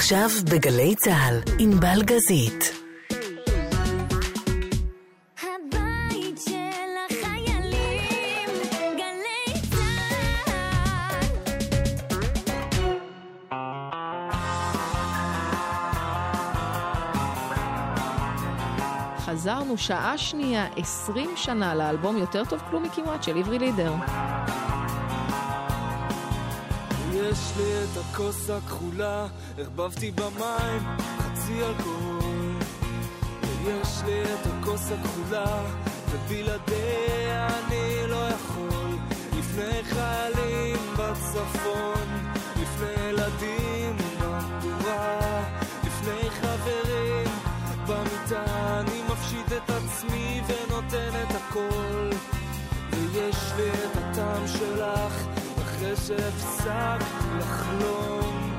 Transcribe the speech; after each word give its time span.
עכשיו 0.00 0.28
בגלי 0.50 0.94
צה"ל, 0.94 1.40
עם 1.58 1.70
בלגזית. 1.80 2.72
הבית 5.42 6.40
של 6.44 6.90
החיילים, 7.10 8.50
גלי 8.96 9.60
צה"ל. 9.70 11.20
חזרנו 19.18 19.78
שעה 19.78 20.18
שנייה, 20.18 20.66
20 20.76 21.30
שנה 21.36 21.74
לאלבום 21.74 22.16
יותר 22.16 22.44
טוב 22.44 22.60
כלום 22.70 22.82
מכמעט 22.82 23.22
של 23.22 23.38
עברי 23.38 23.58
לידר. 23.58 23.92
יש 27.30 27.52
לי 27.56 27.84
את 27.84 27.96
הכוס 27.96 28.50
הכחולה, 28.50 29.26
ערבבתי 29.58 30.10
במים 30.10 30.82
חצי 31.18 31.64
אלכוהול. 31.64 32.56
ויש 33.42 34.02
לי 34.06 34.22
את 34.22 34.46
הכוס 34.46 34.90
הכחולה, 34.92 35.62
ובלעדיה 36.10 37.48
אני 37.48 38.06
לא 38.08 38.28
יכול. 38.28 38.96
לפני 39.38 39.84
חיילים 39.84 40.76
בצפון, 40.96 42.30
לפני 42.62 43.08
ילדים 43.08 43.96
במדורה, 44.20 45.18
לפני 45.84 46.30
חברים 46.30 47.28
במיטה, 47.86 48.44
אני 48.80 49.02
מפשיט 49.10 49.52
את 49.52 49.70
עצמי 49.70 50.40
ונותן 50.46 51.22
את 51.22 51.34
הכל. 51.34 52.10
ויש 52.92 53.52
לי 53.56 53.70
את 53.70 53.96
הטעם 53.96 54.48
שלך 54.48 55.26
אחרי 55.80 55.96
שהפסקתי 55.96 57.26
לחלום 57.38 58.58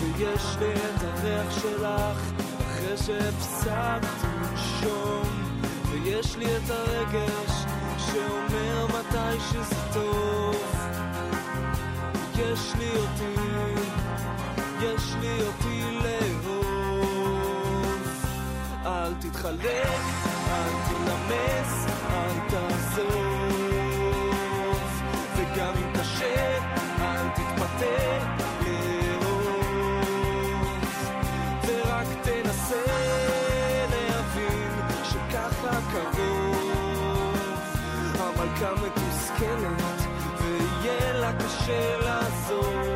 ויש 0.00 0.56
לי 0.60 0.72
את 0.72 1.02
הריח 1.02 1.60
שלך 1.60 2.18
אחרי 2.60 2.96
שהפסקתי 2.96 4.26
לנשום 4.40 5.28
ויש 5.90 6.36
לי 6.36 6.56
את 6.56 6.70
הרגש 6.70 7.64
שאומר 7.98 8.86
מתי 8.86 9.40
שזה 9.40 9.76
טוב. 9.92 10.56
יש 12.38 12.72
לי 12.78 12.90
אותי, 12.96 13.40
יש 14.80 15.14
לי 15.20 15.38
אותי 15.42 15.98
לאהוב. 16.02 17.12
אל 18.86 19.14
תתחלק, 19.14 20.00
אל 20.48 20.70
תנמס, 20.88 21.86
אל 22.10 22.48
תעזוב 22.48 23.71
המלכה 38.62 38.86
מתוסכלת 38.86 40.06
ויהיה 40.40 41.12
לה 41.12 41.32
קשה 41.32 41.96
לעזוב 41.98 42.92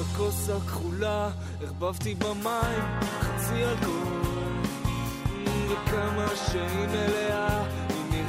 הכוס 0.00 0.50
הכחולה, 0.50 1.28
ערבבתי 1.60 2.14
במים 2.14 2.82
חצי 3.20 3.64
אלכוהול. 3.64 4.62
וכמה 5.68 6.26
שהיא 6.46 6.88
מלאה, 6.88 7.62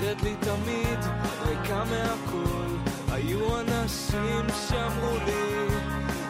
נראית 0.02 0.22
לי 0.24 0.36
תמיד 0.40 1.00
ריקה 1.46 1.84
מהכל. 1.84 2.92
היו 3.12 3.60
אנשים 3.60 4.46
שאמרו 4.68 5.18
לי, 5.26 5.68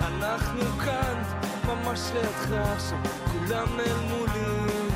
אנחנו 0.02 0.66
כאן, 0.86 1.24
ממש 1.66 2.00
לידך 2.14 2.52
עכשיו, 2.74 2.98
כולם 3.32 3.68
נעלמו 3.78 4.26
לי. 4.34 4.88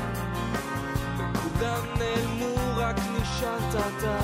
וכולם 1.18 1.84
נעלמו, 1.98 2.54
רק 2.76 2.96
נשארת 2.98 3.74
אתה. 3.74 4.18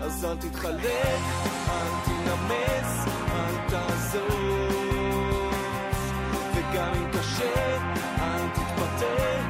אז 0.00 0.24
אל 0.24 0.36
תתחלק, 0.36 1.20
אל 1.68 1.88
תנמס, 2.04 3.06
אל 3.30 3.68
תעזוב. 3.68 4.72
וגם 6.54 6.92
אם 6.94 7.10
קשה, 7.12 7.76
אל 8.20 8.48
תתפתה 8.48 9.48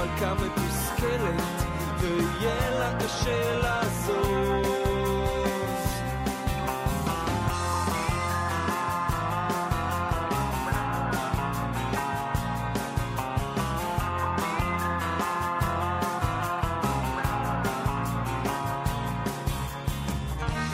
המלכה 0.00 0.34
מתוסכלת, 0.34 1.42
ויהיה 2.00 2.70
לה 2.70 2.98
קשה 3.00 3.58
לעזוב. 3.58 4.66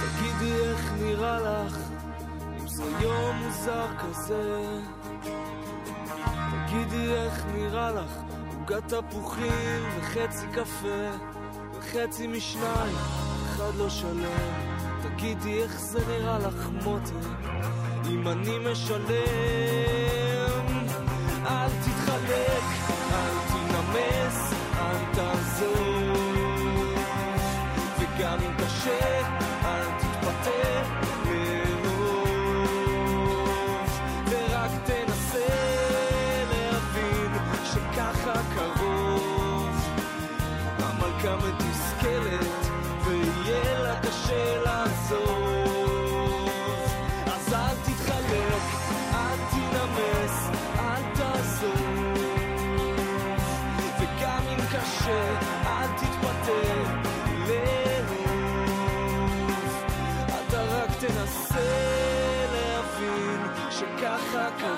תגידי 0.00 0.54
איך 0.54 0.92
נראה 0.98 1.38
לך, 1.40 1.76
אם 2.60 2.68
זה 2.68 2.84
יום 3.00 3.36
מוזר 3.36 3.86
כזה. 3.98 4.80
תגידי 6.66 7.14
איך 7.14 7.44
נראה 7.54 7.90
לך, 7.90 8.25
עוגת 8.70 8.94
תפוחים 8.94 9.82
וחצי 9.98 10.46
קפה, 10.52 11.10
וחצי 11.78 12.26
משניים, 12.26 12.96
אחד 13.46 13.74
לא 13.78 13.90
שלם. 13.90 14.76
תגידי 15.02 15.62
איך 15.62 15.80
זה 15.80 15.98
נראה 16.08 16.38
לך 16.38 16.68
מותק, 16.84 17.12
אם 18.10 18.28
אני 18.28 18.58
משלם. 18.72 19.06
אל 21.46 21.68
תתחלק, 21.68 21.95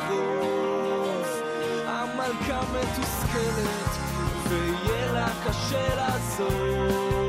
קרוב. 0.08 1.26
המלכה 1.86 2.60
מתוסכלת, 2.72 3.90
ויהיה 4.48 5.12
לה 5.12 5.28
קשה 5.46 5.94
לעזוב. 5.96 7.28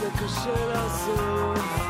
זה 0.00 0.08
קשה 0.18 0.66
לעזוב. 0.68 1.80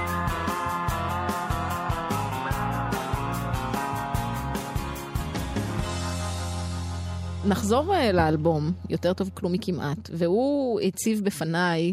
נחזור 7.44 7.94
אה, 7.94 8.12
לאלבום, 8.12 8.72
יותר 8.88 9.12
טוב 9.12 9.30
כלום 9.34 9.52
מכמעט, 9.52 10.10
והוא 10.12 10.80
הציב 10.80 11.24
בפניי 11.24 11.92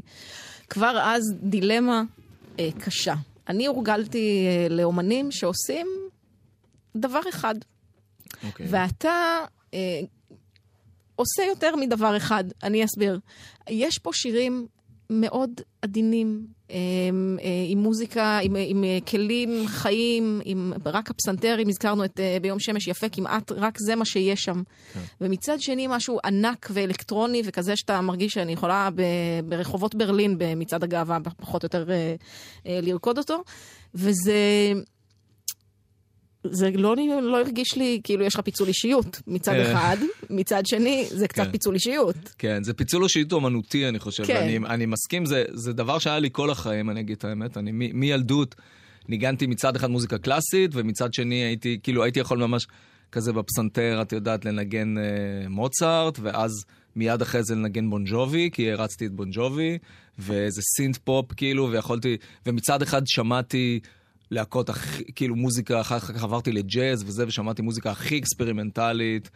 כבר 0.70 1.00
אז 1.04 1.22
דילמה 1.42 2.04
אה, 2.60 2.70
קשה. 2.80 3.14
אני 3.50 3.66
הורגלתי 3.66 4.48
אה, 4.48 4.68
לאומנים 4.70 5.32
שעושים 5.32 5.88
דבר 6.96 7.22
אחד, 7.30 7.56
אוקיי. 8.48 8.66
ואתה 8.70 9.40
אה, 9.74 10.00
עושה 11.16 11.44
יותר 11.44 11.76
מדבר 11.76 12.18
אחד, 12.18 12.44
אני 12.64 12.86
אסביר. 12.86 13.20
יש 13.70 13.98
פה 13.98 14.14
שירים 14.14 14.68
מאוד 15.10 15.52
עדינים, 15.82 16.48
אה, 16.72 16.76
אה, 17.44 17.66
עם 17.68 17.80
מוזיקה, 17.80 18.40
עם, 18.40 18.56
עם 18.68 18.84
אה, 18.84 18.98
כלים 19.08 19.68
חיים, 19.68 20.42
עם 20.46 20.74
רק 20.86 21.10
הפסנתר, 21.10 21.58
אם 21.60 21.70
הזכרנו 21.70 22.06
את 22.06 22.20
ביום 22.42 22.60
שמש 22.60 22.88
יפה, 22.88 23.10
כמעט 23.10 23.52
רק 23.52 23.78
זה 23.80 23.96
מה 23.96 24.06
שיש 24.06 24.44
שם. 24.44 24.64
ומצד 25.22 25.62
שני, 25.62 25.88
משהו 25.90 26.20
ענק 26.26 26.70
ואלקטרוני 26.74 27.42
וכזה 27.46 27.76
שאתה 27.76 28.02
מרגיש 28.02 28.34
שאני 28.34 28.54
יכולה 28.54 28.90
ב, 28.96 29.02
ברחובות 29.46 29.96
ברלין 29.96 30.36
במצעד 30.38 30.84
הגאווה, 30.84 31.18
פחות 31.38 31.64
או 31.64 31.66
יותר 31.66 31.86
לרקוד 32.66 33.18
אותו. 33.18 33.44
וזה... 33.96 34.74
זה 36.52 36.72
לא, 36.76 36.96
לא 37.22 37.40
הרגיש 37.40 37.76
לי 37.78 38.00
כאילו 38.04 38.24
יש 38.24 38.36
לך 38.36 38.40
פיצול 38.40 38.68
אישיות 38.68 39.22
מצד 39.28 39.54
אה. 39.54 39.72
אחד, 39.72 39.98
מצד 40.30 40.66
שני 40.66 41.06
זה 41.10 41.28
קצת 41.28 41.44
כן. 41.44 41.52
פיצול 41.52 41.76
אישיות. 41.76 42.16
כן, 42.38 42.64
זה 42.64 42.74
פיצול 42.74 43.04
אישיות 43.04 43.34
אומנותי, 43.34 43.88
אני 43.88 44.00
חושב. 44.00 44.26
כן. 44.26 44.34
ואני 44.36 44.58
אני 44.58 44.86
מסכים, 44.86 45.26
זה, 45.26 45.44
זה 45.54 45.74
דבר 45.74 46.00
שהיה 46.00 46.20
לי 46.20 46.30
כל 46.32 46.50
החיים, 46.50 46.90
אני 46.90 47.00
אגיד 47.00 47.18
את 47.18 47.26
האמת. 47.26 47.58
אני 47.58 47.72
מילדות 47.74 48.56
ניגנתי 49.08 49.48
מצד 49.48 49.76
אחד 49.76 49.90
מוזיקה 49.90 50.18
קלאסית, 50.18 50.72
ומצד 50.74 51.14
שני 51.14 51.36
הייתי, 51.36 51.80
כאילו, 51.84 52.04
הייתי 52.04 52.20
יכול 52.20 52.38
ממש 52.38 52.68
כזה 53.12 53.34
בפסנתר, 53.34 54.00
את 54.02 54.12
יודעת, 54.12 54.46
לנגן 54.46 54.98
אה, 54.98 55.04
מוצרט, 55.50 56.20
ואז 56.22 56.52
מיד 56.96 57.22
אחרי 57.22 57.44
זה 57.44 57.56
לנגן 57.56 57.90
בונג'ובי, 57.90 58.50
כי 58.54 58.72
הערצתי 58.72 59.06
את 59.06 59.12
בונג'ובי, 59.12 59.78
ואיזה 60.20 60.62
synth 60.76 60.98
pop, 60.98 61.34
כאילו, 61.34 61.72
ויכולתי, 61.72 62.18
ומצד 62.46 62.82
אחד 62.82 63.02
שמעתי... 63.06 63.80
להקות 64.32 64.70
הכי, 64.70 65.04
כאילו 65.16 65.36
מוזיקה, 65.36 65.82
אחר 65.82 66.00
כך 66.00 66.24
עברתי 66.24 66.52
לג'אז 66.52 67.04
וזה, 67.08 67.28
ושמעתי 67.28 67.62
מוזיקה 67.62 67.92
הכי 67.92 68.18
אקספרימנטלית, 68.18 69.30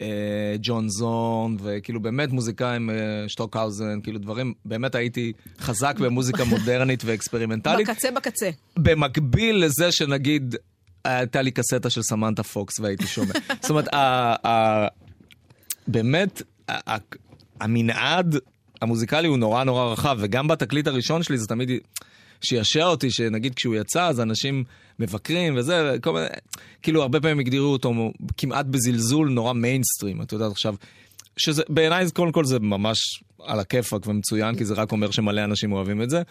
אה, 0.00 0.56
ג'ון 0.62 0.88
זורן, 0.88 1.56
וכאילו 1.62 2.00
באמת 2.00 2.32
מוזיקאים, 2.32 2.90
אה, 2.90 2.94
שטוקהאוזן, 3.28 4.00
כאילו 4.02 4.18
דברים, 4.18 4.54
באמת 4.64 4.94
הייתי 4.94 5.32
חזק 5.60 5.98
במוזיקה 5.98 6.44
מודרנית 6.54 7.02
ואקספרימנטלית. 7.04 7.88
בקצה 7.88 8.10
בקצה. 8.10 8.50
במקביל 8.76 9.64
לזה 9.64 9.92
שנגיד, 9.92 10.56
הייתה 11.04 11.42
לי 11.42 11.50
קסטה 11.50 11.90
של 11.90 12.02
סמנטה 12.02 12.42
פוקס 12.42 12.80
והייתי 12.80 13.06
שומע. 13.06 13.32
זאת 13.62 13.70
אומרת, 13.70 13.88
באמת, 15.88 16.42
המנעד 17.60 18.36
המוזיקלי 18.82 19.28
הוא 19.28 19.38
נורא 19.38 19.64
נורא 19.64 19.92
רחב, 19.92 20.18
וגם 20.20 20.48
בתקליט 20.48 20.86
הראשון 20.86 21.22
שלי 21.22 21.38
זה 21.38 21.46
תמיד 21.46 21.70
שעשע 22.40 22.84
אותי, 22.84 23.10
שנגיד 23.10 23.54
כשהוא 23.54 23.76
יצא, 23.76 24.06
אז 24.06 24.20
אנשים 24.20 24.64
מבקרים 24.98 25.56
וזה, 25.56 25.96
כל 26.02 26.12
מיני, 26.12 26.26
כאילו 26.82 27.02
הרבה 27.02 27.20
פעמים 27.20 27.38
הגדירו 27.38 27.72
אותו 27.72 27.92
כמעט 28.36 28.66
בזלזול 28.66 29.30
נורא 29.30 29.52
מיינסטרים, 29.52 30.22
את 30.22 30.32
יודעת 30.32 30.50
עכשיו. 30.50 30.74
שזה, 31.36 31.62
בעיניי 31.68 32.10
קודם 32.14 32.32
כל 32.32 32.44
זה 32.44 32.58
ממש 32.58 32.98
על 33.44 33.60
הכיפאק 33.60 34.06
ומצוין, 34.06 34.56
כי 34.56 34.64
זה 34.64 34.74
רק 34.74 34.92
אומר 34.92 35.10
שמלא 35.10 35.44
אנשים 35.44 35.72
אוהבים 35.72 36.02
את 36.02 36.10
זה, 36.10 36.22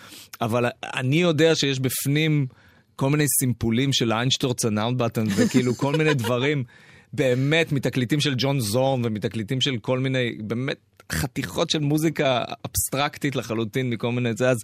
אבל 0.42 0.66
אני 0.84 1.16
יודע 1.16 1.56
שיש 1.56 1.80
בפנים 1.80 2.48
כל 2.96 3.10
מיני 3.10 3.26
סימפולים 3.40 3.94
של 3.94 4.14
איינשטורץ 4.14 4.66
הנאונדבטן, 4.66 5.26
וכאילו 5.36 5.76
כל 5.76 5.96
מיני 5.96 6.14
דברים, 6.14 6.64
באמת, 7.14 7.72
מתקליטים 7.72 8.20
של 8.20 8.34
ג'ון 8.38 8.60
זורן 8.60 9.02
ומתקליטים 9.06 9.62
של 9.62 9.78
כל 9.78 10.00
מיני, 10.00 10.38
באמת, 10.40 10.95
חתיכות 11.12 11.70
של 11.70 11.80
מוזיקה 11.80 12.44
אבסטרקטית 12.66 13.36
לחלוטין 13.36 13.90
מכל 13.90 14.12
מיני 14.12 14.34
זה, 14.34 14.50
אז, 14.50 14.64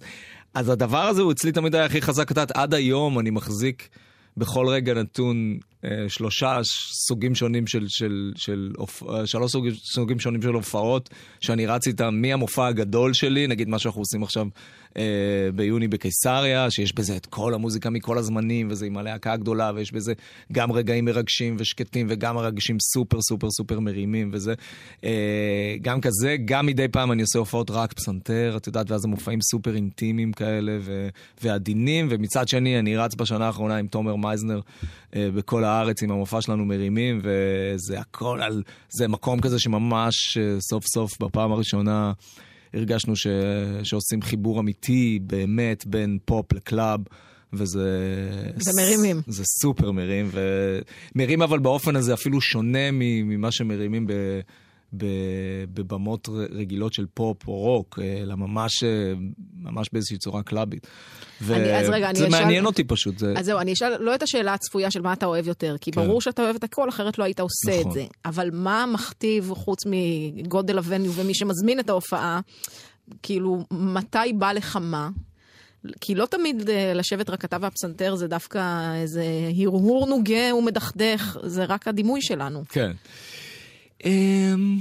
אז 0.54 0.68
הדבר 0.68 1.06
הזה 1.06 1.22
הוא 1.22 1.32
אצלי 1.32 1.52
תמיד 1.52 1.74
היה 1.74 1.84
הכי 1.84 2.02
חזק, 2.02 2.24
את 2.24 2.30
יודעת, 2.30 2.50
עד 2.50 2.74
היום 2.74 3.18
אני 3.18 3.30
מחזיק 3.30 3.88
בכל 4.36 4.68
רגע 4.68 4.94
נתון 4.94 5.58
אה, 5.84 5.90
שלושה 6.08 6.60
סוגים 7.08 7.34
שונים 7.34 7.66
של, 7.66 7.84
של, 7.88 8.32
של, 8.36 8.72
של 9.24 9.26
שלוש 9.26 9.52
סוגים, 9.94 10.18
שונים 10.18 10.42
של 10.42 10.48
הופעות 10.48 11.10
שאני 11.40 11.66
רץ 11.66 11.86
איתם 11.86 12.14
מהמופע 12.14 12.66
הגדול 12.66 13.12
שלי, 13.12 13.46
נגיד 13.46 13.68
מה 13.68 13.78
שאנחנו 13.78 14.00
עושים 14.00 14.22
עכשיו 14.22 14.42
אה, 14.42 14.50
ביוני 15.54 15.88
בקיסריה, 15.88 16.70
שיש 16.70 16.94
בזה 16.94 17.16
את 17.16 17.26
כל 17.26 17.54
המוזיקה 17.54 17.90
מכל 17.90 18.18
הזמנים, 18.18 18.68
וזה 18.70 18.86
עם 18.86 18.96
הלהקה 18.96 19.32
הגדולה, 19.32 19.72
ויש 19.74 19.92
בזה 19.92 20.12
גם 20.52 20.72
רגעים 20.72 21.04
מרגשים 21.04 21.56
ושקטים, 21.58 22.06
וגם 22.10 22.38
רגשים 22.38 22.76
סופר 22.80 23.18
סופר 23.20 23.50
סופר 23.50 23.80
מרימים, 23.80 24.30
וזה 24.32 24.54
אה, 25.04 25.76
גם 25.82 26.00
כזה, 26.00 26.36
גם 26.44 26.66
מדי 26.66 26.88
פעם 26.88 27.12
אני 27.12 27.22
עושה 27.22 27.38
הופעות 27.38 27.70
רק 27.70 27.92
פסנתר, 27.92 28.54
את 28.56 28.66
יודעת, 28.66 28.90
ואז 28.90 29.04
המופעים 29.04 29.38
סופר 29.40 29.74
אינטימיים 29.74 30.32
כאלה 30.32 30.78
ו, 30.80 31.08
ועדינים, 31.42 32.06
ומצד 32.10 32.48
שני 32.48 32.78
אני 32.78 32.96
רץ 32.96 33.14
בשנה 33.14 33.46
האחרונה 33.46 33.76
עם 33.76 33.86
תומר 33.86 34.16
מייזנר 34.16 34.60
אה, 35.16 35.28
בכל 35.34 35.64
הארץ 35.64 36.02
עם 36.02 36.10
המופע 36.10 36.40
שלנו 36.40 36.64
מרימים, 36.64 37.20
וזה 37.22 38.00
הכל 38.00 38.40
על, 38.42 38.62
זה 38.88 39.08
מקום 39.08 39.40
כזה 39.40 39.58
שממש 39.58 40.38
אה, 40.38 40.60
סוף 40.60 40.84
סוף 40.86 41.22
בפעם 41.22 41.52
הראשונה 41.52 42.12
הרגשנו 42.74 43.16
ש, 43.16 43.26
שעושים 43.82 44.22
חיבור 44.22 44.60
אמיתי 44.60 45.18
באמת 45.22 45.86
בין 45.86 46.18
פופ 46.24 46.52
ל 46.52 46.60
club. 46.60 47.00
וזה... 47.52 47.98
זה 48.56 48.70
מרימים. 48.76 49.22
זה 49.26 49.44
סופר 49.44 49.92
מרים, 49.92 50.30
ומרים 51.14 51.42
אבל 51.42 51.58
באופן 51.58 51.96
הזה 51.96 52.14
אפילו 52.14 52.40
שונה 52.40 52.90
ממה 52.92 53.52
שמרימים 53.52 54.06
ב... 54.06 54.12
בבמות 55.74 56.28
רגילות 56.50 56.92
של 56.92 57.06
פופ 57.14 57.48
או 57.48 57.52
רוק, 57.52 57.98
אה, 58.02 58.22
אלא 58.22 58.34
ממש, 58.34 58.84
אה, 58.84 59.12
ממש 59.56 59.88
באיזושהי 59.92 60.18
צורה 60.18 60.42
קלאבית. 60.42 60.86
אני- 61.50 61.76
אז 61.78 61.88
רגע, 61.88 62.10
אני 62.10 62.18
זה 62.18 62.28
אשאל- 62.28 62.40
מעניין 62.42 62.66
אותי 62.66 62.84
פשוט. 62.84 63.18
זה... 63.18 63.34
אז 63.36 63.44
זהו, 63.46 63.58
אני 63.58 63.72
אשאל 63.72 63.96
לא 64.02 64.14
את 64.14 64.22
השאלה 64.22 64.54
הצפויה 64.54 64.90
של 64.90 65.00
מה 65.02 65.12
אתה 65.12 65.26
אוהב 65.26 65.48
יותר, 65.48 65.76
כי 65.80 65.92
כן. 65.92 66.00
ברור 66.06 66.20
שאתה 66.20 66.42
אוהב 66.42 66.56
את 66.56 66.64
הכל, 66.64 66.88
אחרת 66.88 67.18
לא 67.18 67.24
היית 67.24 67.40
עושה 67.40 67.74
את 67.74 67.80
נכון. 67.80 67.92
זה. 67.92 68.04
אבל 68.24 68.50
מה 68.52 68.84
מכתיב, 68.94 69.50
חוץ 69.54 69.78
מגודל 69.86 70.76
ה 70.78 70.84
venue 70.84 71.12
ומי 71.12 71.34
שמזמין 71.34 71.80
את 71.80 71.90
ההופעה, 71.90 72.40
כאילו, 73.22 73.64
מתי 73.70 74.32
בא 74.38 74.52
לך 74.52 74.78
מה? 74.80 75.08
כי 76.00 76.14
לא 76.14 76.26
תמיד 76.26 76.70
אה, 76.70 76.94
לשבת 76.94 77.30
רק 77.30 77.44
אתה 77.44 77.56
והפסנתר 77.60 78.14
זה 78.14 78.26
דווקא 78.28 78.62
איזה 78.94 79.24
הרהור 79.62 80.06
נוגה 80.06 80.54
ומדכדך, 80.58 81.36
זה 81.42 81.64
רק 81.64 81.88
הדימוי 81.88 82.22
שלנו. 82.22 82.62
כן. 82.68 82.92
אמ, 84.04 84.78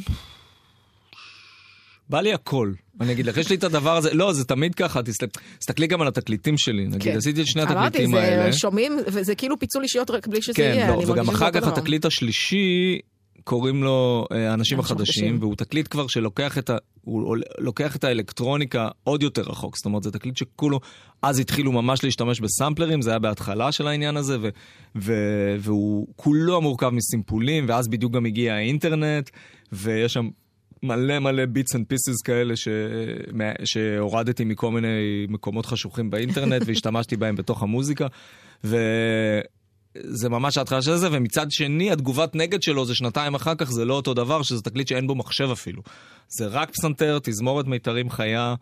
בא 2.10 2.22
לי 2.22 2.34
הכל. 2.34 2.72
אני 3.02 3.12
אגיד 3.12 3.26
לך, 3.26 3.38
יש 3.38 3.50
לי 3.50 3.56
את 3.56 3.64
הדבר 3.64 3.98
הזה, 3.98 4.14
לא, 4.14 4.34
זה 4.34 4.46
תמיד 4.46 4.76
ככה, 4.76 5.02
תסתכל- 5.04 5.40
תסתכלי 5.60 5.88
גם 5.88 6.02
על 6.02 6.08
התקליטים 6.08 6.58
שלי, 6.58 6.88
נגיד, 6.88 7.02
כן. 7.02 7.18
עשיתי 7.18 7.42
את 7.42 7.48
שני 7.48 7.64
אמרתי, 7.64 7.78
התקליטים 7.88 8.16
האלה. 8.16 8.52
זה 8.52 8.58
שומעים, 8.58 8.98
וזה 9.08 9.36
כאילו 9.36 9.60
פיצול 9.60 9.84
אישיות 9.84 10.12
רק 10.12 10.28
בלי 10.28 10.42
שזה 10.42 10.54
כן, 10.54 10.62
יהיה. 10.76 10.88
לא, 10.88 10.94
אני 10.94 11.06
וגם 11.06 11.16
מרגישה 11.16 11.34
אחר 11.34 11.46
אותו 11.48 11.60
כך 11.62 11.68
דבר. 11.68 11.78
התקליט 11.78 12.06
השלישי, 12.06 13.00
קוראים 13.44 13.84
לו 13.84 14.28
אה, 14.32 14.38
האנשים 14.38 14.54
אנשים 14.54 14.80
החדשים. 14.80 15.38
והוא 15.40 15.56
תקליט 15.56 15.88
כבר 15.90 16.08
שלוקח 16.08 16.58
את, 16.58 16.70
ה, 16.70 16.78
הוא 17.02 17.38
לוקח 17.58 17.96
את 17.96 18.04
האלקטרוניקה 18.04 18.90
עוד 19.04 19.24
יותר 19.24 19.42
רחוק. 19.42 19.78
זאת 19.78 19.86
אומרת, 19.86 20.04
זה 20.04 20.12
תקליט 20.12 20.38
שכולו, 20.38 20.80
אז 21.22 21.40
התחילו 21.40 21.72
ממש 21.72 22.04
להשתמש 22.04 22.40
בסמפלרים, 22.40 23.02
זה 23.02 23.10
היה 23.10 23.20
בהתחלה 23.20 23.72
של 23.72 23.88
העניין 23.88 24.18
הזה, 24.18 24.38
ו, 24.42 24.50
ו, 24.96 25.14
והוא 25.60 26.08
כולו 26.16 26.62
מורכב 26.62 26.90
מסימפולים, 26.90 27.66
ואז 27.68 27.88
בדיוק 27.88 28.14
גם 28.14 28.26
הגיע 28.26 28.54
האינטרנט, 28.54 29.30
ויש 29.72 30.14
שם 30.14 30.30
מלא 30.84 31.20
מלא 31.20 31.46
bits 31.46 31.76
and 31.76 31.86
pieces 31.88 32.22
כאלה 32.22 32.56
ש... 32.56 32.68
שהורדתי 33.64 34.44
מכל 34.44 34.72
מיני 34.72 35.26
מקומות 35.30 35.66
חשוכים 35.66 36.10
באינטרנט 36.10 36.62
והשתמשתי 36.68 37.18
בהם 37.18 37.36
בתוך 37.36 37.64
המוזיקה. 37.64 38.08
וזה 39.96 40.30
ממש 40.30 40.58
ההתחלה 40.58 40.82
של 40.82 40.96
זה, 40.96 41.08
ומצד 41.12 41.52
שני 41.52 41.92
התגובת 41.92 42.36
נגד 42.36 42.64
שלו 42.64 42.86
זה 42.86 42.96
שנתיים 42.96 43.36
אחר 43.36 43.56
כך, 43.56 43.72
זה 43.72 43.86
לא 43.86 43.94
אותו 43.94 44.14
דבר, 44.14 44.42
שזה 44.44 44.62
תקליט 44.62 44.88
שאין 44.88 45.08
בו 45.08 45.16
מחשב 45.16 45.50
אפילו. 45.52 45.82
זה 46.28 46.48
רק 46.48 46.70
פסנתר, 46.70 47.20
תזמורת 47.24 47.68
מיתרים 47.68 48.10
חיה, 48.10 48.56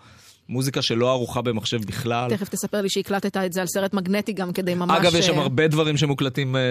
מוזיקה 0.49 0.81
שלא 0.81 1.09
ערוכה 1.09 1.41
במחשב 1.41 1.81
בכלל. 1.85 2.29
תכף 2.29 2.49
תספר 2.49 2.81
לי 2.81 2.89
שהקלטת 2.89 3.37
את 3.37 3.53
זה 3.53 3.61
על 3.61 3.67
סרט 3.67 3.93
מגנטי 3.93 4.33
גם 4.33 4.53
כדי 4.53 4.75
ממש... 4.75 4.97
אגב, 5.01 5.15
יש 5.15 5.25
שם 5.25 5.37
אה, 5.37 5.41
הרבה 5.41 5.67
דברים 5.67 5.97
שמוקלטים, 5.97 6.55
אה, 6.55 6.61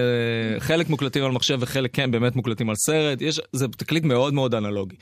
חלק 0.58 0.88
מוקלטים 0.90 1.24
על 1.24 1.30
מחשב 1.30 1.58
וחלק 1.60 1.94
כן, 1.94 2.10
באמת 2.10 2.36
מוקלטים 2.36 2.70
על 2.70 2.76
סרט. 2.76 3.20
יש, 3.20 3.40
זה 3.52 3.68
תקליט 3.68 4.04
מאוד 4.04 4.34
מאוד 4.34 4.54
אנלוגי. 4.54 4.96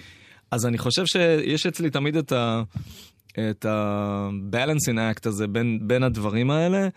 אז 0.50 0.66
אני 0.66 0.78
חושב 0.78 1.06
שיש 1.06 1.66
אצלי 1.66 1.90
תמיד. 1.90 2.16
את 3.50 3.64
ה-balancing 3.64 4.96
act 4.96 5.28
הזה 5.28 5.46
בין, 5.46 5.78
בין 5.82 6.02
הדברים 6.02 6.50
האלה. 6.50 6.88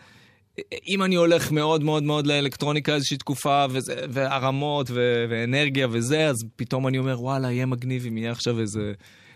אם 0.87 1.03
אני 1.03 1.15
הולך 1.15 1.51
מאוד 1.51 1.83
מאוד 1.83 2.03
מאוד 2.03 2.27
לאלקטרוניקה 2.27 2.95
איזושהי 2.95 3.17
תקופה, 3.17 3.65
וזה, 3.69 3.95
והרמות 4.09 4.87
ו, 4.91 5.25
ואנרגיה 5.29 5.87
וזה, 5.91 6.27
אז 6.27 6.35
פתאום 6.55 6.87
אני 6.87 6.97
אומר, 6.97 7.21
וואלה, 7.21 7.51
יהיה 7.51 7.65
מגניב 7.65 8.05
אם 8.05 8.17
יהיה 8.17 8.31
עכשיו 8.31 8.59
איזה, 8.59 8.93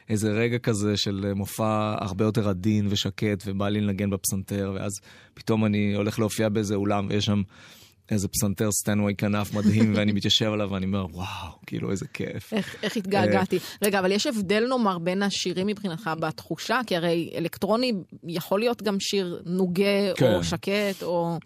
איזה 0.10 0.32
רגע 0.32 0.58
כזה 0.58 0.98
של 0.98 1.34
מופע 1.36 1.96
הרבה 2.00 2.26
יותר 2.26 2.50
עדין 2.50 2.88
ושקט, 2.90 3.44
ובא 3.46 3.70
לי 3.70 3.82
לנגן 3.82 4.10
בפסנתר, 4.10 4.72
ואז 4.76 4.92
פתאום 5.34 5.66
אני 5.66 5.96
הולך 5.96 6.20
להופיע 6.20 6.50
באיזה 6.50 6.76
אולם, 6.76 7.08
ויש 7.10 7.26
שם 7.26 7.42
איזה 8.12 8.28
פסנתר 8.28 8.72
סטנווי 8.72 9.16
כנף 9.16 9.54
מדהים, 9.54 9.94
ואני 9.96 10.12
מתיישב 10.12 10.52
עליו 10.54 10.70
ואני 10.72 10.86
אומר, 10.86 11.06
וואו, 11.12 11.52
כאילו 11.66 11.92
איזה 11.92 12.06
כיף. 12.14 12.54
איך, 12.54 12.76
איך 12.84 12.98
התגעגעתי. 12.98 13.60
רגע, 13.82 14.00
אבל 14.00 14.12
יש 14.12 14.28
הבדל 14.28 14.66
נאמר 14.70 14.98
בין 14.98 15.24
השירים 15.24 15.68
מבחינתך 15.68 16.10
בתחושה, 16.20 16.82
כי 16.88 16.96
הרי 16.96 17.30
אלקטרוני 17.38 17.94
יכול 18.28 18.60
להיות 18.60 18.82
גם 18.82 19.00
שיר 19.00 19.42
נוגה 19.46 20.14
כן. 20.16 20.36
או 20.36 20.44
שקט, 20.44 21.04
או... 21.04 21.38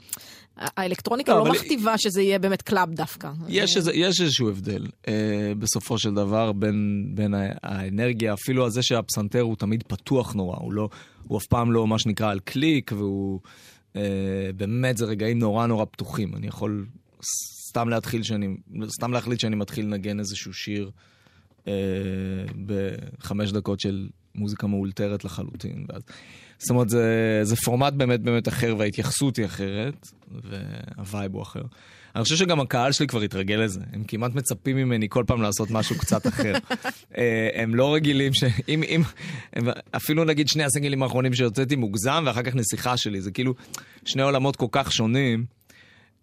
האלקטרוניקה 0.60 1.34
לא, 1.34 1.46
לא 1.46 1.52
מכתיבה 1.52 1.98
שזה 1.98 2.22
יהיה 2.22 2.40
באמת 2.40 2.62
club 2.62 2.94
דווקא. 2.94 3.32
יש, 3.48 3.78
איזה, 3.78 3.92
יש 3.94 4.22
איזשהו 4.22 4.50
הבדל 4.50 4.88
אה, 5.08 5.14
בסופו 5.60 5.98
של 5.98 6.14
דבר 6.14 6.52
בין, 6.52 7.08
בין 7.14 7.34
האנרגיה, 7.64 8.34
אפילו 8.34 8.66
הזה 8.66 8.84
שהפסנתר 8.84 9.42
הוא 9.42 9.56
תמיד 9.56 9.84
פתוח 9.88 10.34
נורא, 10.34 10.58
הוא, 10.60 10.74
לא, 10.74 10.90
הוא 11.28 11.38
אף 11.38 11.46
פעם 11.46 11.72
לא 11.72 11.88
מה 11.88 12.00
שנקרא 12.00 12.32
על 12.32 12.40
קליק, 12.40 12.92
והוא 12.96 13.40
אה, 13.44 13.50
באמת 14.56 14.98
זה 14.98 15.06
רגעים 15.06 15.39
נורא 15.39 15.68
נורא 15.68 15.86
פתוחים. 15.86 16.36
אני 16.36 16.48
יכול 16.48 16.86
סתם 17.70 17.89
להתחיל 17.89 18.24
שאני, 18.24 18.58
סתם 18.88 19.12
להחליט 19.13 19.39
שאני 19.39 19.56
מתחיל 19.56 19.86
לנגן 19.86 20.20
איזשהו 20.20 20.54
שיר 20.54 20.92
אה, 21.68 21.74
בחמש 22.66 23.51
דקות 23.51 23.80
של 23.80 24.10
מוזיקה 24.36 24.68
מאולתרת 24.68 25.25
לחלוטין. 25.25 25.86
ואז, 25.89 26.01
זאת 26.58 26.70
אומרת, 26.70 26.89
זה, 26.89 27.39
זה 27.44 27.56
פורמט 27.56 27.94
באמת 27.94 28.20
באמת 28.20 28.48
אחר, 28.48 28.75
וההתייחסות 28.77 29.38
היא 29.38 29.46
אחרת, 29.46 30.08
והווייב 30.32 31.34
הוא 31.34 31.42
אחר. 31.42 31.62
אני 32.17 32.24
חושב 32.24 32.36
שגם 32.36 32.59
הקהל 32.59 32.91
שלי 32.91 33.07
כבר 33.07 33.21
התרגל 33.21 33.55
לזה, 33.55 33.79
הם 33.93 34.03
כמעט 34.03 34.36
מצפים 34.36 34.77
ממני 34.77 35.09
כל 35.09 35.24
פעם 35.27 35.41
לעשות 35.41 35.71
משהו 35.71 35.97
קצת 35.97 36.27
אחר. 36.27 36.53
אה, 37.17 37.50
הם 37.53 37.75
לא 37.75 37.93
רגילים 37.93 38.33
ש... 38.33 38.43
אם, 38.67 38.83
אם, 38.83 39.01
הם, 39.53 39.67
אפילו 39.95 40.24
נגיד 40.24 40.47
שני 40.47 40.63
הסינגלים 40.63 41.03
האחרונים 41.03 41.33
שהוצאתי 41.33 41.75
מוגזם, 41.75 42.24
ואחר 42.27 42.41
כך 42.41 42.55
נסיכה 42.55 42.97
שלי, 42.97 43.21
זה 43.21 43.31
כאילו 43.31 43.53
שני 44.05 44.21
עולמות 44.21 44.55
כל 44.55 44.65
כך 44.71 44.91
שונים. 44.91 45.45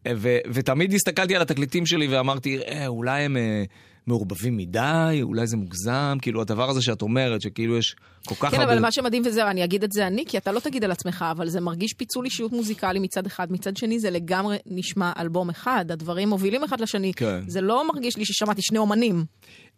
ו, 0.09 0.39
ותמיד 0.53 0.95
הסתכלתי 0.95 1.37
על 1.37 1.43
התקליטים 1.43 1.87
שלי 1.87 2.07
ואמרתי, 2.07 2.59
אה, 2.59 2.87
אולי 2.87 3.23
הם 3.23 3.37
אה, 3.37 3.65
מעורבבים 4.07 4.57
מדי, 4.57 5.19
אולי 5.23 5.47
זה 5.47 5.57
מוגזם, 5.57 6.19
כאילו 6.23 6.41
הדבר 6.41 6.71
הזה 6.71 6.83
שאת 6.83 7.03
אומרת, 7.03 7.41
שכאילו 7.41 7.79
יש 7.79 7.97
כל 8.27 8.35
כך 8.35 8.51
כן, 8.51 8.61
הרבה... 8.61 8.73
אבל 8.73 8.83
מה 8.83 8.93
שמדהים 8.93 9.23
וזה, 9.27 9.51
אני 9.51 9.65
אגיד 9.65 9.85
את 9.85 9.93
זה 9.93 10.07
אני, 10.07 10.25
כי 10.29 10.39
אתה 10.39 10.53
לא 10.53 10.61
תגיד 10.61 10.85
על 10.85 10.91
עצמך, 10.91 11.25
אבל 11.31 11.49
זה 11.49 11.61
מרגיש 11.61 11.93
פיצול 11.93 12.25
אישיות 12.25 12.53
מוזיקלי 12.53 12.99
מצד 12.99 13.27
אחד, 13.27 13.53
מצד 13.53 13.77
שני 13.77 13.99
זה 13.99 14.11
לגמרי 14.11 14.57
נשמע 14.67 15.13
אלבום 15.19 15.51
אחד, 15.51 15.85
הדברים 15.91 16.29
מובילים 16.29 16.65
אחד 16.65 16.81
לשני. 16.81 17.15
כן. 17.15 17.41
זה 17.47 17.61
לא 17.61 17.89
מרגיש 17.95 18.17
לי 18.17 18.25
ששמעתי 18.25 18.63
שני 18.63 18.79
אומנים. 18.79 19.25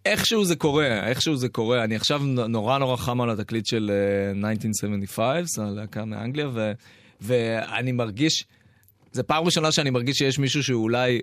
איכשהו 0.05 0.45
זה 0.45 0.57
קורה, 0.57 1.09
איכשהו 1.09 1.37
זה 1.37 1.49
קורה. 1.49 1.85
אני 1.85 1.97
עכשיו 1.97 2.19
נורא 2.49 2.79
נורא 2.79 2.97
חם 2.97 3.21
על 3.21 3.31
התקליט 3.31 3.67
של 3.67 3.91
אה, 4.45 4.51
1975, 4.51 5.59
הלהקה 5.59 6.05
מאנגליה, 6.05 6.49
ו, 6.55 6.73
ואני 7.21 7.93
מרגיש, 7.93 8.45
זה 9.13 9.23
פעם 9.23 9.45
ראשונה 9.45 9.73
שאני 9.73 9.91
מרגיש 9.91 10.19
שיש 10.19 10.39
מישהו 10.39 10.63
שהוא 10.63 10.83
אולי 10.83 11.21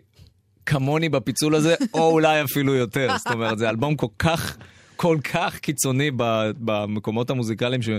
כמוני 0.66 1.10
בפיצול 1.10 1.56
הזה, 1.56 1.76
או 1.94 2.12
אולי 2.12 2.44
אפילו 2.44 2.76
יותר. 2.76 3.18
זאת 3.18 3.28
אומרת, 3.32 3.58
זה 3.58 3.70
אלבום 3.70 3.96
כל 3.96 4.08
כך, 4.20 4.58
כל 4.96 5.18
כך 5.34 5.60
קיצוני 5.60 6.12
במקומות 6.60 7.30
המוזיקליים, 7.30 7.82
ש... 7.82 7.90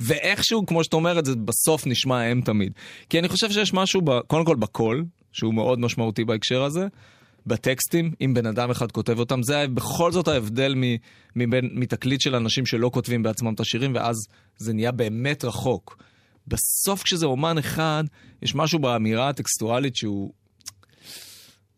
ואיכשהו, 0.00 0.66
כמו 0.66 0.84
שאת 0.84 0.92
אומרת, 0.92 1.24
זה 1.24 1.36
בסוף 1.36 1.86
נשמע 1.86 2.20
הם 2.20 2.40
תמיד. 2.40 2.72
כי 3.10 3.18
אני 3.18 3.28
חושב 3.28 3.50
שיש 3.50 3.74
משהו, 3.74 4.00
ב, 4.02 4.20
קודם 4.20 4.44
כל 4.44 4.56
בקול, 4.56 5.04
שהוא 5.32 5.54
מאוד 5.54 5.80
משמעותי 5.80 6.24
בהקשר 6.24 6.62
הזה. 6.62 6.86
בטקסטים, 7.46 8.12
אם 8.20 8.34
בן 8.34 8.46
אדם 8.46 8.70
אחד 8.70 8.92
כותב 8.92 9.18
אותם, 9.18 9.42
זה 9.42 9.66
בכל 9.74 10.12
זאת 10.12 10.28
ההבדל 10.28 10.74
מ- 10.76 10.96
מבין, 11.36 11.70
מתקליט 11.72 12.20
של 12.20 12.34
אנשים 12.34 12.66
שלא 12.66 12.90
כותבים 12.94 13.22
בעצמם 13.22 13.54
את 13.54 13.60
השירים, 13.60 13.94
ואז 13.94 14.16
זה 14.56 14.72
נהיה 14.72 14.92
באמת 14.92 15.44
רחוק. 15.44 15.98
בסוף 16.46 17.02
כשזה 17.02 17.26
אומן 17.26 17.58
אחד, 17.58 18.04
יש 18.42 18.54
משהו 18.54 18.78
באמירה 18.78 19.28
הטקסטואלית 19.28 19.96
שהוא, 19.96 20.32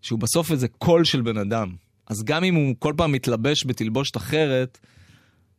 שהוא 0.07 0.19
בסוף 0.19 0.51
איזה 0.51 0.69
קול 0.69 1.05
של 1.05 1.23
בן 1.23 1.39
אדם. 1.39 1.75
אז 2.07 2.25
גם 2.25 2.45
אם 2.45 2.55
הוא 2.55 2.75
כל 2.79 2.95
פעם 2.97 3.13
מתלבש 3.13 3.67
בתלבושת 3.67 4.17
אחרת, 4.17 4.79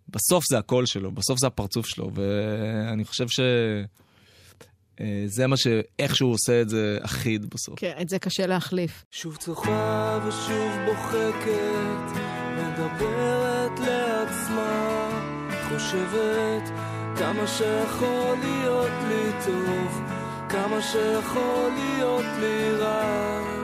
בסוף 0.09 0.43
זה 0.49 0.57
הקול 0.57 0.85
שלו, 0.85 1.11
בסוף 1.11 1.39
זה 1.39 1.47
הפרצוף 1.47 1.85
שלו, 1.85 2.11
ואני 2.13 3.05
חושב 3.05 3.27
ש... 3.27 3.39
אה, 4.99 5.23
זה 5.25 5.47
מה 5.47 5.57
שאיכשהו 5.57 6.29
עושה 6.29 6.61
את 6.61 6.69
זה 6.69 6.97
אחיד 7.01 7.45
בסוף. 7.45 7.79
כן, 7.79 7.93
את 8.01 8.09
זה 8.09 8.19
קשה 8.19 8.45
להחליף. 8.45 9.05
שוב 9.11 9.35
צוחה 9.35 10.19
ושוב 10.27 10.71
בוחקת, 10.85 12.19
מדברת 12.57 13.79
לעצמה, 13.79 15.09
חושבת 15.69 16.69
כמה 17.17 17.47
שיכול 17.47 18.37
להיות 18.43 18.91
לי 19.07 19.31
טוב, 19.45 20.01
כמה 20.49 20.81
שיכול 20.81 21.71
להיות 21.75 22.25
לי 22.39 22.71
רע. 22.71 23.56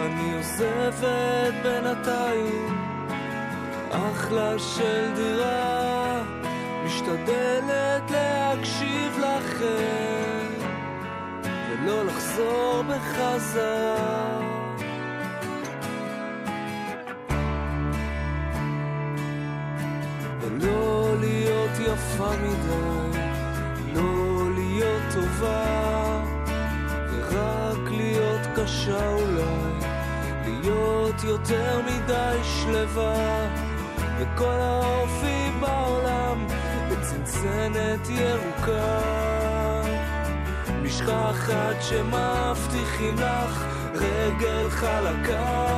אני 0.00 0.34
עוזבת 0.36 1.54
בינתיים, 1.62 2.78
אחלה 3.90 4.58
של 4.58 5.14
דירה, 5.14 6.22
משתדלת 6.84 8.10
להקשיב 8.10 9.18
לכם. 9.18 10.38
ולא 11.88 12.04
לחזור 12.04 12.82
בחזרה. 12.88 14.40
ולא 20.40 21.14
להיות 21.20 21.70
יפה 21.80 22.30
מדי, 22.42 23.18
לא 23.94 24.50
להיות 24.54 25.02
טובה, 25.14 26.22
ורק 27.12 27.90
להיות 27.90 28.40
קשה 28.56 29.12
אולי, 29.12 29.87
להיות 30.48 31.24
יותר 31.24 31.80
מדי 31.86 32.38
שלווה, 32.42 33.48
וכל 34.18 34.58
האופי 34.60 35.50
בעולם 35.60 36.46
בצנצנת 36.90 38.08
ירוקה. 38.08 39.00
משכחת 40.82 41.76
שמבטיחים 41.80 43.14
לך 43.14 43.64
רגל 43.94 44.70
חלקה. 44.70 45.68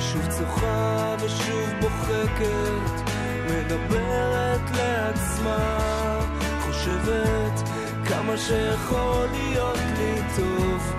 שוב 0.00 0.26
צוחה 0.28 1.14
ושוב 1.20 1.70
בוחקת 1.80 3.10
מדברת 3.50 4.70
לעצמה. 4.76 6.20
חושבת 6.60 7.68
כמה 8.08 8.36
שיכול 8.36 9.26
להיות 9.32 9.78
לי 9.98 10.22
טוב 10.36 10.94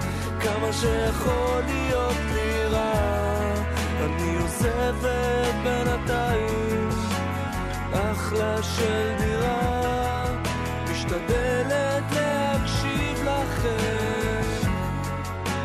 כמה 0.46 0.74
שיכול 0.74 1.62
להיות 1.66 2.18
לי 2.34 2.66
רע 2.66 2.94
אני 4.06 4.38
עוזבת 4.42 5.56
בינתיים 5.64 6.90
אחלה 7.94 8.64
של 8.64 9.16
דירה. 9.20 10.26
משתדלת 10.92 12.04
להקשיב 12.12 13.24
לכם 13.24 14.42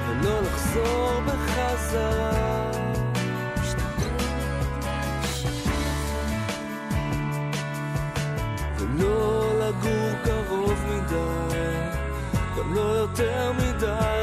ולא 0.09 0.41
לחזור 0.43 1.21
בחזרה. 1.27 2.71
ולא 8.79 9.53
לגור 9.61 10.11
קרוב 10.25 10.85
מדי, 10.89 11.57
גם 12.59 12.75
לא 12.75 12.81
יותר 12.81 13.53
מדי 13.53 14.20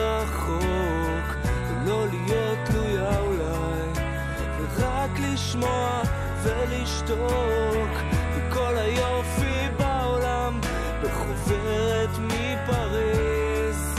לשמוע 5.67 6.01
ולשתוק, 6.43 7.89
וכל 8.35 8.77
היופי 8.77 9.67
בעולם 9.77 10.59
בחוברת 11.03 12.09
מפריז. 12.19 13.95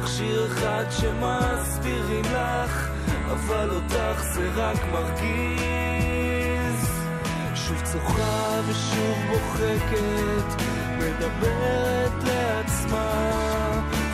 מכשיר 0.00 0.46
אחד 0.46 0.84
שמסבירים 0.90 2.24
לך, 2.24 2.88
אבל 3.30 3.70
אותך 3.70 4.22
זה 4.34 4.48
רק 4.56 4.78
מרגיז. 4.92 5.60
שוב 7.54 7.80
צוחה 7.84 8.60
ושוב 8.68 9.18
בוחקת, 9.30 10.62
מדברת 10.98 12.24
לעצמה, 12.24 13.30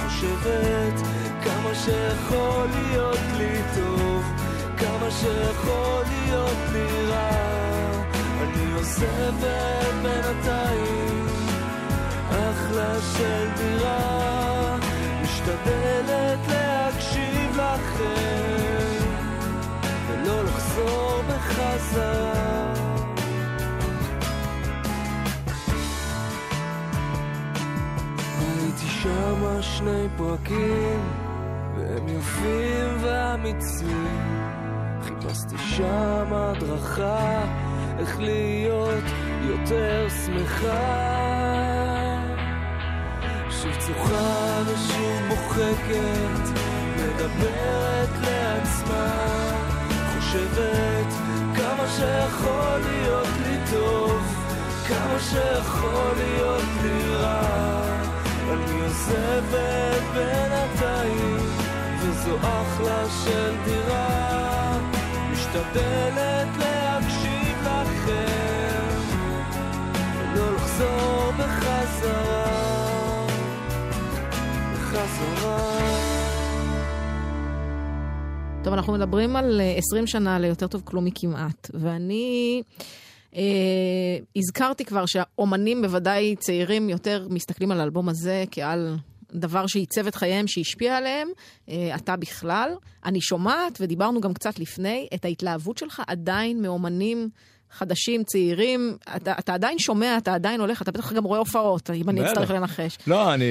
חושבת 0.04 1.00
כמה 1.44 1.74
שיכול 1.74 2.66
להיות 2.74 3.18
לי 3.36 3.62
טוב, 3.74 4.35
כמה 4.78 5.10
שיכול 5.10 6.02
להיות 6.08 6.56
רע. 7.08 7.30
אני 8.42 8.72
עוזבת 8.74 9.94
בינתיים, 10.02 11.26
אחלה 12.30 13.00
של 13.16 13.48
דירה, 13.56 14.76
משתדלת 15.22 16.38
להקשיב 16.48 17.56
לכם, 17.56 19.04
ולא 20.08 20.44
לחזור 20.44 21.22
בחזרה. 21.28 22.72
הייתי 28.38 28.86
שמה 28.86 29.62
שני 29.62 30.06
פרקים, 30.16 31.00
והם 31.76 32.08
יפים 32.08 32.96
ואמיצים. 33.00 34.45
חיפשתי 35.36 35.58
שם 35.58 36.32
הדרכה, 36.32 37.44
איך 37.98 38.20
להיות 38.20 39.04
יותר 39.42 40.06
שמחה. 40.08 41.06
שוב 43.50 43.72
שוחה 43.86 44.62
ושוב 44.66 45.20
מוחקת, 45.28 46.60
מדברת 46.96 48.08
לעצמה, 48.20 49.16
חושבת 50.14 51.12
כמה 51.56 51.88
שיכול 51.88 52.80
להיות 52.90 53.28
לי 53.46 53.56
טוב, 53.70 54.22
כמה 54.88 55.20
שיכול 55.20 56.12
להיות 56.16 56.64
לי 56.82 57.14
רע. 57.14 57.82
אני 58.52 58.80
עוזבת 58.80 60.02
בינתיים, 60.14 61.36
וזו 62.00 62.36
אחלה 62.36 63.04
של 63.24 63.54
דירה. 63.64 64.65
משתדלת 65.56 66.48
להקשיב 66.58 67.58
לכם, 67.64 68.88
ולא 70.18 70.54
לחזור 70.54 71.32
בחזרה. 71.38 73.26
בחזרה. 74.72 75.78
טוב, 78.64 78.72
אנחנו 78.74 78.92
מדברים 78.92 79.36
על 79.36 79.60
אה, 79.60 79.74
20 79.76 80.06
שנה 80.06 80.38
ליותר 80.38 80.66
טוב 80.66 80.82
כלום 80.84 81.04
מכמעט, 81.04 81.70
ואני 81.74 82.62
אה, 83.36 83.42
הזכרתי 84.36 84.84
כבר 84.84 85.06
שהאומנים, 85.06 85.82
בוודאי 85.82 86.36
צעירים 86.36 86.88
יותר, 86.88 87.26
מסתכלים 87.30 87.70
על 87.70 87.80
האלבום 87.80 88.08
הזה 88.08 88.44
כעל 88.50 88.96
דבר 89.36 89.66
שעיצב 89.66 90.06
את 90.06 90.14
חייהם, 90.14 90.46
שהשפיע 90.46 90.96
עליהם, 90.96 91.28
אה, 91.68 91.94
אתה 91.96 92.16
בכלל. 92.16 92.70
אני 93.04 93.20
שומעת, 93.20 93.78
ודיברנו 93.80 94.20
גם 94.20 94.34
קצת 94.34 94.58
לפני, 94.58 95.08
את 95.14 95.24
ההתלהבות 95.24 95.78
שלך 95.78 96.02
עדיין 96.06 96.62
מאומנים. 96.62 97.28
חדשים, 97.70 98.24
צעירים, 98.24 98.96
אתה, 99.16 99.32
אתה 99.38 99.54
עדיין 99.54 99.78
שומע, 99.78 100.18
אתה 100.18 100.34
עדיין 100.34 100.60
הולך, 100.60 100.82
אתה 100.82 100.92
בטח 100.92 101.12
גם 101.12 101.24
רואה 101.24 101.38
הופעות, 101.38 101.90
אם 101.90 102.10
אני. 102.10 102.26
אצטרך 102.26 102.50
לנחש. 102.50 102.98
לא, 103.06 103.34
אני... 103.34 103.50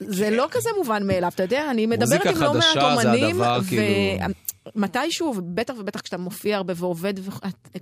זה 0.00 0.30
לא 0.30 0.46
כזה 0.50 0.70
מובן 0.76 1.06
מאליו, 1.06 1.30
אתה 1.34 1.42
יודע, 1.42 1.70
אני 1.70 1.86
מדברת 1.86 2.26
עם 2.26 2.42
לא 2.42 2.54
מעט 2.54 2.76
אומנים, 2.76 3.42
הדבר, 3.42 3.60
כאילו- 3.68 4.34
ומתישהו, 4.76 5.34
ובטח 5.36 5.74
ובטח 5.78 6.00
כשאתה 6.00 6.18
מופיע 6.18 6.56
הרבה 6.56 6.74
ועובד, 6.76 7.14
ו... 7.18 7.30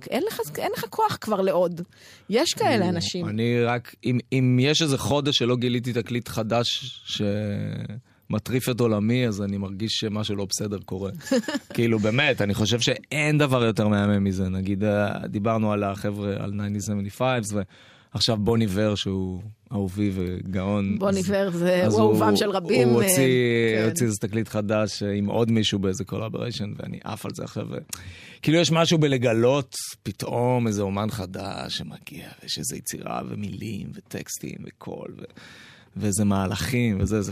אין, 0.09 0.23
לך, 0.27 0.39
אין 0.57 0.71
לך 0.77 0.85
כוח 0.89 1.17
כבר 1.21 1.41
לעוד. 1.41 1.81
יש 2.29 2.53
כאלה 2.53 2.89
אנשים. 2.89 3.29
אני 3.29 3.63
רק, 3.63 3.95
אם, 4.03 4.19
אם 4.31 4.57
יש 4.61 4.81
איזה 4.81 4.97
חודש 4.97 5.37
שלא 5.37 5.55
גיליתי 5.55 5.93
תקליט 5.93 6.27
חדש 6.27 7.01
שמטריף 8.29 8.69
את 8.69 8.79
עולמי, 8.79 9.27
אז 9.27 9.41
אני 9.41 9.57
מרגיש 9.57 9.91
שמשהו 9.93 10.35
לא 10.35 10.45
בסדר 10.45 10.77
קורה. 10.85 11.11
כאילו, 11.73 11.99
באמת, 11.99 12.41
אני 12.41 12.53
חושב 12.53 12.79
שאין 12.79 13.37
דבר 13.37 13.63
יותר 13.63 13.87
מהמם 13.87 14.23
מזה. 14.23 14.49
נגיד, 14.49 14.83
אה, 14.83 15.27
דיברנו 15.27 15.71
על 15.71 15.83
החבר'ה, 15.83 16.29
על 16.29 16.61
1975, 16.61 17.45
ועכשיו 18.13 18.37
Bon 18.37 18.65
Iver, 18.69 18.95
שהוא 18.95 19.41
אהובי 19.71 20.11
וגאון. 20.13 20.99
Bon 20.99 21.19
אז- 21.19 21.29
Iver 21.29 21.49
זה 21.51 21.85
הוא 21.87 21.99
אהובם 21.99 22.35
של 22.35 22.49
רבים. 22.49 22.87
הוא 22.89 23.01
אה, 23.01 23.07
הוציא, 23.07 23.75
כן. 23.79 23.85
הוציא 23.89 24.05
איזה 24.05 24.17
תקליט 24.21 24.47
חדש 24.47 25.03
אה, 25.03 25.11
עם 25.13 25.25
עוד 25.25 25.51
מישהו 25.51 25.79
באיזה 25.79 26.03
collaboration, 26.03 26.73
ואני 26.77 26.99
עף 27.03 27.25
על 27.25 27.31
זה 27.35 27.43
עכשיו. 27.43 27.67
ו- 27.71 27.77
כאילו 28.41 28.57
יש 28.57 28.71
משהו 28.71 28.97
בלגלות 28.97 29.75
פתאום 30.03 30.67
איזה 30.67 30.81
אומן 30.81 31.09
חדש 31.11 31.77
שמגיע, 31.77 32.27
ויש 32.43 32.57
איזה 32.59 32.77
יצירה 32.77 33.21
ומילים 33.29 33.91
וטקסטים 33.93 34.57
וקול, 34.67 35.13
ו- 35.17 35.23
ואיזה 35.97 36.25
מהלכים 36.25 36.97
וזה, 37.01 37.21
זה... 37.21 37.31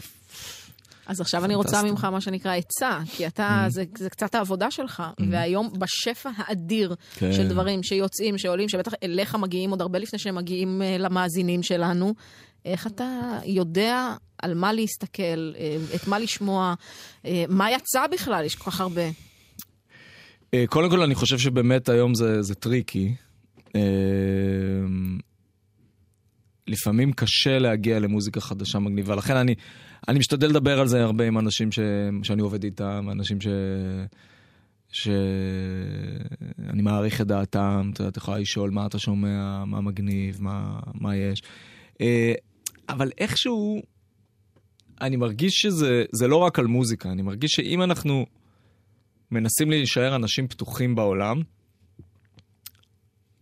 אז 1.08 1.22
עכשיו 1.22 1.46
אני 1.46 1.56
רוצה. 1.56 1.84
ממך 1.84 2.04
מה 2.04 2.22
שנקרא 2.22 2.56
עצה, 2.56 3.00
כי 3.12 3.28
אתה, 3.28 3.66
זה, 3.68 3.84
זה 3.98 4.10
קצת 4.10 4.36
העבודה 4.36 4.72
שלך, 4.72 5.04
והיום 5.32 5.70
בשפע 5.80 6.30
האדיר 6.38 6.96
כן. 7.16 7.34
של 7.34 7.48
דברים 7.48 7.84
שיוצאים, 7.84 8.38
שעולים, 8.38 8.70
שבטח 8.70 8.92
אליך 9.04 9.36
מגיעים 9.36 9.70
עוד 9.70 9.82
הרבה 9.82 10.00
לפני 10.00 10.20
שהם 10.20 10.36
מגיעים 10.36 10.82
אה, 10.82 10.98
למאזינים 11.00 11.64
שלנו, 11.64 12.14
איך 12.66 12.88
אתה 12.88 13.38
יודע 13.46 14.14
על 14.42 14.54
מה 14.54 14.74
להסתכל, 14.74 15.54
אה, 15.58 15.78
את 15.96 16.08
מה 16.08 16.20
לשמוע, 16.20 16.74
אה, 17.26 17.46
מה 17.50 17.72
יצא 17.72 18.08
בכלל, 18.08 18.46
יש 18.46 18.56
כל 18.56 18.72
כך 18.72 18.82
הרבה. 18.82 19.02
קודם 20.70 20.90
כל, 20.90 21.02
אני 21.02 21.16
חושב 21.16 21.38
שבאמת 21.38 21.90
היום 21.90 22.16
זה, 22.16 22.42
זה 22.42 22.56
טריקי. 22.56 23.16
לפעמים 26.68 27.14
קשה 27.14 27.60
להגיע 27.60 28.00
למוזיקה 28.00 28.42
חדשה 28.42 28.80
מגניבה, 28.80 29.16
לכן 29.16 29.36
אני, 29.36 29.56
אני 30.08 30.20
משתדל 30.20 30.48
לדבר 30.48 30.80
על 30.80 30.88
זה 30.88 31.04
הרבה 31.04 31.28
עם 31.28 31.38
אנשים 31.38 31.72
ש, 31.72 31.80
שאני 32.24 32.42
עובד 32.42 32.64
איתם, 32.64 33.08
אנשים 33.12 33.42
ש... 33.42 33.48
שאני 34.92 36.82
מעריך 36.82 37.22
את 37.22 37.28
דעתם, 37.28 37.92
אתה 37.94 38.18
יכול 38.18 38.38
לשאול 38.38 38.70
מה 38.70 38.86
אתה 38.86 39.00
שומע, 39.00 39.66
מה 39.66 39.82
מגניב, 39.82 40.38
מה, 40.42 40.80
מה 40.94 41.16
יש. 41.16 41.44
אה, 42.02 42.34
אבל 42.90 43.12
איכשהו, 43.18 43.82
אני 45.02 45.16
מרגיש 45.16 45.54
שזה 45.54 46.04
זה 46.12 46.28
לא 46.28 46.36
רק 46.36 46.60
על 46.60 46.68
מוזיקה, 46.68 47.12
אני 47.12 47.22
מרגיש 47.22 47.52
שאם 47.52 47.82
אנחנו 47.82 48.26
מנסים 49.32 49.70
להישאר 49.70 50.16
אנשים 50.16 50.48
פתוחים 50.48 50.96
בעולם, 50.96 51.42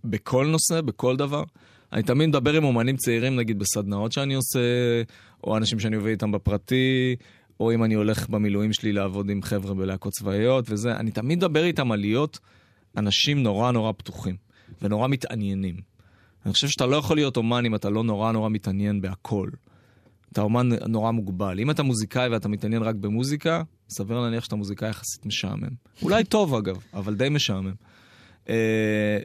בכל 0.04 0.46
נושא, 0.46 0.82
בכל 0.82 1.16
דבר. 1.16 1.44
אני 1.94 2.04
תמיד 2.04 2.30
מדבר 2.30 2.54
עם 2.54 2.64
אומנים 2.64 2.98
צעירים, 2.98 3.36
נגיד 3.36 3.60
בסדנאות 3.60 4.12
שאני 4.12 4.34
עושה, 4.34 4.60
או 5.46 5.58
אנשים 5.58 5.80
שאני 5.80 5.96
עובד 5.96 6.10
איתם 6.10 6.32
בפרטי, 6.32 7.16
או 7.60 7.74
אם 7.74 7.84
אני 7.84 7.94
הולך 7.94 8.30
במילואים 8.30 8.74
שלי 8.74 8.94
לעבוד 8.94 9.30
עם 9.30 9.42
חבר'ה 9.42 9.74
בלהקות 9.74 10.14
צבאיות 10.14 10.66
וזה, 10.70 10.96
אני 10.96 11.12
תמיד 11.12 11.38
מדבר 11.38 11.64
איתם 11.64 11.92
על 11.92 12.00
להיות 12.00 12.40
אנשים 12.98 13.44
נורא 13.44 13.72
נורא 13.72 13.92
פתוחים, 13.98 14.36
ונורא 14.82 15.08
מתעניינים. 15.08 15.76
אני 16.46 16.54
חושב 16.54 16.68
שאתה 16.68 16.86
לא 16.86 16.96
יכול 16.96 17.18
להיות 17.18 17.38
אומן 17.38 17.66
אם 17.66 17.76
אתה 17.76 17.90
לא 17.90 18.04
נורא 18.04 18.32
נורא 18.32 18.50
מתעניין 18.50 19.02
בהכל. 19.02 19.50
אתה 20.32 20.42
אומן 20.42 20.70
נורא 20.88 21.12
מוגבל. 21.12 21.60
אם 21.60 21.72
אתה 21.72 21.84
מוזיקאי 21.84 22.30
ואתה 22.30 22.48
מתעניין 22.48 22.82
רק 22.82 22.96
במוזיקה, 22.96 23.64
סביר 23.90 24.20
להניח 24.20 24.44
שאתה 24.44 24.56
מוזיקאי 24.56 24.90
יחסית 24.90 25.26
משעמם. 25.26 25.70
אולי 26.02 26.24
טוב 26.24 26.56
אגב, 26.56 26.76
אבל 26.94 27.16
די 27.16 27.30
משעמם. 27.30 27.74
אה, 28.50 29.18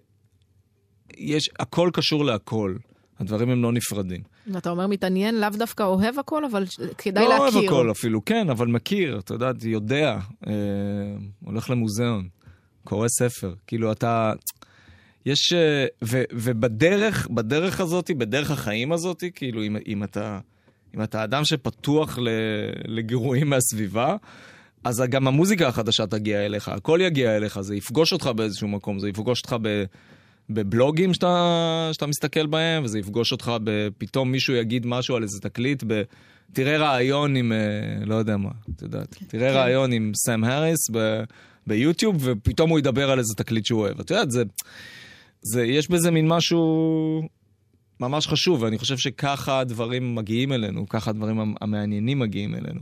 יש, 1.16 1.50
הכל 1.59 1.90
קשור 1.92 2.24
להכל. 2.24 2.76
הדברים 3.20 3.50
הם 3.50 3.62
לא 3.62 3.72
נפרדים. 3.72 4.20
ואתה 4.54 4.70
אומר 4.70 4.86
מתעניין, 4.86 5.40
לאו 5.40 5.48
דווקא 5.58 5.82
אוהב 5.82 6.18
הכל, 6.18 6.44
אבל 6.44 6.64
כדאי 6.98 7.24
לא 7.24 7.30
להכיר. 7.30 7.60
אוהב 7.60 7.64
הכל 7.64 7.90
אפילו, 7.90 8.24
כן, 8.24 8.50
אבל 8.50 8.66
מכיר, 8.66 9.18
אתה 9.18 9.34
יודע, 9.34 9.50
יודע. 9.64 10.18
אה, 10.46 10.52
הולך 11.44 11.70
למוזיאון, 11.70 12.28
קורא 12.84 13.08
ספר. 13.08 13.54
כאילו, 13.66 13.92
אתה... 13.92 14.32
יש... 15.26 15.52
אה, 15.52 15.86
ו, 16.04 16.22
ובדרך, 16.32 17.28
בדרך 17.30 17.80
הזאת, 17.80 18.10
בדרך 18.10 18.50
החיים 18.50 18.92
הזאת, 18.92 19.24
כאילו, 19.34 19.62
אם, 19.62 19.76
אם 19.86 20.04
אתה... 20.04 20.38
אם 20.96 21.02
אתה 21.02 21.24
אדם 21.24 21.44
שפתוח 21.44 22.18
לגירויים 22.84 23.50
מהסביבה, 23.50 24.16
אז 24.84 25.02
גם 25.08 25.28
המוזיקה 25.28 25.68
החדשה 25.68 26.06
תגיע 26.06 26.46
אליך, 26.46 26.68
הכל 26.68 26.98
יגיע 27.02 27.36
אליך, 27.36 27.60
זה 27.60 27.76
יפגוש 27.76 28.12
אותך 28.12 28.26
באיזשהו 28.26 28.68
מקום, 28.68 28.98
זה 28.98 29.08
יפגוש 29.08 29.40
אותך 29.42 29.56
ב, 29.62 29.84
בבלוגים 30.50 31.14
שאתה, 31.14 31.88
שאתה 31.92 32.06
מסתכל 32.06 32.46
בהם, 32.46 32.84
וזה 32.84 32.98
יפגוש 32.98 33.32
אותך 33.32 33.52
בפתאום 33.64 34.32
מישהו 34.32 34.54
יגיד 34.54 34.86
משהו 34.86 35.16
על 35.16 35.22
איזה 35.22 35.40
תקליט, 35.40 35.84
ב, 35.86 36.02
תראה 36.52 36.78
רעיון 36.78 37.36
עם, 37.36 37.52
אה, 37.52 37.58
לא 38.06 38.14
יודע 38.14 38.36
מה, 38.36 38.50
את 38.76 38.82
יודעת, 38.82 39.16
תראה 39.28 39.48
כן. 39.50 39.54
רעיון 39.56 39.92
עם 39.92 40.12
סם 40.14 40.44
האריס 40.44 40.90
ב, 40.92 41.22
ביוטיוב, 41.66 42.16
ופתאום 42.20 42.70
הוא 42.70 42.78
ידבר 42.78 43.10
על 43.10 43.18
איזה 43.18 43.34
תקליט 43.36 43.66
שהוא 43.66 43.80
אוהב. 43.80 44.00
את 44.00 44.10
יודעת, 44.10 44.30
זה, 44.30 44.42
זה, 45.42 45.64
יש 45.64 45.90
בזה 45.90 46.10
מין 46.10 46.28
משהו 46.28 47.22
ממש 48.00 48.26
חשוב, 48.26 48.62
ואני 48.62 48.78
חושב 48.78 48.98
שככה 48.98 49.60
הדברים 49.60 50.14
מגיעים 50.14 50.52
אלינו, 50.52 50.88
ככה 50.88 51.10
הדברים 51.10 51.40
המ- 51.40 51.54
המעניינים 51.60 52.18
מגיעים 52.18 52.54
אלינו. 52.54 52.80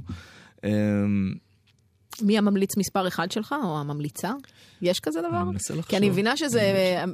מי 2.22 2.38
הממליץ 2.38 2.76
מספר 2.76 3.08
אחד 3.08 3.32
שלך, 3.32 3.54
או 3.64 3.78
הממליצה? 3.78 4.32
יש 4.82 5.00
כזה 5.00 5.20
דבר? 5.20 5.36
אני 5.36 5.50
מנסה 5.50 5.74
לחשוב. 5.74 5.90
כי 5.90 5.96
אני 5.96 6.10
מבינה 6.10 6.36
שזה 6.36 6.60
אה, 6.60 7.04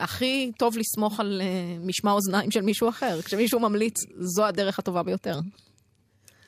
הכי 0.00 0.52
טוב 0.58 0.78
לסמוך 0.78 1.20
על 1.20 1.42
אה, 1.44 1.76
משמע 1.80 2.12
אוזניים 2.12 2.50
של 2.50 2.60
מישהו 2.60 2.88
אחר. 2.88 3.22
כשמישהו 3.22 3.60
ממליץ, 3.60 3.94
זו 4.18 4.44
הדרך 4.44 4.78
הטובה 4.78 5.02
ביותר. 5.02 5.40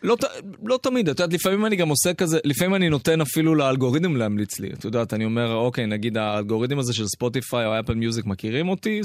לא, 0.02 0.16
לא 0.64 0.78
תמיד, 0.82 1.08
את 1.08 1.20
יודעת, 1.20 1.34
לפעמים 1.34 1.66
אני 1.66 1.76
גם 1.76 1.88
עושה 1.88 2.14
כזה, 2.14 2.38
לפעמים 2.44 2.74
אני 2.74 2.88
נותן 2.88 3.20
אפילו 3.20 3.54
לאלגוריתם 3.54 4.16
להמליץ 4.16 4.60
לי. 4.60 4.72
את 4.72 4.84
יודעת, 4.84 5.14
אני 5.14 5.24
אומר, 5.24 5.54
אוקיי, 5.54 5.86
נגיד 5.86 6.16
האלגוריתם 6.16 6.78
הזה 6.78 6.92
של 6.92 7.06
ספוטיפיי 7.06 7.66
או 7.66 7.80
אפל 7.80 7.94
מיוזיק 7.94 8.26
מכירים 8.26 8.68
אותי, 8.68 9.00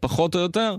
פחות 0.00 0.34
או 0.34 0.40
יותר, 0.40 0.76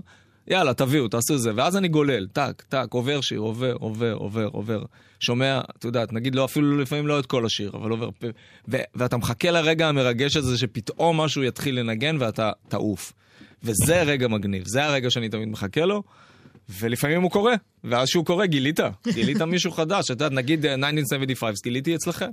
יאללה, 0.50 0.74
תביאו, 0.74 1.08
תעשו 1.08 1.38
זה. 1.38 1.52
ואז 1.54 1.76
אני 1.76 1.88
גולל, 1.88 2.26
טק, 2.26 2.62
טק, 2.68 2.86
עובר 2.90 3.20
שיר, 3.20 3.40
עובר, 3.40 3.72
עובר, 3.72 4.12
עובר, 4.12 4.48
עובר. 4.52 4.82
שומע, 5.20 5.60
את 5.78 5.84
יודעת, 5.84 6.12
נגיד, 6.12 6.34
לא, 6.34 6.44
אפילו 6.44 6.78
לפעמים 6.78 7.06
לא 7.06 7.18
את 7.18 7.26
כל 7.26 7.46
השיר, 7.46 7.70
אבל 7.74 7.90
עובר. 7.90 8.08
ו- 8.68 8.80
ואתה 8.94 9.16
מחכה 9.16 9.50
לרגע 9.50 9.88
המרגש 9.88 10.36
הזה 10.36 10.58
שפתאום 10.58 11.20
משהו 11.20 11.44
יתחיל 11.44 11.78
לנגן 11.80 12.16
ואתה 12.20 12.50
תעוף. 12.68 13.12
וזה 13.62 14.02
רגע 14.02 14.28
מגניב, 14.28 14.62
זה 14.66 14.84
הרגע 14.84 15.10
שאני 15.10 15.28
תמיד 15.28 15.48
מחכה 15.48 15.84
לו. 15.84 16.02
ולפעמים 16.80 17.22
הוא 17.22 17.30
קורה, 17.30 17.54
ואז 17.84 18.08
שהוא 18.08 18.24
קורה 18.24 18.46
גילית, 18.46 18.80
גילית 19.12 19.42
מישהו 19.52 19.70
חדש, 19.70 20.04
את 20.04 20.10
יודעת, 20.10 20.32
נגיד 20.32 20.66
אה, 20.66 20.74
1975, 20.74 21.58
גיליתי 21.62 21.94
אצלכם. 21.94 22.30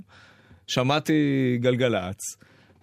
שמעתי 0.66 1.12
גלגלצ, 1.60 2.36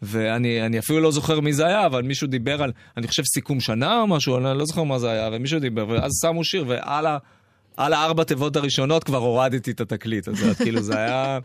ואני 0.04 0.66
אני 0.66 0.80
אפילו 0.80 1.00
לא 1.00 1.12
זוכר 1.12 1.40
מי 1.40 1.54
זה 1.54 1.68
היה, 1.68 1.86
אבל 1.86 2.02
מישהו 2.02 2.28
דיבר 2.28 2.64
על, 2.64 2.72
אני 2.98 3.08
חושב 3.08 3.24
סיכום 3.24 3.60
שנה 3.60 4.02
או 4.02 4.08
משהו, 4.08 4.38
אני 4.38 4.58
לא 4.58 4.66
זוכר 4.66 4.84
מה 4.84 5.00
זה 5.00 5.12
היה, 5.12 5.30
ומישהו 5.34 5.60
דיבר, 5.60 5.90
ואז 5.90 6.12
שמו 6.22 6.44
שיר, 6.44 6.66
ועל 6.68 7.06
ה... 7.06 7.18
על 7.78 7.94
הארבע 7.94 8.24
תיבות 8.24 8.56
הראשונות 8.56 9.04
כבר 9.04 9.18
הורדתי 9.18 9.72
את 9.72 9.82
התקליט, 9.82 10.28
אז 10.28 10.36
כאילו 10.64 10.82
זה 10.82 10.98
היה... 10.98 11.40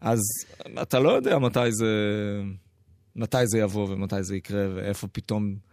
אז 0.00 0.20
אתה 0.82 0.98
לא 0.98 1.10
יודע 1.10 1.38
מתי 1.38 1.72
זה, 1.72 1.86
מתי 3.16 3.46
זה 3.46 3.58
יבוא 3.58 3.86
ומתי 3.90 4.22
זה 4.22 4.36
יקרה 4.36 4.66
ואיפה 4.74 5.06
פתאום... 5.12 5.69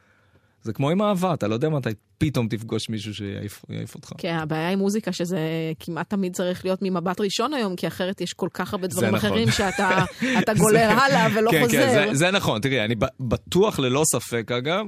זה 0.62 0.74
כמו 0.74 0.90
עם 0.90 1.02
אהבה, 1.02 1.34
אתה 1.34 1.48
לא 1.48 1.54
יודע 1.54 1.70
מתי 1.70 1.90
פתאום 2.18 2.48
תפגוש 2.48 2.90
מישהו 2.90 3.14
שיעיף 3.14 3.66
יעיף 3.70 3.96
אותך. 3.96 4.12
כן, 4.18 4.36
הבעיה 4.36 4.70
עם 4.70 4.80
מוזיקה 4.80 5.12
שזה 5.12 5.40
כמעט 5.80 6.10
תמיד 6.10 6.36
צריך 6.36 6.66
להיות 6.66 6.80
ממבט 6.82 7.22
ראשון 7.22 7.54
היום, 7.54 7.76
כי 7.76 7.88
אחרת 7.88 8.22
יש 8.22 8.34
כל 8.34 8.48
כך 8.54 8.74
הרבה 8.74 8.88
דברים 8.88 9.16
נכון. 9.16 9.30
אחרים 9.30 9.52
שאתה 9.52 9.90
אתה 10.40 10.54
גולל 10.54 10.78
הלאה 10.78 11.28
ולא 11.36 11.52
כן, 11.52 11.64
חוזר. 11.64 11.78
כן, 11.78 12.08
זה, 12.08 12.16
זה 12.16 12.32
נכון. 12.32 12.62
תראי, 12.62 12.86
אני 12.86 12.96
בטוח 13.20 13.80
ללא 13.80 14.04
ספק, 14.12 14.52
אגב, 14.52 14.86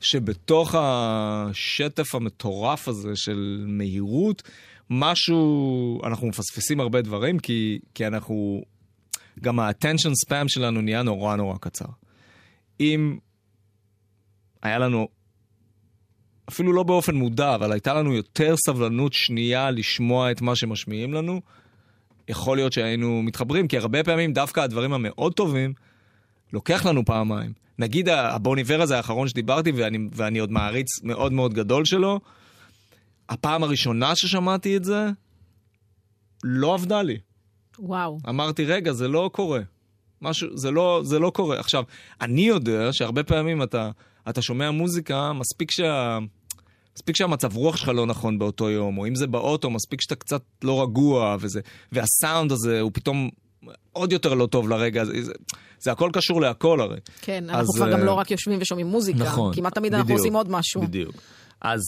שבתוך 0.00 0.74
השטף 0.78 2.14
המטורף 2.14 2.88
הזה 2.88 3.16
של 3.16 3.64
מהירות, 3.68 4.42
משהו, 4.90 6.00
אנחנו 6.04 6.26
מפספסים 6.26 6.80
הרבה 6.80 7.02
דברים, 7.02 7.38
כי, 7.38 7.78
כי 7.94 8.06
אנחנו, 8.06 8.62
גם 9.40 9.60
ה-attention 9.60 10.12
spam 10.26 10.48
שלנו 10.48 10.80
נהיה 10.80 11.02
נורא 11.02 11.36
נורא 11.36 11.56
קצר. 11.60 11.86
אם 12.80 13.16
היה 14.64 14.78
לנו, 14.78 15.08
אפילו 16.48 16.72
לא 16.72 16.82
באופן 16.82 17.14
מודע, 17.14 17.54
אבל 17.54 17.72
הייתה 17.72 17.94
לנו 17.94 18.14
יותר 18.14 18.54
סבלנות 18.56 19.12
שנייה 19.12 19.70
לשמוע 19.70 20.30
את 20.30 20.42
מה 20.42 20.56
שמשמיעים 20.56 21.14
לנו, 21.14 21.40
יכול 22.28 22.56
להיות 22.56 22.72
שהיינו 22.72 23.22
מתחברים, 23.22 23.68
כי 23.68 23.78
הרבה 23.78 24.04
פעמים 24.04 24.32
דווקא 24.32 24.60
הדברים 24.60 24.92
המאוד 24.92 25.32
טובים, 25.32 25.72
לוקח 26.52 26.86
לנו 26.86 27.04
פעמיים. 27.04 27.52
נגיד 27.78 28.08
הבוניבר 28.08 28.82
הזה 28.82 28.96
האחרון 28.96 29.28
שדיברתי, 29.28 29.72
ואני, 29.72 29.98
ואני 30.12 30.38
עוד 30.38 30.50
מעריץ 30.50 31.02
מאוד 31.02 31.32
מאוד 31.32 31.54
גדול 31.54 31.84
שלו, 31.84 32.20
הפעם 33.28 33.62
הראשונה 33.62 34.16
ששמעתי 34.16 34.76
את 34.76 34.84
זה, 34.84 35.08
לא 36.44 36.74
עבדה 36.74 37.02
לי. 37.02 37.18
וואו. 37.78 38.18
אמרתי, 38.28 38.64
רגע, 38.64 38.92
זה 38.92 39.08
לא 39.08 39.30
קורה. 39.32 39.60
משהו, 40.22 40.56
זה 40.56 40.70
לא, 40.70 41.00
זה 41.04 41.18
לא 41.18 41.30
קורה. 41.30 41.60
עכשיו, 41.60 41.84
אני 42.20 42.42
יודע 42.42 42.92
שהרבה 42.92 43.22
פעמים 43.22 43.62
אתה, 43.62 43.90
אתה 44.28 44.42
שומע 44.42 44.70
מוזיקה, 44.70 45.32
מספיק 45.32 45.70
שה... 45.70 46.18
מספיק 46.96 47.16
שהמצב 47.16 47.56
רוח 47.56 47.76
שלך 47.76 47.88
לא 47.88 48.06
נכון 48.06 48.38
באותו 48.38 48.70
יום, 48.70 48.98
או 48.98 49.06
אם 49.06 49.14
זה 49.14 49.26
באוטו, 49.26 49.70
מספיק 49.70 50.00
שאתה 50.00 50.14
קצת 50.14 50.42
לא 50.64 50.82
רגוע, 50.82 51.36
וזה, 51.40 51.60
והסאונד 51.92 52.52
הזה 52.52 52.80
הוא 52.80 52.90
פתאום 52.94 53.30
עוד 53.92 54.12
יותר 54.12 54.34
לא 54.34 54.46
טוב 54.46 54.68
לרגע, 54.68 55.04
זה, 55.04 55.22
זה, 55.22 55.32
זה 55.78 55.92
הכל 55.92 56.10
קשור 56.12 56.40
להכל 56.40 56.80
הרי. 56.80 56.98
כן, 57.20 57.44
אז, 57.50 57.56
אנחנו 57.56 57.72
כבר 57.72 57.92
גם 57.92 58.00
אה, 58.00 58.04
לא 58.04 58.12
רק 58.12 58.30
יושבים 58.30 58.58
ושומעים 58.62 58.86
מוזיקה. 58.86 59.18
נכון. 59.18 59.54
כמעט 59.54 59.74
תמיד 59.74 59.94
אנחנו 59.94 60.04
בדיוק, 60.04 60.18
עושים 60.18 60.34
עוד 60.36 60.50
משהו. 60.50 60.82
בדיוק. 60.82 61.14
אז, 61.60 61.80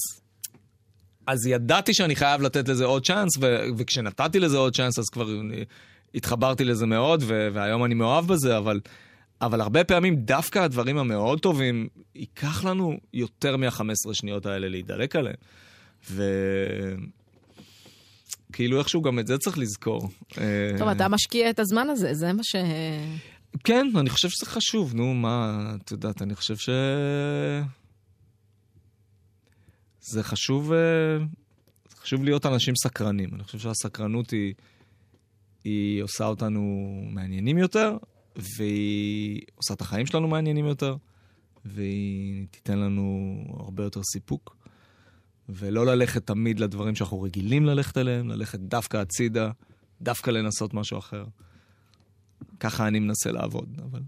אז 1.26 1.46
ידעתי 1.46 1.94
שאני 1.94 2.16
חייב 2.16 2.42
לתת 2.42 2.68
לזה 2.68 2.84
עוד 2.84 3.06
צ'אנס, 3.06 3.36
ו- 3.40 3.64
וכשנתתי 3.76 4.40
לזה 4.40 4.56
עוד 4.56 4.76
צ'אנס, 4.76 4.98
אז 4.98 5.04
כבר 5.12 5.28
התחברתי 6.14 6.64
לזה 6.64 6.86
מאוד, 6.86 7.22
ו- 7.26 7.48
והיום 7.52 7.84
אני 7.84 7.94
מאוהב 7.94 8.26
בזה, 8.26 8.58
אבל, 8.58 8.80
אבל 9.40 9.60
הרבה 9.60 9.84
פעמים 9.84 10.16
דווקא 10.16 10.58
הדברים 10.58 10.98
המאוד 10.98 11.40
טובים, 11.40 11.88
ייקח 12.14 12.64
לנו 12.64 12.96
יותר 13.14 13.56
מה-15 13.56 13.82
שניות 14.12 14.46
האלה 14.46 14.68
להידלק 14.68 15.16
עליהם. 15.16 15.36
ו... 16.10 16.22
כאילו 18.52 18.78
איכשהו 18.78 19.02
גם 19.02 19.18
את 19.18 19.26
זה 19.26 19.38
צריך 19.38 19.58
לזכור. 19.58 20.00
טוב, 20.78 20.88
אה, 20.88 20.92
אתה 20.92 21.08
משקיע 21.08 21.50
את 21.50 21.58
הזמן 21.58 21.90
הזה, 21.90 22.14
זה 22.14 22.32
מה 22.32 22.42
ש... 22.44 22.56
כן, 23.64 23.86
אני 23.96 24.10
חושב 24.10 24.28
שזה 24.28 24.46
חשוב, 24.46 24.94
נו, 24.94 25.14
מה, 25.14 25.70
את 25.84 25.90
יודעת, 25.90 26.22
אני 26.22 26.34
חושב 26.34 26.56
ש... 26.56 26.70
זה 30.00 30.22
חשוב, 30.22 30.72
אה, 30.72 30.78
זה 31.88 31.96
חשוב 31.96 32.24
להיות 32.24 32.46
אנשים 32.46 32.76
סקרנים. 32.76 33.28
אני 33.34 33.44
חושב 33.44 33.58
שהסקרנות 33.58 34.30
היא, 34.30 34.54
היא 35.64 36.02
עושה 36.02 36.24
אותנו 36.24 36.60
מעניינים 37.10 37.58
יותר, 37.58 37.96
והיא 38.36 39.40
עושה 39.54 39.74
את 39.74 39.80
החיים 39.80 40.06
שלנו 40.06 40.28
מעניינים 40.28 40.66
יותר, 40.66 40.96
והיא 41.64 42.46
תיתן 42.50 42.78
לנו 42.78 43.34
הרבה 43.58 43.84
יותר 43.84 44.00
סיפוק. 44.02 44.56
ולא 45.48 45.86
ללכת 45.86 46.26
תמיד 46.26 46.60
לדברים 46.60 46.94
שאנחנו 46.94 47.22
רגילים 47.22 47.66
ללכת 47.66 47.98
אליהם, 47.98 48.28
ללכת 48.28 48.58
דווקא 48.58 48.96
הצידה, 48.96 49.50
דווקא 50.02 50.30
לנסות 50.30 50.74
משהו 50.74 50.98
אחר. 50.98 51.24
ככה 52.60 52.88
אני 52.88 52.98
מנסה 52.98 53.32
לעבוד, 53.32 53.80
אבל... 53.84 54.00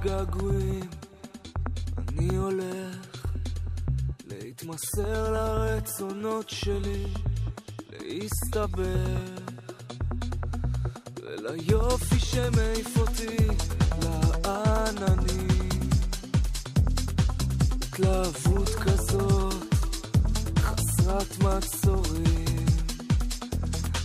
געגועים 0.00 0.90
אני 2.08 2.36
הולך 2.36 3.26
להתמסר 4.26 5.32
לרצונות 5.32 6.48
שלי 6.48 7.04
להסתבך 7.90 9.50
וליופי 11.22 12.18
שמעיף 12.18 12.98
אותי 12.98 13.46
לעננים. 14.02 15.48
התלהבות 17.82 18.68
כזאת 18.68 19.74
חסרת 20.58 21.38
מעצורים. 21.42 22.66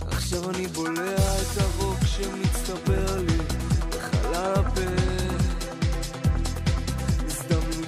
עכשיו 0.00 0.50
אני 0.50 0.66
בולע 0.66 1.16
את 1.16 1.58
הרוק 1.58 1.98
שמצטבר 2.06 3.16
לי 3.16 3.38
בחלל 3.90 4.54
הפה 4.56 4.95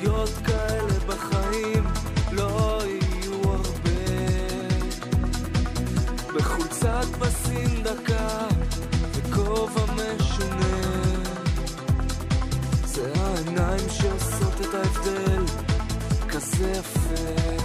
הזדמנויות 0.09 0.31
כאלה 0.47 0.99
בחיים 1.07 1.85
לא 2.33 2.83
יהיו 2.87 3.43
הרבה. 3.45 4.01
בחולצת 6.35 7.07
פסים 7.19 7.83
דקה 7.83 8.47
וכובע 9.13 9.83
משונה. 9.93 10.79
זה 12.85 13.13
העיניים 13.17 13.89
שעושות 13.91 14.61
את 14.61 14.75
ההבדל 14.75 15.45
כזה 16.29 16.71
יפה. 16.71 17.59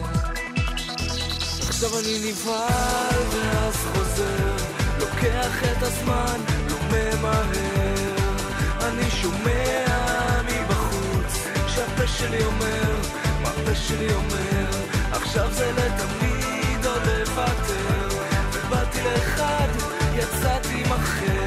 עכשיו 1.68 1.90
אני 2.00 2.30
נבהל 2.30 3.20
ואז 3.32 3.76
חוזר 3.76 4.56
לוקח 5.00 5.64
את 5.64 5.84
הזמן, 5.84 6.40
לא 6.70 6.78
ממהר. 6.92 8.16
אני 8.82 9.12
שומע 9.12 10.03
שהפה 11.76 12.08
שלי 12.08 12.46
אומר, 12.46 12.96
מה 13.42 13.50
הפה 13.50 13.76
שלי 13.76 14.14
אומר? 14.14 14.70
עכשיו 15.12 15.52
זה 15.52 15.72
לתמיד 15.72 16.86
או 16.86 16.92
לוותר 16.92 18.08
ובאתי 18.54 19.00
לאחד, 19.04 19.68
יצאתי 20.16 20.84
עם 20.86 20.92
אחר 20.94 21.43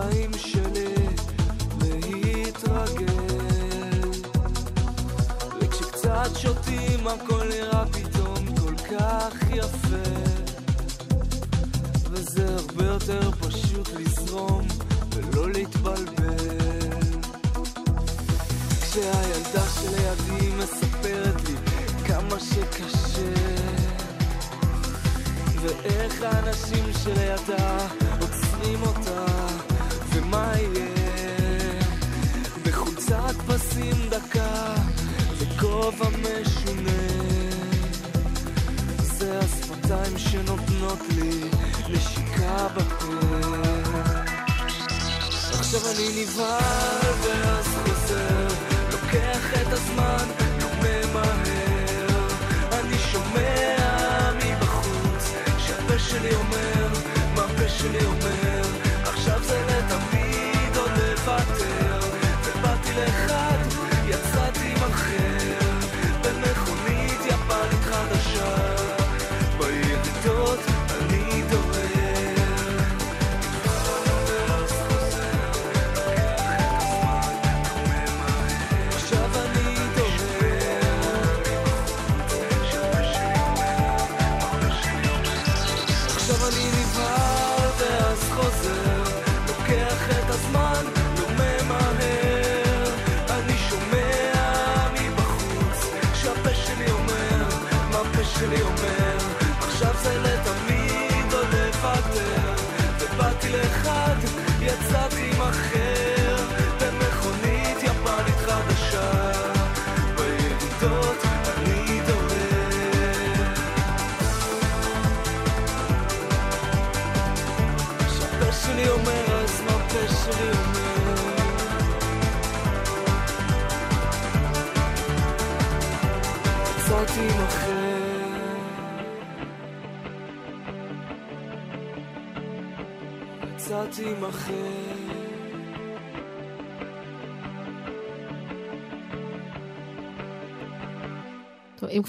החיים 0.00 0.30
שלי 0.32 0.49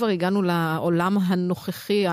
כבר 0.01 0.09
הגענו 0.09 0.41
לעולם 0.41 1.17
הנוכחי, 1.17 2.05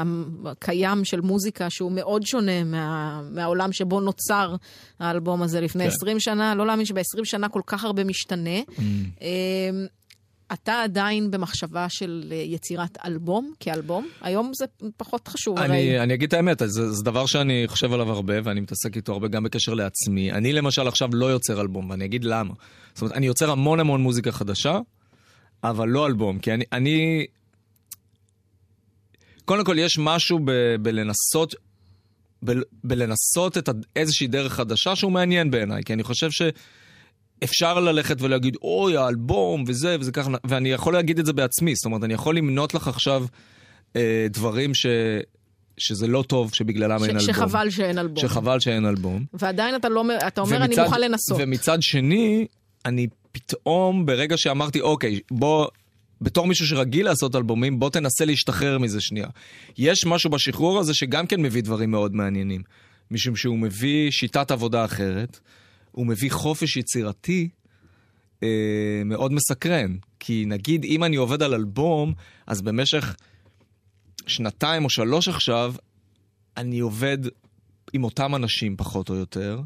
הקיים 0.44 1.04
של 1.04 1.20
מוזיקה, 1.20 1.70
שהוא 1.70 1.92
מאוד 1.92 2.26
שונה 2.26 2.64
מה, 2.64 3.22
מהעולם 3.30 3.72
שבו 3.72 4.00
נוצר 4.00 4.56
האלבום 5.00 5.42
הזה 5.42 5.60
לפני 5.60 5.84
כן. 5.84 5.90
20 5.90 6.20
שנה, 6.20 6.54
לא 6.54 6.66
להאמין 6.66 6.86
שב-20 6.86 7.24
שנה 7.24 7.48
כל 7.48 7.60
כך 7.66 7.84
הרבה 7.84 8.04
משתנה. 8.04 8.60
Mm. 8.60 8.80
אמ, 9.20 9.86
אתה 10.52 10.82
עדיין 10.82 11.30
במחשבה 11.30 11.86
של 11.88 12.24
אה, 12.32 12.36
יצירת 12.36 12.98
אלבום 13.04 13.52
כאלבום? 13.60 14.08
היום 14.22 14.52
זה 14.54 14.64
פחות 14.96 15.28
חשוב, 15.28 15.58
הרי. 15.58 15.66
אני, 15.66 16.00
אני 16.00 16.14
אגיד 16.14 16.26
את 16.28 16.34
האמת, 16.34 16.62
זה, 16.66 16.92
זה 16.92 17.04
דבר 17.04 17.26
שאני 17.26 17.64
חושב 17.66 17.92
עליו 17.92 18.12
הרבה, 18.12 18.34
ואני 18.44 18.60
מתעסק 18.60 18.96
איתו 18.96 19.12
הרבה 19.12 19.28
גם 19.28 19.42
בקשר 19.42 19.74
לעצמי. 19.74 20.32
אני 20.32 20.52
למשל 20.52 20.88
עכשיו 20.88 21.08
לא 21.12 21.26
יוצר 21.26 21.60
אלבום, 21.60 21.90
ואני 21.90 22.04
אגיד 22.04 22.24
למה. 22.24 22.54
זאת 22.94 23.02
אומרת, 23.02 23.16
אני 23.16 23.26
יוצר 23.26 23.50
המון 23.50 23.80
המון 23.80 24.02
מוזיקה 24.02 24.32
חדשה, 24.32 24.78
אבל 25.64 25.88
לא 25.88 26.06
אלבום, 26.06 26.38
כי 26.38 26.54
אני... 26.54 26.64
אני... 26.72 27.26
קודם 29.48 29.64
כל, 29.64 29.78
יש 29.78 29.98
משהו 29.98 30.38
ב, 30.44 30.50
בלנסות, 30.80 31.54
ב, 32.44 32.52
בלנסות 32.84 33.58
את 33.58 33.68
איזושהי 33.96 34.26
דרך 34.26 34.52
חדשה 34.52 34.96
שהוא 34.96 35.12
מעניין 35.12 35.50
בעיניי, 35.50 35.82
כי 35.84 35.92
אני 35.92 36.02
חושב 36.02 36.30
ש... 36.30 36.42
אפשר 37.44 37.80
ללכת 37.80 38.22
ולהגיד, 38.22 38.56
אוי, 38.62 38.96
האלבום 38.96 39.64
וזה 39.66 39.96
וזה 40.00 40.12
ככה, 40.12 40.30
ואני 40.44 40.68
יכול 40.72 40.92
להגיד 40.92 41.18
את 41.18 41.26
זה 41.26 41.32
בעצמי, 41.32 41.74
זאת 41.74 41.84
אומרת, 41.84 42.04
אני 42.04 42.14
יכול 42.14 42.36
למנות 42.36 42.74
לך 42.74 42.88
עכשיו 42.88 43.24
אה, 43.96 44.26
דברים 44.30 44.74
ש... 44.74 44.86
שזה 45.78 46.06
לא 46.06 46.24
טוב 46.26 46.54
שבגללם 46.54 47.04
אין 47.04 47.20
ש- 47.20 47.28
אלבום. 47.28 47.34
שחבל 47.34 47.70
שאין 47.70 47.98
אלבום. 47.98 48.16
שחבל 48.28 48.60
שאין 48.60 48.86
אלבום. 48.86 49.24
ועדיין 49.34 49.74
אתה 49.74 49.88
לא, 49.88 50.04
אתה 50.26 50.40
אומר, 50.40 50.56
אני 50.56 50.66
ומצד- 50.74 50.84
מוכן 50.84 51.00
לנסות. 51.00 51.38
ומצד 51.40 51.78
שני, 51.82 52.46
אני 52.84 53.06
פתאום, 53.32 54.06
ברגע 54.06 54.36
שאמרתי, 54.36 54.80
אוקיי, 54.80 55.20
בוא, 55.30 55.66
בתור 56.20 56.46
מישהו 56.46 56.66
שרגיל 56.66 57.06
לעשות 57.06 57.36
אלבומים, 57.36 57.78
בוא 57.78 57.90
תנסה 57.90 58.24
להשתחרר 58.24 58.78
מזה 58.78 59.00
שנייה. 59.00 59.28
יש 59.78 60.06
משהו 60.06 60.30
בשחרור 60.30 60.78
הזה 60.78 60.94
שגם 60.94 61.26
כן 61.26 61.42
מביא 61.42 61.62
דברים 61.62 61.90
מאוד 61.90 62.14
מעניינים. 62.14 62.62
משום 63.10 63.36
שהוא 63.36 63.58
מביא 63.58 64.10
שיטת 64.10 64.50
עבודה 64.50 64.84
אחרת, 64.84 65.40
הוא 65.92 66.06
מביא 66.06 66.30
חופש 66.30 66.76
יצירתי 66.76 67.48
אה, 68.42 69.02
מאוד 69.04 69.32
מסקרן. 69.32 69.96
כי 70.20 70.44
נגיד, 70.46 70.84
אם 70.84 71.04
אני 71.04 71.16
עובד 71.16 71.42
על 71.42 71.54
אלבום, 71.54 72.12
אז 72.46 72.62
במשך 72.62 73.16
שנתיים 74.26 74.84
או 74.84 74.90
שלוש 74.90 75.28
עכשיו, 75.28 75.74
אני 76.56 76.78
עובד 76.78 77.18
עם 77.92 78.04
אותם 78.04 78.34
אנשים 78.34 78.76
פחות 78.76 79.10
או 79.10 79.14
יותר. 79.14 79.60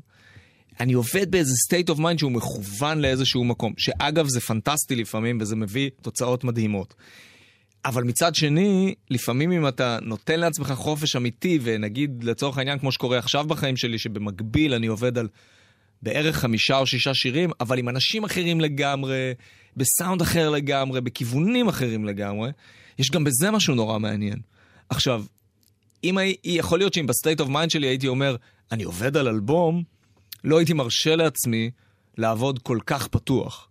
אני 0.83 0.93
עובד 0.93 1.31
באיזה 1.31 1.55
state 1.69 1.95
of 1.95 1.99
mind 1.99 2.19
שהוא 2.19 2.33
מכוון 2.33 3.01
לאיזשהו 3.01 3.45
מקום, 3.45 3.73
שאגב 3.79 4.29
זה 4.29 4.41
פנטסטי 4.41 4.97
לפעמים 4.97 5.39
וזה 5.41 5.57
מביא 5.57 5.91
תוצאות 6.01 6.45
מדהימות. 6.45 6.95
אבל 7.85 8.05
מצד 8.05 8.35
שני, 8.35 8.95
לפעמים 9.11 9.53
אם 9.53 9.69
אתה 9.69 9.99
נותן 10.03 10.41
לעצמך 10.41 10.73
חופש 10.73 11.17
אמיתי, 11.17 11.59
ונגיד 11.63 12.25
לצורך 12.25 12.59
העניין 12.59 12.79
כמו 12.79 12.93
שקורה 12.93 13.19
עכשיו 13.19 13.47
בחיים 13.47 13.77
שלי, 13.77 13.99
שבמקביל 13.99 14.75
אני 14.75 14.87
עובד 14.87 15.19
על 15.19 15.29
בערך 16.03 16.37
חמישה 16.37 16.79
או 16.79 16.87
שישה 16.87 17.15
שירים, 17.15 17.51
אבל 17.61 17.79
עם 17.79 17.89
אנשים 17.89 18.25
אחרים 18.25 18.61
לגמרי, 18.61 19.33
בסאונד 19.77 20.23
אחר 20.23 20.51
לגמרי, 20.51 21.01
בכיוונים 21.01 21.69
אחרים 21.69 22.05
לגמרי, 22.05 22.51
יש 22.99 23.11
גם 23.11 23.25
בזה 23.25 23.51
משהו 23.51 23.75
נורא 23.75 23.99
מעניין. 23.99 24.39
עכשיו, 24.89 25.25
אם 26.05 26.19
יכול 26.45 26.79
להיות 26.79 26.95
שאם 26.95 27.07
ב 27.07 27.12
state 27.12 27.41
of 27.41 27.49
mind 27.49 27.71
שלי 27.71 27.87
הייתי 27.87 28.09
אומר, 28.09 28.37
אני 28.73 28.83
עובד 28.83 29.17
על 29.17 29.29
אלבום, 29.29 29.83
לא 30.45 30.59
הייתי 30.59 30.73
מרשה 30.73 31.17
לעצמי 31.17 31.71
לעבוד 32.19 32.59
כל 32.59 32.79
כך 32.87 33.09
פתוח. 33.09 33.69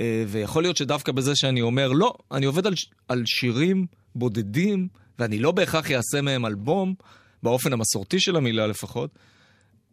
אה, 0.00 0.24
ויכול 0.28 0.62
להיות 0.62 0.76
שדווקא 0.76 1.12
בזה 1.12 1.36
שאני 1.36 1.60
אומר, 1.62 1.92
לא, 1.92 2.14
אני 2.32 2.46
עובד 2.46 2.66
על, 2.66 2.74
על 3.08 3.22
שירים 3.26 3.86
בודדים, 4.14 4.88
ואני 5.18 5.38
לא 5.38 5.52
בהכרח 5.52 5.90
אעשה 5.90 6.20
מהם 6.20 6.46
אלבום, 6.46 6.94
באופן 7.42 7.72
המסורתי 7.72 8.20
של 8.20 8.36
המילה 8.36 8.66
לפחות, 8.66 9.10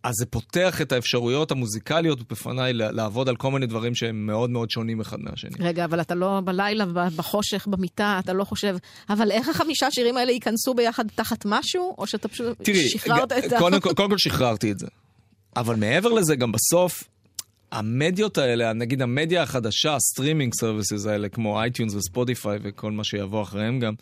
אז 0.04 0.14
זה 0.16 0.26
פותח 0.26 0.82
את 0.82 0.92
האפשרויות 0.92 1.52
המוזיקליות 1.52 2.32
בפניי 2.32 2.74
לעבוד 2.74 3.30
על 3.30 3.36
כל 3.36 3.52
מיני 3.52 3.66
דברים 3.66 3.96
שהם 3.96 4.26
מאוד 4.28 4.50
מאוד 4.50 4.70
שונים 4.70 5.02
אחד 5.02 5.20
מהשני. 5.20 5.52
רגע, 5.60 5.86
אבל 5.86 6.02
אתה 6.02 6.16
לא 6.16 6.42
בלילה, 6.46 6.86
בחושך, 7.16 7.68
במיטה, 7.68 8.20
אתה 8.24 8.34
לא 8.34 8.44
חושב, 8.44 8.78
אבל 9.10 9.32
איך 9.32 9.50
החמישה 9.50 9.92
שירים 9.92 10.18
האלה 10.18 10.32
ייכנסו 10.32 10.74
ביחד 10.74 11.06
תחת 11.16 11.46
משהו? 11.46 11.96
או 11.98 12.08
שאתה 12.08 12.28
פשוט 12.28 12.58
תראי, 12.64 12.90
שחררת 12.90 13.32
את 13.32 13.54
ה... 13.54 13.60
קודם, 13.60 13.80
כל- 13.80 13.94
קודם 13.94 14.10
כל 14.10 14.18
שחררתי 14.18 14.72
את 14.72 14.80
זה. 14.80 14.88
אבל 15.56 15.76
מעבר 15.76 16.10
לזה, 16.10 16.36
גם 16.36 16.52
בסוף, 16.52 17.04
המדיות 17.72 18.38
האלה, 18.38 18.74
נגיד 18.74 19.02
המדיה 19.02 19.44
החדשה, 19.44 19.96
ה 19.96 20.02
streaming 20.02 20.54
services 20.54 21.06
האלה, 21.06 21.30
כמו 21.30 21.62
iTunes 21.62 21.96
ו 21.96 22.04
Spotify 22.04 22.60
וכל 22.64 22.92
מה 22.92 23.04
שיבוא 23.04 23.42
אחריהם 23.42 23.80
גם, 23.80 23.94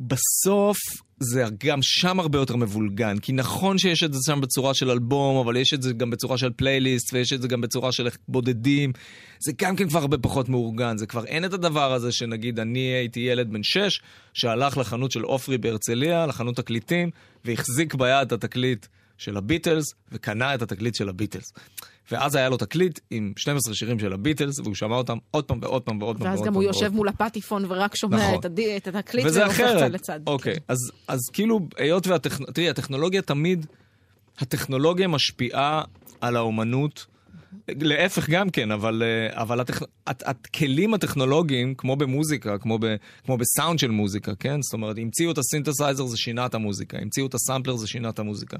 בסוף 0.00 0.78
זה 1.20 1.44
גם 1.64 1.78
שם 1.82 2.20
הרבה 2.20 2.38
יותר 2.38 2.56
מבולגן. 2.56 3.18
כי 3.18 3.32
נכון 3.32 3.78
שיש 3.78 4.02
את 4.02 4.12
זה 4.12 4.18
שם 4.26 4.40
בצורה 4.40 4.74
של 4.74 4.90
אלבום, 4.90 5.36
אבל 5.36 5.56
יש 5.56 5.74
את 5.74 5.82
זה 5.82 5.92
גם 5.92 6.10
בצורה 6.10 6.38
של 6.38 6.50
פלייליסט, 6.56 7.12
ויש 7.12 7.32
את 7.32 7.42
זה 7.42 7.48
גם 7.48 7.60
בצורה 7.60 7.92
של 7.92 8.08
בודדים. 8.28 8.92
זה 9.40 9.52
גם 9.62 9.76
כן 9.76 9.88
כבר 9.88 10.00
הרבה 10.00 10.18
פחות 10.18 10.48
מאורגן. 10.48 10.96
זה 10.96 11.06
כבר 11.06 11.24
אין 11.24 11.44
את 11.44 11.52
הדבר 11.52 11.92
הזה 11.92 12.12
שנגיד 12.12 12.60
אני 12.60 12.78
הייתי 12.78 13.20
ילד 13.20 13.52
בן 13.52 13.62
שש, 13.62 14.00
שהלך 14.34 14.78
לחנות 14.78 15.12
של 15.12 15.22
עופרי 15.22 15.58
בהרצליה, 15.58 16.26
לחנות 16.26 16.56
תקליטים, 16.56 17.10
והחזיק 17.44 17.94
ביד 17.94 18.26
את 18.26 18.32
התקליט 18.32 18.86
של 19.18 19.36
הביטלס, 19.36 19.94
וקנה 20.12 20.54
את 20.54 20.62
התקליט 20.62 20.94
של 20.94 21.08
הביטלס. 21.08 21.52
ואז 22.10 22.34
היה 22.34 22.48
לו 22.48 22.56
תקליט 22.56 23.00
עם 23.10 23.32
12 23.36 23.74
שירים 23.74 23.98
של 23.98 24.12
הביטלס, 24.12 24.58
והוא 24.58 24.74
שמע 24.74 24.96
אותם 24.96 25.18
עוד 25.30 25.44
פעם 25.44 25.58
ועוד 25.62 25.82
פעם 25.82 26.02
ועוד 26.02 26.18
פעם 26.18 26.26
ואז 26.26 26.42
גם 26.42 26.54
הוא 26.54 26.62
יושב. 26.62 26.92
מול 26.92 27.08
הפטיפון 27.08 27.64
ורק 27.68 27.96
שומע 27.96 28.16
נכון. 28.16 28.40
את, 28.40 28.44
הד... 28.44 28.60
את 28.60 28.86
התקליט 28.88 29.26
וזה 29.26 29.40
והופך 29.40 29.54
אחרת. 29.54 29.78
צד 29.78 29.90
לצד. 29.90 30.20
אוקיי, 30.26 30.54
כן. 30.54 30.60
אז, 30.68 30.78
אז 31.08 31.20
כאילו, 31.32 31.60
היות 31.76 32.06
והטכנולוגיה, 32.06 32.52
תראי, 32.54 32.70
הטכנולוגיה 32.70 33.22
תמיד, 33.22 33.66
הטכנולוגיה 34.38 35.08
משפיעה 35.08 35.82
על 36.20 36.36
האומנות 36.36 37.06
להפך 37.68 38.28
גם 38.30 38.50
כן, 38.50 38.70
אבל, 38.70 39.02
אה, 39.02 39.42
אבל 39.42 39.60
הטכ... 39.60 39.82
הת- 40.06 40.22
הכלים 40.26 40.94
הטכנולוגיים, 40.94 41.74
כמו 41.74 41.96
במוזיקה, 41.96 42.58
כמו, 42.58 42.78
ב... 42.78 42.96
כמו 43.24 43.38
בסאונד 43.38 43.78
של 43.78 43.90
מוזיקה, 43.90 44.34
כן? 44.34 44.62
זאת 44.62 44.72
אומרת, 44.72 44.98
המציאו 44.98 45.30
את 45.30 45.38
הסינתסייזר 45.38 46.06
זה 46.06 46.16
שינה 46.16 46.46
את 46.46 46.54
המוזיקה, 46.54 46.98
המציאו 47.00 47.26
את 47.26 47.34
הסמפלר 47.34 47.76
זה 47.76 47.86
שינה 47.86 48.08
את 48.08 48.18
המוזיקה, 48.18 48.56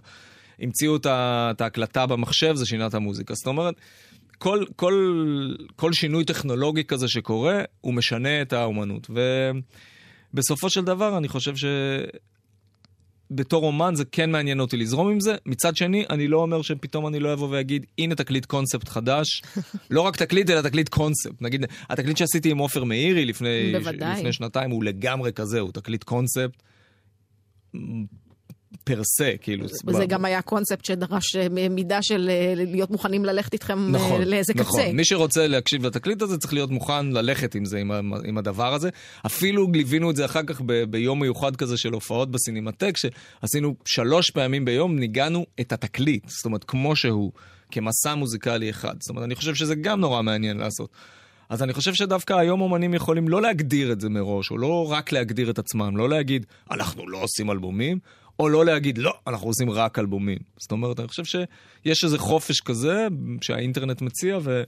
המציאו 0.60 0.96
את, 0.96 1.60
ההקלטה 1.60 2.06
במחשב 2.06 2.54
זה 2.54 2.66
שינה 2.66 2.86
את 2.86 2.94
המוזיקה. 2.94 3.34
זאת 3.34 3.46
אומרת, 3.46 3.74
כל, 4.38 4.64
כל, 4.76 4.94
כל 5.76 5.92
שינוי 5.92 6.24
טכנולוגי 6.24 6.84
כזה 6.84 7.08
שקורה, 7.08 7.62
הוא 7.80 7.94
משנה 7.94 8.42
את 8.42 8.52
האומנות. 8.52 9.10
ובסופו 10.32 10.70
של 10.70 10.84
דבר, 10.84 11.18
אני 11.18 11.28
חושב 11.28 11.56
ש... 11.56 11.64
בתור 13.30 13.66
אומן 13.66 13.94
זה 13.94 14.04
כן 14.04 14.30
מעניין 14.30 14.60
אותי 14.60 14.76
לזרום 14.76 15.10
עם 15.10 15.20
זה. 15.20 15.36
מצד 15.46 15.76
שני, 15.76 16.04
אני 16.10 16.28
לא 16.28 16.36
אומר 16.42 16.62
שפתאום 16.62 17.06
אני 17.06 17.20
לא 17.20 17.32
אבוא 17.32 17.48
ואגיד, 17.50 17.86
הנה 17.98 18.14
תקליט 18.14 18.44
קונספט 18.44 18.88
חדש. 18.88 19.42
לא 19.90 20.00
רק 20.00 20.16
תקליט, 20.16 20.50
אלא 20.50 20.62
תקליט 20.62 20.88
קונספט. 20.88 21.42
נגיד, 21.42 21.64
התקליט 21.90 22.16
שעשיתי 22.16 22.50
עם 22.50 22.58
עופר 22.58 22.84
מאירי 22.84 23.24
לפני, 23.24 23.72
בוודאי. 23.72 24.18
לפני 24.18 24.32
שנתיים 24.32 24.70
הוא 24.70 24.84
לגמרי 24.84 25.32
כזה, 25.32 25.60
הוא 25.60 25.72
תקליט 25.72 26.04
קונספט 26.04 26.62
פר 28.86 29.04
סה, 29.04 29.30
כאילו. 29.40 29.66
וזה 29.86 30.06
גם 30.06 30.24
היה 30.24 30.42
קונספט 30.42 30.84
שדרש 30.84 31.36
אה, 31.36 31.68
מידה 31.70 32.02
של 32.02 32.30
אה, 32.30 32.52
להיות 32.54 32.90
מוכנים 32.90 33.24
ללכת 33.24 33.52
איתכם 33.52 33.78
אה, 33.78 33.90
נכון, 33.90 34.22
לאיזה 34.22 34.52
נכון. 34.56 34.80
קצה. 34.80 34.92
מי 34.92 35.04
שרוצה 35.04 35.46
להקשיב 35.46 35.86
לתקליט 35.86 36.22
הזה 36.22 36.38
צריך 36.38 36.52
להיות 36.52 36.70
מוכן 36.70 37.06
ללכת 37.06 37.54
עם 37.54 37.64
זה, 37.64 37.78
עם, 37.78 37.90
עם 38.24 38.38
הדבר 38.38 38.74
הזה. 38.74 38.90
אפילו 39.26 39.72
ליווינו 39.72 40.10
את 40.10 40.16
זה 40.16 40.24
אחר 40.24 40.42
כך 40.42 40.60
ב, 40.66 40.84
ביום 40.84 41.20
מיוחד 41.20 41.56
כזה 41.56 41.76
של 41.76 41.92
הופעות 41.92 42.30
בסינמטק, 42.30 42.96
שעשינו 42.96 43.74
שלוש 43.84 44.30
פעמים 44.30 44.64
ביום, 44.64 44.98
ניגענו 44.98 45.46
את 45.60 45.72
התקליט, 45.72 46.28
זאת 46.28 46.44
אומרת, 46.44 46.64
כמו 46.64 46.96
שהוא, 46.96 47.32
כמסע 47.70 48.14
מוזיקלי 48.14 48.70
אחד. 48.70 48.94
זאת 49.00 49.10
אומרת, 49.10 49.24
אני 49.24 49.34
חושב 49.34 49.54
שזה 49.54 49.74
גם 49.74 50.00
נורא 50.00 50.22
מעניין 50.22 50.56
לעשות. 50.56 50.90
אז 51.48 51.62
אני 51.62 51.72
חושב 51.72 51.94
שדווקא 51.94 52.32
היום 52.32 52.60
אומנים 52.60 52.94
יכולים 52.94 53.28
לא 53.28 53.42
להגדיר 53.42 53.92
את 53.92 54.00
זה 54.00 54.08
מראש, 54.08 54.50
או 54.50 54.58
לא 54.58 54.92
רק 54.92 55.12
להגדיר 55.12 55.50
את 55.50 55.58
עצמם, 55.58 55.96
לא 55.96 56.08
להגיד, 56.08 56.46
אנחנו 56.70 57.08
לא 57.08 57.18
עושים 57.22 57.50
אלבומים, 57.50 57.98
או 58.38 58.48
לא 58.48 58.64
להגיד, 58.64 58.98
לא, 58.98 59.14
אנחנו 59.26 59.46
עושים 59.46 59.70
רק 59.70 59.98
אלבומים. 59.98 60.38
זאת 60.56 60.72
אומרת, 60.72 61.00
אני 61.00 61.08
חושב 61.08 61.24
שיש 61.24 62.04
איזה 62.04 62.18
חופש 62.18 62.60
כזה 62.60 63.06
שהאינטרנט 63.40 64.02
מציע, 64.02 64.38
ו... 64.42 64.62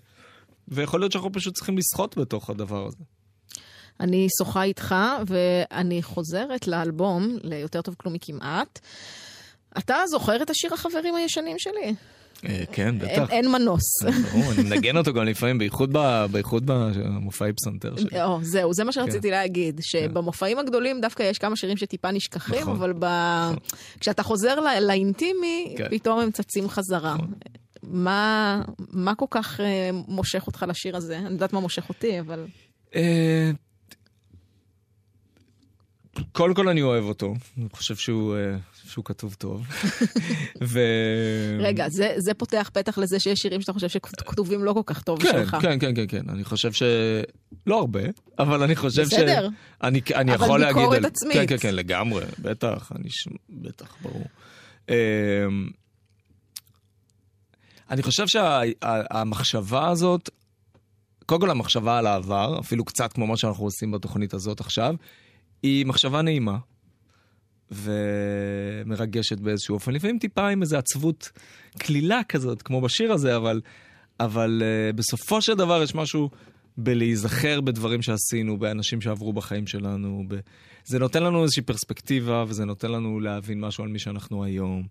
ויכול 0.69 1.01
להיות 1.01 1.13
שאנחנו 1.13 1.33
פשוט 1.33 1.55
צריכים 1.55 1.79
לשחות 1.79 2.19
בתוך 2.19 2.51
הדבר 2.51 2.87
הזה. 2.87 2.97
אני 4.01 4.29
שוחה 4.39 4.63
איתך, 4.63 4.95
ואני 5.27 6.03
חוזרת 6.03 6.69
לאלבום, 6.69 7.37
ליותר 7.43 7.83
טוב 7.83 7.95
כלום 7.99 8.15
מכמעט. 8.15 8.79
אתה 9.79 9.97
זוכר 10.11 10.43
את 10.43 10.51
השיר 10.51 10.75
החברים 10.75 11.15
הישנים 11.15 11.59
שלי? 11.59 11.95
אה, 12.45 12.65
כן, 12.73 12.99
בטח. 12.99 13.31
אין 13.31 13.53
מנוס. 13.53 14.03
ברור, 14.33 14.53
אני 14.53 14.63
מנגן 14.63 14.97
אותו 14.97 15.13
גם 15.13 15.25
לפעמים, 15.25 15.59
בייחוד 15.59 16.67
במופעי 16.67 17.53
פסנתר 17.53 17.97
שלי. 17.97 18.23
או, 18.23 18.39
זהו, 18.43 18.75
זה 18.75 18.85
מה 18.85 18.93
שרציתי 18.93 19.31
להגיד, 19.31 19.81
שבמופעים 19.83 20.59
הגדולים 20.59 21.01
דווקא 21.01 21.23
יש 21.23 21.39
כמה 21.39 21.57
שירים 21.57 21.77
שטיפה 21.77 22.11
נשכחים, 22.11 22.61
נכון. 22.61 22.93
אבל. 22.93 22.93
כשאתה 24.01 24.23
חוזר 24.23 24.55
לאינטימי, 24.81 25.75
כן. 25.79 25.89
פתאום 25.91 26.21
הם 26.21 26.31
צצים 26.31 26.69
חזרה. 26.69 27.17
מה, 27.83 28.63
מה 28.79 29.15
כל 29.15 29.27
כך 29.31 29.61
אה, 29.61 29.91
מושך 29.93 30.47
אותך 30.47 30.65
לשיר 30.69 30.97
הזה? 30.97 31.19
אני 31.19 31.31
יודעת 31.31 31.53
מה 31.53 31.61
מושך 31.61 31.89
אותי, 31.89 32.21
אבל... 32.21 32.47
אה, 32.95 33.51
קודם 36.33 36.55
כל 36.55 36.69
אני 36.69 36.83
אוהב 36.83 37.05
אותו, 37.05 37.35
אני 37.59 37.69
חושב 37.73 37.97
שהוא, 37.97 38.37
אה, 38.37 38.57
שהוא 38.89 39.05
כתוב 39.05 39.35
טוב. 39.35 39.67
ו... 40.73 40.81
רגע, 41.61 41.89
זה, 41.89 42.15
זה 42.17 42.35
פותח 42.35 42.71
פתח 42.73 42.99
לזה 42.99 43.21
שיש 43.21 43.39
שירים 43.39 43.61
שאתה 43.61 43.73
חושב 43.73 43.89
שכתובים 43.89 44.65
לא 44.65 44.73
כל 44.73 44.83
כך 44.87 45.03
טוב 45.03 45.23
כן, 45.23 45.29
שלך. 45.33 45.57
כן, 45.63 45.79
כן, 45.79 45.95
כן, 45.95 46.05
כן, 46.09 46.23
אני 46.29 46.45
חושב 46.45 46.73
ש... 46.73 46.83
לא 47.67 47.79
הרבה, 47.79 48.01
אבל 48.39 48.63
אני 48.63 48.77
חושב 48.77 49.05
ש... 49.05 49.15
בסדר. 49.15 49.49
אני, 49.83 50.01
אני 50.15 50.35
אבל 50.35 50.45
יכול 50.45 50.61
להגיד... 50.61 50.77
ביקורת 50.77 50.99
על- 50.99 51.05
עצמית. 51.05 51.35
כן, 51.35 51.47
כן, 51.47 51.57
כן, 51.59 51.75
לגמרי, 51.75 52.25
בטח, 52.39 52.93
אני... 52.95 53.11
ש... 53.11 53.29
בטח, 53.51 53.97
ברור. 54.03 54.25
אמ, 54.89 54.95
אני 57.91 58.03
חושב 58.03 58.25
שהמחשבה 58.27 59.89
הזאת, 59.89 60.31
קודם 61.27 61.41
כל 61.41 61.51
המחשבה 61.51 61.99
על 61.99 62.07
העבר, 62.07 62.61
אפילו 62.61 62.85
קצת 62.85 63.13
כמו 63.13 63.27
מה 63.27 63.37
שאנחנו 63.37 63.65
עושים 63.65 63.91
בתוכנית 63.91 64.35
הזאת 64.35 64.61
עכשיו, 64.61 64.95
היא 65.63 65.87
מחשבה 65.87 66.23
נעימה. 66.23 66.59
ומרגשת 67.71 69.41
באיזשהו 69.41 69.75
אופן, 69.75 69.93
לפעמים 69.93 70.19
טיפה 70.19 70.49
עם 70.49 70.63
איזו 70.63 70.77
עצבות 70.77 71.31
קלילה 71.79 72.21
כזאת, 72.29 72.63
כמו 72.63 72.81
בשיר 72.81 73.13
הזה, 73.13 73.37
אבל, 73.37 73.61
אבל 74.21 74.63
uh, 74.63 74.97
בסופו 74.97 75.43
של 75.43 75.55
דבר 75.55 75.83
יש 75.83 75.95
משהו 75.95 76.31
בלהיזכר 76.77 77.61
בדברים 77.61 78.03
שעשינו, 78.03 78.59
באנשים 78.59 79.01
שעברו 79.01 79.33
בחיים 79.33 79.67
שלנו. 79.67 80.25
ב... 80.29 80.39
זה 80.85 80.99
נותן 80.99 81.23
לנו 81.23 81.43
איזושהי 81.43 81.63
פרספקטיבה, 81.63 82.45
וזה 82.49 82.65
נותן 82.65 82.91
לנו 82.91 83.21
להבין 83.21 83.61
משהו 83.61 83.85
על 83.85 83.91
מי 83.91 83.99
שאנחנו 83.99 84.45
היום. 84.45 84.87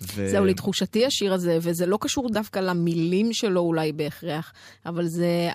ו... 0.00 0.28
זהו, 0.30 0.44
לתחושתי 0.44 1.06
השיר 1.06 1.32
הזה, 1.32 1.58
וזה 1.60 1.86
לא 1.86 1.98
קשור 2.00 2.28
דווקא 2.32 2.58
למילים 2.58 3.32
שלו 3.32 3.60
אולי 3.60 3.92
בהכרח, 3.92 4.52
אבל 4.86 5.06
זה... 5.06 5.50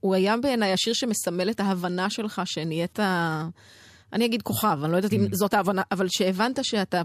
הוא 0.00 0.14
היה 0.14 0.36
בעיניי 0.36 0.72
השיר 0.72 0.92
שמסמל 0.92 1.50
את 1.50 1.60
ההבנה 1.60 2.10
שלך 2.10 2.42
שנהיית... 2.44 2.98
אני 4.14 4.24
אגיד 4.26 4.42
כוכב, 4.42 4.78
אני 4.84 4.92
לא 4.92 4.96
יודעת 4.96 5.12
Mm. 5.12 5.16
אם 5.16 5.26
זאת 5.32 5.54
ההבנה, 5.54 5.82
אבל 5.92 6.06
שהבנת 6.10 6.64
שאתה... 6.64 7.02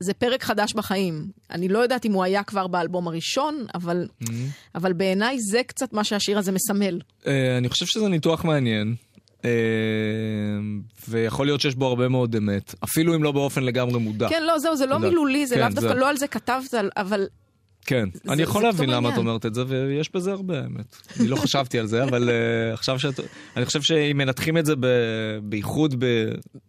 זה 0.00 0.14
פרק 0.14 0.42
חדש 0.42 0.72
בחיים. 0.74 1.26
אני 1.50 1.68
לא 1.68 1.78
יודעת 1.78 2.04
אם 2.04 2.12
הוא 2.12 2.24
היה 2.24 2.42
כבר 2.42 2.66
באלבום 2.66 3.08
הראשון, 3.08 3.66
אבל, 3.74 4.06
Mm-hmm. 4.22 4.30
אבל 4.74 4.92
בעיניי 4.92 5.36
זה 5.40 5.62
קצת 5.66 5.92
מה 5.92 6.04
שהשיר 6.04 6.38
הזה 6.38 6.52
מסמל. 6.52 7.00
Uh, 7.22 7.26
אני 7.58 7.68
חושב 7.68 7.86
שזה 7.86 8.08
ניתוח 8.08 8.44
מעניין. 8.44 8.94
Uh, 9.40 9.44
ויכול 11.08 11.46
להיות 11.46 11.60
שיש 11.60 11.74
בו 11.74 11.86
הרבה 11.86 12.08
מאוד 12.08 12.36
אמת, 12.36 12.74
אפילו 12.84 13.14
אם 13.14 13.22
לא 13.22 13.32
באופן 13.32 13.62
לגמרי 13.62 13.98
מודע. 14.00 14.28
כן, 14.28 14.42
לא, 14.42 14.58
זהו, 14.58 14.76
זה 14.76 14.86
לא. 14.86 14.98
מילולי, 14.98 15.46
זה 15.46 15.54
כן, 15.54 15.60
לאו 15.60 15.68
דווקא, 15.68 15.88
זה- 15.88 15.94
לא 15.94 16.08
על 16.10 16.16
זה 16.16 16.26
כתבת, 16.28 16.74
אבל 16.96 17.26
כן, 17.86 18.08
זה- 18.12 18.32
אני 18.32 18.42
יכול 18.42 18.62
להבין 18.62 18.90
למה 18.90 19.12
את. 19.12 19.18
אומרת 19.18 19.46
את 19.46 19.54
זה, 19.54 19.64
ויש 19.66 20.12
בזה 20.14 20.32
הרבה 20.32 20.62
האמת. 20.62 20.96
אני 21.20 21.28
לא 21.28 21.36
חשבתי 21.36 21.78
על 21.78 21.86
זה, 21.86 22.04
אבל 22.04 22.28
uh, 22.28 22.74
עכשיו 22.74 22.98
שאת... 22.98 23.20
אני 23.56 23.64
חושב 23.64 23.82
שאם 23.82 24.16
מנתחים 24.16 24.58
את 24.58 24.66
זה 24.66 24.74
ב... 24.80 24.86
בייחוד 25.42 25.94
ב... 25.98 26.04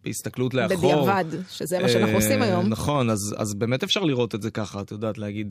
בהסתכלות 0.03 0.53
לאחור... 0.53 1.01
בדיעבד, 1.05 1.25
שזה 1.49 1.79
מה 1.79 1.89
שאנחנו 1.89 2.11
אה, 2.11 2.15
עושים 2.15 2.41
היום. 2.41 2.69
נכון, 2.69 3.09
אז, 3.09 3.35
אז 3.37 3.53
באמת 3.53 3.83
אפשר 3.83 3.99
לראות 3.99 4.35
את 4.35 4.41
זה 4.41 4.51
ככה, 4.51 4.81
את 4.81 4.91
יודעת, 4.91 5.17
להגיד, 5.17 5.49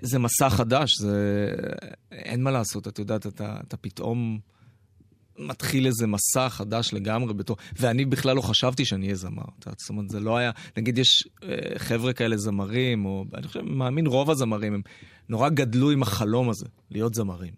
זה 0.00 0.18
מסע 0.18 0.50
חדש, 0.50 0.90
זה... 1.00 1.48
אין 2.12 2.42
מה 2.42 2.50
לעשות, 2.50 2.88
את 2.88 2.98
יודעת, 2.98 3.26
אתה, 3.26 3.56
אתה 3.68 3.76
פתאום 3.76 4.38
מתחיל 5.40 5.86
איזה 5.86 6.06
מסע 6.06 6.48
חדש 6.48 6.92
לגמרי 6.92 7.34
בתור... 7.34 7.56
ואני 7.78 8.04
בכלל 8.04 8.36
לא 8.36 8.40
חשבתי 8.40 8.84
שאני 8.84 9.06
אהיה 9.06 9.16
זמר, 9.16 9.44
זאת 9.78 9.90
אומרת, 9.90 10.10
זה 10.10 10.20
לא 10.20 10.36
היה... 10.36 10.50
נגיד, 10.76 10.98
יש 10.98 11.28
אה, 11.42 11.78
חבר'ה 11.78 12.12
כאלה 12.12 12.36
זמרים, 12.36 13.04
או 13.04 13.24
אני 13.34 13.46
חושב, 13.46 13.60
מאמין, 13.62 14.06
רוב 14.06 14.30
הזמרים, 14.30 14.74
הם 14.74 14.82
נורא 15.28 15.48
גדלו 15.48 15.90
עם 15.90 16.02
החלום 16.02 16.50
הזה, 16.50 16.66
להיות 16.90 17.14
זמרים. 17.14 17.52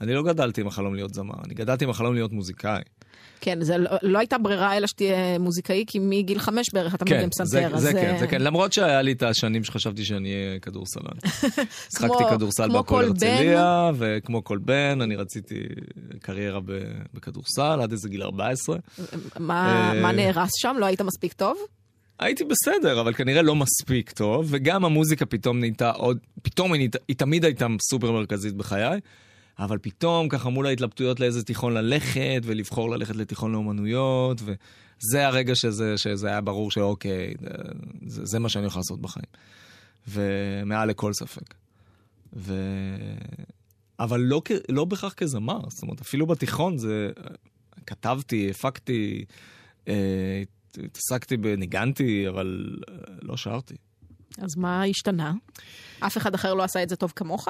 אני 0.00 0.14
לא 0.14 0.22
גדלתי 0.22 0.60
עם 0.60 0.66
החלום 0.66 0.94
להיות 0.94 1.14
זמר, 1.14 1.34
אני 1.44 1.54
גדלתי 1.54 1.84
עם 1.84 1.90
החלום 1.90 2.14
להיות 2.14 2.32
מוזיקאי. 2.32 2.82
כן, 3.44 3.58
זה 3.64 3.78
לא, 3.78 3.90
לא 4.02 4.18
הייתה 4.18 4.38
ברירה 4.38 4.76
אלא 4.76 4.86
שתהיה 4.86 5.38
מוזיקאי, 5.38 5.84
כי 5.86 5.98
מגיל 5.98 6.38
חמש 6.38 6.66
בערך 6.72 6.94
אתה 6.94 7.04
מנגן 7.04 7.20
זה, 7.20 7.30
פסנתר. 7.30 7.50
זה 7.78 7.88
אז, 7.88 7.94
כן, 7.94 8.12
אה, 8.14 8.18
זה 8.18 8.26
כן. 8.26 8.42
למרות 8.42 8.72
שהיה 8.72 9.02
לי 9.02 9.12
את 9.12 9.22
השנים 9.22 9.64
שחשבתי 9.64 10.04
שאני 10.04 10.32
אהיה 10.34 10.58
כדורסלן. 10.60 11.02
שיחקתי 11.92 12.06
כמו- 12.18 12.28
כדורסל 12.30 12.68
בהפועל. 12.72 13.04
הרצליה, 13.04 13.90
וכמו 13.98 14.44
כל 14.44 14.58
בן, 14.58 14.98
אני 15.02 15.16
רציתי 15.16 15.54
קריירה 16.22 16.60
ב- 16.60 16.80
בכדורסל 17.14 17.80
עד 17.82 17.92
איזה 17.92 18.08
גיל 18.08 18.22
14. 18.22 18.76
מה, 19.38 19.90
אה, 19.94 20.00
מה 20.02 20.12
נהרס 20.12 20.50
שם? 20.56 20.76
לא 20.78 20.86
היית 20.86 21.00
מספיק 21.00 21.32
טוב? 21.32 21.56
הייתי 22.18 22.44
בסדר, 22.44 23.00
אבל 23.00 23.14
כנראה 23.14 23.42
לא 23.42 23.54
מספיק 23.56 24.10
טוב, 24.10 24.46
וגם 24.50 24.84
המוזיקה 24.84 25.26
פתאום 25.26 25.60
נהייתה 25.60 25.90
עוד, 25.90 26.18
פתאום 26.42 26.72
היא, 26.72 26.88
היא 27.08 27.16
תמיד 27.16 27.44
הייתה 27.44 27.66
סופר 27.90 28.12
מרכזית 28.12 28.54
בחיי, 28.54 29.00
אבל 29.58 29.78
פתאום 29.78 30.28
ככה 30.28 30.48
מול 30.48 30.66
ההתלבטויות 30.66 31.20
לאיזה 31.20 31.44
תיכון 31.44 31.74
ללכת, 31.74 32.40
ולבחור 32.44 32.90
ללכת 32.90 33.16
לתיכון 33.16 33.52
לאומנויות, 33.52 34.40
וזה 34.42 35.26
הרגע 35.26 35.54
שזה, 35.54 35.98
שזה 35.98 36.28
היה 36.28 36.40
ברור 36.40 36.70
שאוקיי, 36.70 37.34
זה, 38.06 38.24
זה 38.24 38.38
מה 38.38 38.48
שאני 38.48 38.64
הולך 38.64 38.76
לעשות 38.76 39.00
בחיים. 39.00 39.26
ומעל 40.08 40.88
לכל 40.88 41.12
ספק. 41.12 41.54
ו... 42.36 42.54
אבל 43.98 44.20
לא, 44.20 44.42
לא 44.68 44.84
בהכרח 44.84 45.12
כזמר, 45.12 45.60
זאת 45.68 45.82
אומרת, 45.82 46.00
אפילו 46.00 46.26
בתיכון 46.26 46.78
זה... 46.78 47.10
כתבתי, 47.86 48.50
הפקתי, 48.50 49.24
אה, 49.88 50.42
התעסקתי 50.84 51.36
בניגנתי, 51.36 52.28
אבל 52.28 52.76
אה, 52.88 52.94
לא 53.22 53.36
שרתי. 53.36 53.74
אז 54.38 54.56
מה 54.56 54.84
השתנה? 54.84 55.32
אף 56.00 56.16
אחד 56.16 56.34
אחר 56.34 56.54
לא 56.54 56.62
עשה 56.62 56.82
את 56.82 56.88
זה 56.88 56.96
טוב 56.96 57.12
כמוך? 57.16 57.48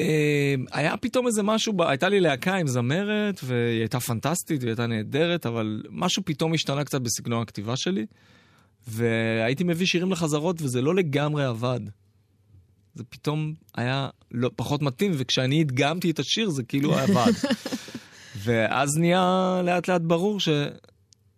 אה, 0.00 0.54
היה 0.72 0.96
פתאום 0.96 1.26
איזה 1.26 1.42
משהו, 1.42 1.74
הייתה 1.88 2.08
לי 2.08 2.20
להקה 2.20 2.54
עם 2.54 2.66
זמרת, 2.66 3.40
והיא 3.44 3.80
הייתה 3.80 4.00
פנטסטית, 4.00 4.60
והיא 4.60 4.70
הייתה 4.70 4.86
נהדרת, 4.86 5.46
אבל 5.46 5.82
משהו 5.90 6.22
פתאום 6.24 6.54
השתנה 6.54 6.84
קצת 6.84 7.00
בסגנון 7.00 7.42
הכתיבה 7.42 7.76
שלי, 7.76 8.06
והייתי 8.88 9.64
מביא 9.64 9.86
שירים 9.86 10.12
לחזרות, 10.12 10.62
וזה 10.62 10.82
לא 10.82 10.94
לגמרי 10.94 11.44
עבד. 11.44 11.80
זה 12.94 13.04
פתאום 13.04 13.54
היה 13.76 14.08
לא, 14.30 14.50
פחות 14.56 14.82
מתאים, 14.82 15.12
וכשאני 15.14 15.60
הדגמתי 15.60 16.10
את 16.10 16.18
השיר 16.18 16.50
זה 16.50 16.62
כאילו 16.62 16.94
עבד. 16.94 17.32
ואז 18.44 18.98
נהיה 18.98 19.60
לאט 19.64 19.88
לאט 19.88 20.00
ברור 20.00 20.40
ש, 20.40 20.48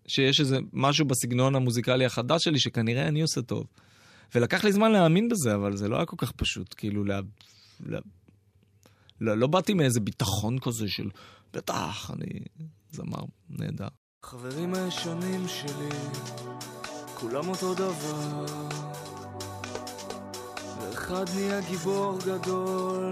שיש 0.07 0.41
איזה 0.41 0.59
משהו 0.73 1.07
בסגנון 1.07 1.55
המוזיקלי 1.55 2.05
החדש 2.05 2.45
שלי 2.45 2.59
שכנראה 2.59 3.09
אני 3.09 3.23
עושה 3.23 3.43
טוב. 3.43 3.67
ולקח 4.35 4.65
לי 4.65 4.73
זמן 4.73 4.93
להאמין 4.93 5.29
בזה, 5.29 5.55
אבל 5.55 5.77
זה 5.77 5.89
לא 5.89 5.97
היה 5.97 6.07
כל 6.07 6.17
כך 6.19 6.33
פשוט, 6.33 6.75
כאילו, 6.77 7.05
לה, 7.05 7.21
לה, 7.87 7.99
לא, 9.21 9.39
לא 9.39 9.47
באתי 9.47 9.75
מאיזה 9.75 10.01
ביטחון 10.01 10.59
כזה 10.59 10.89
של, 10.89 11.11
בטח, 11.53 12.11
אני 12.11 12.41
זמר 12.93 13.23
נהדר. 13.51 13.89
חברים 14.25 14.75
הישנים 14.75 15.49
שלי, 15.49 15.89
כולם 17.15 17.49
אותו 17.49 17.75
דבר. 17.75 18.45
ואחד 20.81 21.25
נהיה 21.35 21.61
גיבור 21.61 22.19
גדול, 22.27 23.11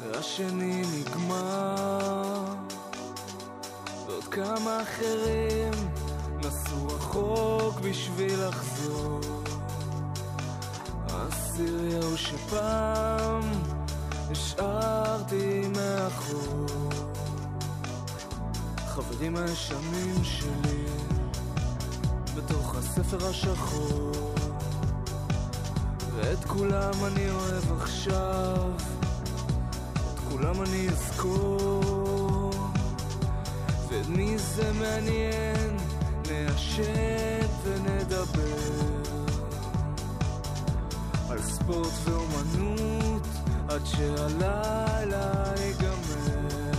והשני 0.00 0.82
נגמר. 0.98 2.44
ועוד 4.06 4.24
כמה 4.24 4.82
אחרים 4.82 5.72
נסעו 6.38 6.86
רחוק 6.86 7.80
בשביל 7.80 8.48
לחזור. 8.48 9.20
הסירי 11.08 11.94
ההוא 11.94 12.16
שפעם 12.16 13.69
השארתי 14.30 15.62
מאחור. 15.76 16.66
החברים 18.76 19.36
הישנים 19.36 20.14
שלי 20.22 20.84
בתוך 22.36 22.74
הספר 22.74 23.26
השחור. 23.26 24.12
ואת 26.14 26.44
כולם 26.44 27.04
אני 27.04 27.30
אוהב 27.30 27.82
עכשיו 27.82 28.70
את 29.94 30.18
כולם 30.30 30.62
אני 30.62 30.88
אזכור. 30.88 32.50
ואת 33.88 34.06
מי 34.08 34.38
זה 34.38 34.72
מעניין 34.72 35.76
נעשת 36.30 37.50
ונדבר. 37.64 38.80
על 41.30 41.42
ספורט 41.42 41.92
ואומנות 42.04 43.29
עד 43.70 43.86
שהלילה 43.86 45.44
ייגמר. 45.56 46.70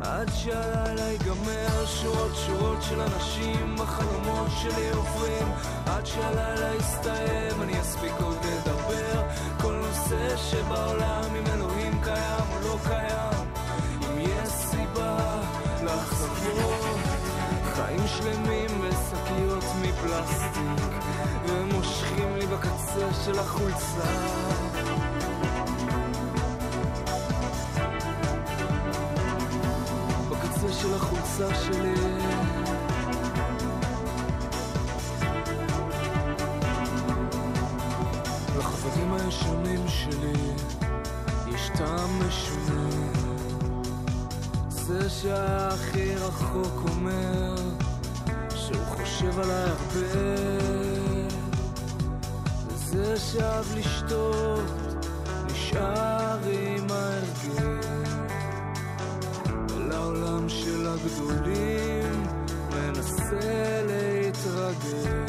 עד 0.00 0.30
שהלילה 0.34 1.08
ייגמר 1.08 1.86
שורות 1.86 2.32
שורות 2.46 2.82
של 2.82 3.00
אנשים 3.00 3.76
החלומות 3.80 4.48
שלי 4.62 4.90
עוברים. 4.90 5.48
עד 5.86 6.06
שהלילה 6.06 6.74
יסתיים 6.74 7.62
אני 7.62 7.80
אספיק 7.80 8.12
עוד 8.22 8.36
לדבר. 8.44 9.22
כל 9.60 9.72
נושא 9.72 10.36
שבעולם 10.36 11.36
אם 11.38 11.46
אלוהים 11.54 12.00
קיים 12.04 12.44
או 12.52 12.60
לא 12.68 12.76
קיים. 12.88 13.48
אם 14.02 14.18
יש 14.18 14.48
סיבה 14.48 15.18
חיים 15.80 16.87
שלמים 18.16 18.70
בשקיות 18.82 19.64
מפלסטיק 19.82 20.92
והם 21.46 21.68
מושכים 21.74 22.36
לי 22.38 22.46
בקצה 22.46 23.14
של 23.24 23.38
החולצה. 23.38 24.08
בקצה 30.30 30.72
של 30.72 30.94
החולצה 30.94 31.54
שלי. 31.54 31.94
לחברים 38.58 39.12
הישנים 39.12 39.88
שלי 39.88 40.52
יש 41.54 41.70
טעם 41.76 42.28
משונה. 42.28 42.88
זה 44.68 45.10
שהיה 45.10 45.68
הכי 45.68 46.14
רחוק 46.14 46.88
אומר 46.88 47.54
שהוא 48.68 48.84
חושב 48.84 49.38
עליי 49.38 49.62
הרבה. 49.62 50.38
וזה 52.68 53.16
שאהב 53.18 53.64
לשתות 53.76 55.06
נשאר 55.46 56.38
עם 56.52 56.86
ההרגל 56.90 57.80
לעולם 59.88 60.48
של 60.48 60.86
הגדולים 60.86 62.22
מנסה 62.70 63.82
להתרגל. 63.86 65.24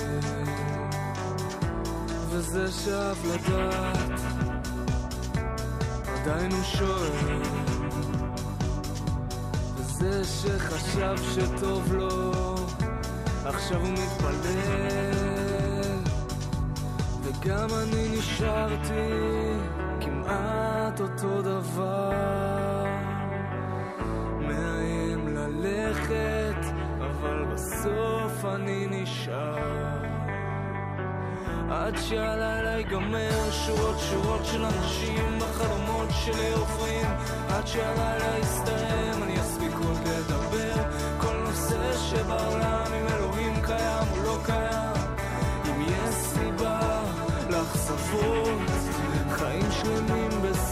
וזה 2.29 2.71
שאהב 2.71 3.17
לדעת 3.25 4.19
עדיין 6.07 6.51
הוא 6.51 6.63
שואל. 6.63 7.41
וזה 9.75 10.23
שחשב 10.25 11.15
שטוב 11.33 11.93
לו 11.93 12.48
עכשיו 13.49 13.81
הוא 13.81 13.89
מתפלל 13.89 15.09
וגם 17.21 17.67
אני 17.83 18.17
נשארתי 18.17 19.09
כמעט 20.01 21.01
אותו 21.01 21.41
דבר 21.41 22.85
מאיים 24.39 25.27
ללכת, 25.27 26.65
אבל 26.99 27.45
בסוף 27.53 28.45
אני 28.45 28.87
נשאר. 28.89 29.99
עד 31.69 31.97
שהלילה 31.97 32.77
ייגמר, 32.77 33.51
שורות 33.51 33.99
שורות 33.99 34.45
של 34.45 34.65
אנשים 34.65 35.39
בחלומות 35.39 36.09
שלי 36.11 36.53
עוברים. 36.53 37.07
עד 37.49 37.67
שהלילה 37.67 38.37
יסתיים, 38.39 39.23
אני 39.23 39.41
אספיק 39.41 39.73
עוד 39.73 39.97
לדבר. 40.07 40.83
כל 41.17 41.37
נושא 41.45 41.93
שבעולם, 41.97 42.78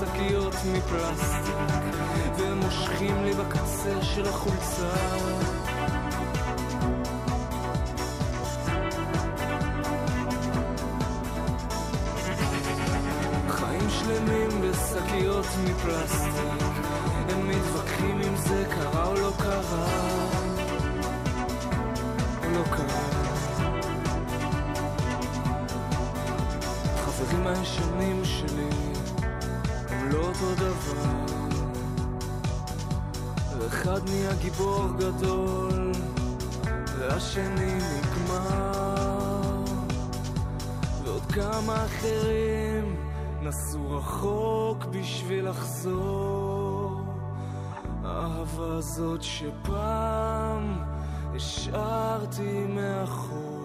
בשקיות 0.01 0.53
מפלסטיק, 0.73 1.55
והם 2.37 2.57
מושכים 2.59 3.23
לי 3.23 3.33
בקצה 3.33 4.01
של 4.01 4.27
החולצה. 4.27 4.91
חיים 13.49 13.89
שלמים 13.89 14.49
בשקיות 14.61 15.45
מפלסטיק, 15.63 16.73
הם 17.29 17.49
מתווכחים 17.49 18.21
אם 18.21 18.35
זה 18.35 18.65
קרה 18.69 19.05
או 19.05 19.13
לא 19.13 19.31
קרה. 19.37 19.85
או 22.43 22.51
לא 22.51 22.63
קרה. 22.63 23.07
החברים 26.95 27.47
הישנים 27.47 28.25
שלי 28.25 28.76
אותו 30.41 30.55
דבר. 30.55 31.25
ואחד 33.59 34.09
נהיה 34.09 34.33
גיבור 34.41 34.87
גדול 34.97 35.91
והשני 36.85 37.73
נגמר. 37.75 39.63
ועוד 41.03 41.21
כמה 41.31 41.85
אחרים 41.85 42.95
נסעו 43.41 43.97
רחוק 43.97 44.85
בשביל 44.85 45.49
לחזור. 45.49 47.01
האהבה 48.03 48.77
הזאת 48.77 49.23
שפעם 49.23 50.83
השארתי 51.35 52.65
מאחור 52.69 53.56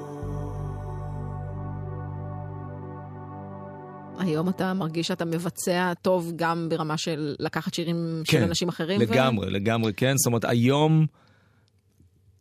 היום 4.23 4.49
אתה 4.49 4.75
מרגיש 4.75 5.07
שאתה 5.09 5.25
מבצע 5.25 5.93
טוב 6.03 6.33
גם 6.37 6.69
ברמה 6.69 6.99
של 6.99 7.35
לקחת 7.39 7.75
שירים 7.75 8.23
של 8.25 8.43
אנשים 8.43 8.69
אחרים? 8.69 9.01
ו- 9.01 9.07
כן, 9.07 9.13
לגמרי, 9.13 9.51
לגמרי 9.51 9.93
כן. 9.93 10.17
זאת 10.17 10.27
אומרת, 10.27 10.45
היום, 10.45 11.07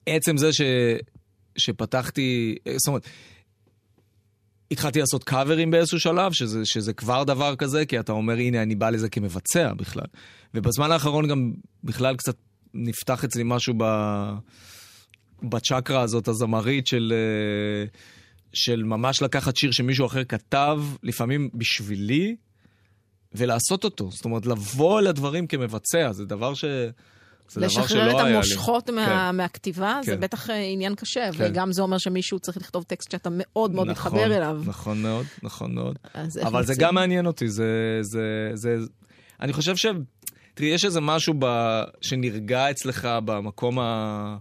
עצם 0.06 0.38
זה 0.38 0.54
ש... 0.54 0.62
שפתחתי, 1.58 2.56
זאת 2.76 2.88
אומרת, 2.88 3.08
התחלתי 4.72 5.00
לעשות 5.00 5.24
קאברים 5.24 5.72
באיזשהו 5.72 6.00
שלב, 6.00 6.32
שזה, 6.34 6.66
שזה 6.66 6.94
כבר 6.94 7.24
דבר 7.24 7.56
כזה, 7.56 7.86
כי 7.86 8.00
אתה 8.00 8.12
אומר, 8.12 8.34
הנה, 8.34 8.64
אני 8.64 8.76
בא 8.76 8.90
לזה 8.90 9.10
כמבצע 9.10 9.74
בכלל. 9.74 10.06
ובזמן 10.54 10.92
האחרון 10.92 11.28
גם 11.28 11.54
בכלל 11.84 12.16
קצת 12.16 12.36
נפתח 12.74 13.24
אצלי 13.24 13.44
משהו 13.46 13.74
ב... 13.78 13.84
בצ'קרה 15.44 16.02
הזאת 16.02 16.28
הזמרית 16.28 16.88
של, 16.88 17.14
אה, 17.16 17.86
של 18.54 18.84
ממש 18.84 19.22
לקחת 19.22 19.56
שיר 19.56 19.72
שמישהו 19.72 20.06
אחר 20.06 20.24
כתב, 20.24 20.82
לפעמים 21.04 21.50
בשבילי, 21.54 22.36
ולעשות 23.34 23.84
אותו. 23.84 24.12
זאת 24.12 24.26
אומרת, 24.26 24.46
לבוא 24.46 25.00
אל 25.00 25.08
הדברים 25.08 25.48
כמבצע, 25.48 26.12
זה 26.12 26.26
דבר 26.26 26.54
ש... 26.54 26.66
זה 27.50 27.60
דבר 27.60 27.66
לשחרר 27.66 27.88
שלא 27.88 28.10
את 28.10 28.16
היה 28.16 28.24
לי. 28.24 28.34
המושכות 28.34 28.90
מה, 28.90 29.06
כן. 29.06 29.38
מהכתיבה, 29.38 30.00
זה 30.04 30.12
כן. 30.12 30.22
בטח 30.22 30.50
אה, 30.50 30.56
עניין 30.56 30.96
קשה, 30.96 31.30
כן. 31.38 31.46
וגם 31.50 31.72
זה 31.72 31.82
אומר 31.82 31.98
שמישהו 31.98 32.40
צריך 32.40 32.58
לכתוב 32.58 32.84
טקסט 32.84 33.12
שאתה 33.12 33.30
מאוד 33.32 33.72
מאוד 33.72 33.88
נכון, 33.88 34.12
מתחבר 34.12 34.38
אליו. 34.38 34.62
נכון 34.66 35.02
מאוד, 35.02 35.26
נכון 35.44 35.76
מאוד. 35.76 35.96
אבל 36.44 36.66
זה? 36.66 36.74
גם 36.78 36.96
מעניין 36.96 37.26
אותי, 37.26 37.50
זה, 37.50 38.00
זה, 38.02 38.50
זה, 38.54 38.78
אני 39.42 39.54
חושב 39.54 39.76
ש... 39.76 39.86
תראי, 40.54 40.70
יש 40.70 40.86
איזה 40.86 41.02
משהו 41.02 41.34
ב... 41.40 41.46
שנרגע 42.02 42.72
אצלך 42.72 43.08
במקום 43.26 43.80
ה... 43.80 44.38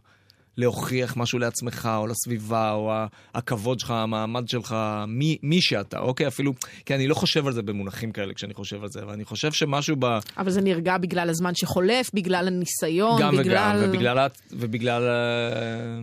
להוכיח 0.60 1.16
משהו 1.16 1.38
לעצמך, 1.38 1.90
או 1.96 2.06
לסביבה, 2.06 2.72
או 2.72 2.92
הכבוד 3.34 3.80
שלך, 3.80 3.90
המעמד 3.90 4.48
שלך, 4.48 4.76
מי, 5.08 5.38
מי 5.42 5.60
שאתה, 5.60 5.98
אוקיי? 5.98 6.26
אפילו, 6.26 6.52
כי 6.86 6.94
אני 6.94 7.08
לא 7.08 7.14
חושב 7.14 7.46
על 7.46 7.52
זה 7.52 7.62
במונחים 7.62 8.12
כאלה 8.12 8.34
כשאני 8.34 8.54
חושב 8.54 8.82
על 8.82 8.88
זה, 8.88 9.02
אבל 9.02 9.12
אני 9.12 9.24
חושב 9.24 9.52
שמשהו 9.52 9.96
ב... 9.98 10.04
אבל 10.38 10.50
זה 10.50 10.60
נרגע 10.60 10.98
בגלל 10.98 11.30
הזמן 11.30 11.54
שחולף, 11.54 12.10
בגלל 12.14 12.46
הניסיון, 12.48 13.20
גם 13.20 13.36
בגלל... 13.36 13.76
וגם, 13.78 13.88
ובגלל... 13.90 14.28
ובגלל... 14.52 15.02
אה, 15.02 16.00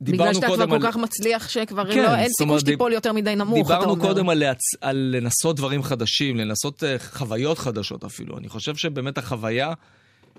בגלל 0.00 0.16
דיברנו 0.16 0.34
שאתה 0.34 0.46
כבר 0.46 0.66
כל 0.66 0.74
על- 0.86 0.92
כך 0.92 0.96
מצליח 0.96 1.48
שכבר 1.48 1.92
כן, 1.92 2.02
לא, 2.02 2.16
אין 2.16 2.28
סיכוי 2.38 2.60
שתיפול 2.60 2.92
יותר 2.92 3.12
מדי 3.12 3.36
נמוך, 3.36 3.66
אתה 3.66 3.74
דיברנו 3.74 3.90
אומר. 3.92 4.08
קודם 4.08 4.28
על, 4.28 4.38
להצ... 4.38 4.60
על 4.80 4.96
לנסות 4.96 5.56
דברים 5.56 5.82
חדשים, 5.82 6.36
לנסות 6.36 6.84
אה, 6.84 6.96
חוויות 6.98 7.58
חדשות 7.58 8.04
אפילו. 8.04 8.38
אני 8.38 8.48
חושב 8.48 8.76
שבאמת 8.76 9.18
החוויה 9.18 9.72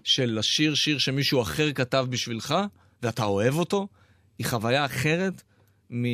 של 0.03 0.39
לשיר 0.39 0.75
שיר 0.75 0.97
שמישהו 0.97 1.41
אחר 1.41 1.73
כתב 1.73 2.05
בשבילך, 2.09 2.55
ואתה 3.03 3.23
אוהב 3.23 3.55
אותו, 3.55 3.87
היא 4.37 4.47
חוויה 4.47 4.85
אחרת 4.85 5.41
מ... 5.89 6.05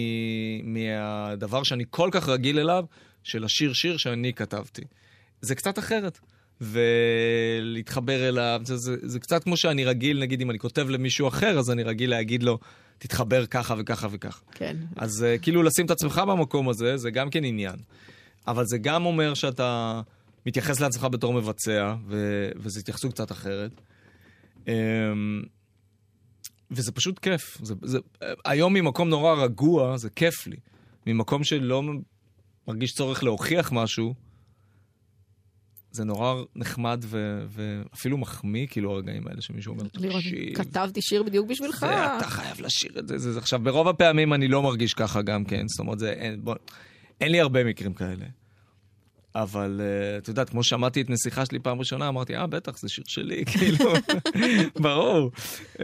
מהדבר 0.74 1.64
שאני 1.64 1.84
כל 1.90 2.10
כך 2.12 2.30
רגיל 2.30 2.60
אליו, 2.60 2.86
של 3.24 3.44
לשיר 3.44 3.74
שיר 3.74 3.98
שאני 3.98 4.34
כתבתי. 4.34 4.82
זה 5.42 5.56
קצת 5.56 5.80
אחרת. 5.80 6.20
ולהתחבר 6.62 8.30
אליו, 8.30 8.62
זה, 8.64 8.78
זה, 8.78 8.96
זה 9.02 9.20
קצת 9.20 9.44
כמו 9.44 9.58
שאני 9.58 9.86
רגיל, 9.86 10.20
נגיד 10.20 10.42
אם 10.42 10.52
אני 10.52 10.60
כותב 10.60 10.90
למישהו 10.90 11.28
אחר, 11.28 11.60
אז 11.60 11.72
אני 11.72 11.84
רגיל 11.84 12.10
להגיד 12.10 12.44
לו, 12.44 12.60
תתחבר 12.98 13.46
ככה 13.46 13.76
וככה 13.78 14.08
וככה. 14.12 14.42
כן. 14.52 14.78
אז 14.96 15.26
uh, 15.26 15.42
כאילו 15.42 15.64
לשים 15.64 15.86
את 15.86 15.92
עצמך 15.92 16.22
במקום 16.28 16.70
הזה, 16.70 16.98
זה 16.98 17.12
גם 17.12 17.30
כן 17.30 17.44
עניין. 17.44 17.76
אבל 18.48 18.66
זה 18.66 18.78
גם 18.78 19.06
אומר 19.06 19.34
שאתה 19.34 20.02
מתייחס 20.46 20.80
לעצמך 20.80 21.04
בתור 21.04 21.34
מבצע, 21.34 21.96
ו- 22.08 22.50
וזו 22.56 22.80
התייחסות 22.80 23.14
קצת 23.14 23.32
אחרת. 23.32 23.82
Um, 24.66 24.70
וזה 26.72 26.92
פשוט 26.92 27.20
כיף. 27.20 27.58
זה, 27.64 27.74
זה, 27.84 28.00
היום 28.46 28.74
ממקום 28.74 29.10
נורא 29.10 29.44
רגוע, 29.44 29.98
זה 29.98 30.10
כיף 30.10 30.48
לי. 30.48 30.58
ממקום 31.08 31.44
שלא 31.44 31.84
מרגיש 32.68 32.94
צורך 32.94 33.24
להוכיח 33.24 33.72
משהו, 33.72 34.14
זה 35.92 36.04
נורא 36.04 36.44
נחמד 36.56 37.04
ו- 37.08 37.46
ואפילו 37.50 38.18
מחמיא, 38.18 38.68
כאילו, 38.70 38.92
הרגעים 38.92 39.28
האלה 39.28 39.42
שמישהו 39.42 39.74
אומר, 39.74 39.84
תקשיב. 39.88 40.56
כתבתי 40.56 41.02
שיר 41.02 41.24
בדיוק 41.24 41.48
בשבילך. 41.48 41.86
ואתה 41.90 42.30
חייב 42.30 42.62
לשיר 42.62 43.00
את 43.00 43.08
זה, 43.08 43.18
זה, 43.18 43.34
זה. 43.34 43.40
עכשיו, 43.40 43.60
ברוב 43.60 43.88
הפעמים 43.88 44.34
אני 44.34 44.48
לא 44.48 44.64
מרגיש 44.64 44.94
ככה 44.94 45.22
גם 45.22 45.46
כן, 45.46 45.68
זאת 45.68 45.80
אומרת, 45.80 46.00
זה, 46.00 46.12
אין, 46.12 46.44
בוא, 46.44 46.56
אין 47.22 47.32
לי 47.32 47.40
הרבה 47.40 47.64
מקרים 47.64 47.94
כאלה. 47.94 48.26
אבל 49.36 49.82
uh, 49.82 50.24
את 50.24 50.28
יודעת, 50.28 50.50
כמו 50.50 50.64
שמעתי 50.64 51.02
את 51.02 51.10
נסיכה 51.10 51.46
שלי 51.46 51.60
פעם 51.60 51.80
ראשונה, 51.80 52.08
אמרתי, 52.08 52.36
אה, 52.36 52.48
בטח, 52.48 52.78
זה 52.78 52.90
שיר 52.90 53.04
שלי, 53.08 53.46
כאילו, 53.52 53.94
ברור. 54.80 55.32
Uh, 55.74 55.80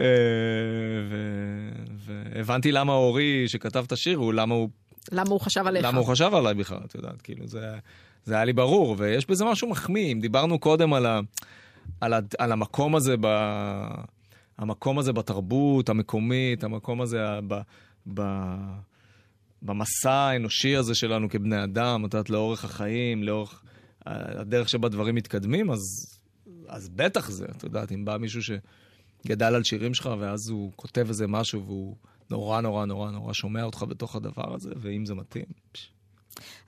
והבנתי 1.96 2.72
למה 2.72 2.92
אורי, 2.92 3.48
שכתב 3.48 3.84
את 3.86 3.92
השיר, 3.92 4.18
הוא 4.18 4.34
למה 4.34 4.54
הוא 4.54 4.68
למה 5.12 5.30
הוא 5.30 5.40
חשב 5.40 5.66
עליך? 5.66 5.84
למה 5.84 5.98
הוא 5.98 6.06
חשב 6.06 6.30
עליי 6.34 6.54
בכלל, 6.54 6.78
את 6.84 6.94
יודעת, 6.94 7.22
כאילו, 7.22 7.46
זה, 7.46 7.76
זה 8.24 8.34
היה 8.34 8.44
לי 8.44 8.52
ברור, 8.52 8.94
ויש 8.98 9.26
בזה 9.26 9.44
משהו 9.44 9.68
מחמיא. 9.68 10.12
אם 10.12 10.20
דיברנו 10.20 10.58
קודם 10.58 10.92
על, 10.92 11.06
ה, 11.06 11.20
על, 12.00 12.12
ה, 12.12 12.20
על 12.38 12.52
המקום 12.52 12.96
הזה 12.96 13.14
ב... 13.20 13.26
המקום 14.58 14.98
הזה 14.98 15.12
בתרבות 15.12 15.88
המקומית, 15.88 16.64
המקום 16.64 17.00
הזה 17.00 17.24
ב, 17.48 17.60
ב, 18.14 18.22
במסע 19.62 20.12
האנושי 20.12 20.76
הזה 20.76 20.94
שלנו 20.94 21.28
כבני 21.28 21.64
אדם, 21.64 22.04
את 22.06 22.14
יודעת, 22.14 22.30
לאורך 22.30 22.64
החיים, 22.64 23.22
לאורך 23.22 23.62
הדרך 24.06 24.68
שבה 24.68 24.88
דברים 24.88 25.14
מתקדמים, 25.14 25.70
אז, 25.70 25.80
אז 26.68 26.88
בטח 26.88 27.30
זה, 27.30 27.46
את 27.56 27.64
יודעת, 27.64 27.92
אם 27.92 28.04
בא 28.04 28.16
מישהו 28.16 28.40
שגדל 28.42 29.54
על 29.54 29.64
שירים 29.64 29.94
שלך, 29.94 30.10
ואז 30.20 30.48
הוא 30.50 30.72
כותב 30.76 31.06
איזה 31.08 31.26
משהו, 31.26 31.64
והוא 31.66 31.96
נורא 32.30 32.60
נורא 32.60 32.86
נורא 32.86 33.10
נורא 33.10 33.32
שומע 33.32 33.62
אותך 33.62 33.84
בתוך 33.88 34.16
הדבר 34.16 34.54
הזה, 34.54 34.70
ואם 34.80 35.06
זה 35.06 35.14
מתאים. 35.14 35.44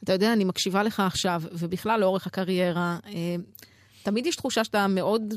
אתה 0.05 0.13
יודע, 0.13 0.33
אני 0.33 0.45
מקשיבה 0.45 0.83
לך 0.83 1.01
עכשיו, 1.01 1.43
ובכלל 1.53 2.01
לאורך 2.01 2.27
הקריירה, 2.27 2.99
אה, 3.07 3.37
תמיד 4.03 4.27
יש 4.27 4.37
תחושה 4.37 4.65
שאתה 4.65 4.87
מאוד 4.87 5.35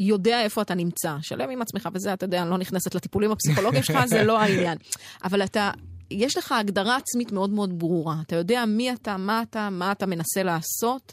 יודע 0.00 0.42
איפה 0.42 0.62
אתה 0.62 0.74
נמצא. 0.74 1.16
שלם 1.22 1.50
עם 1.50 1.62
עצמך 1.62 1.88
וזה, 1.94 2.12
אתה 2.12 2.24
יודע, 2.24 2.42
אני 2.42 2.50
לא 2.50 2.58
נכנסת 2.58 2.94
לטיפולים 2.94 3.30
הפסיכולוגיים 3.30 3.82
שלך, 3.82 4.04
זה 4.04 4.24
לא 4.24 4.38
העניין. 4.40 4.78
אבל 5.24 5.44
אתה, 5.44 5.70
יש 6.10 6.36
לך 6.36 6.52
הגדרה 6.52 6.96
עצמית 6.96 7.32
מאוד 7.32 7.50
מאוד 7.50 7.78
ברורה. 7.78 8.16
אתה 8.26 8.36
יודע 8.36 8.64
מי 8.64 8.92
אתה, 8.92 9.16
מה 9.16 9.42
אתה, 9.42 9.68
מה 9.70 9.92
אתה 9.92 10.06
מנסה 10.06 10.42
לעשות. 10.42 11.12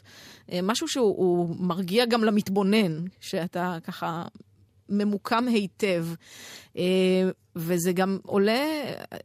אה, 0.52 0.60
משהו 0.62 0.88
שהוא 0.88 1.16
הוא 1.16 1.56
מרגיע 1.58 2.06
גם 2.06 2.24
למתבונן, 2.24 3.04
שאתה 3.20 3.76
ככה 3.84 4.24
ממוקם 4.88 5.48
היטב. 5.48 6.06
אה, 6.76 6.82
וזה 7.56 7.92
גם 7.92 8.18
עולה, 8.22 8.66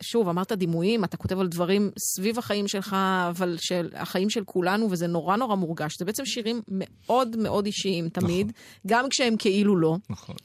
שוב, 0.02 0.30
אמרת 0.30 0.52
דימויים, 0.52 1.04
אתה 1.04 1.18
כותב 1.18 1.40
על 1.40 1.48
דברים 1.48 1.92
סביב 2.00 2.40
החיים 2.40 2.68
שלך, 2.68 2.96
אבל 3.30 3.58
של 3.60 3.90
החיים 3.94 4.30
של 4.30 4.44
כולנו, 4.44 4.88
וזה 4.92 5.08
נורא 5.08 5.36
נורא 5.36 5.56
מורגש. 5.56 5.96
זה 6.00 6.06
בעצם 6.06 6.26
שירים 6.26 6.62
מאוד 6.68 7.38
מאוד 7.38 7.66
אישיים 7.66 8.10
תמיד, 8.10 8.52
גם 8.88 9.10
כשהם 9.10 9.36
כאילו 9.38 9.78
לא. 9.78 9.98
נכון. 10.10 10.36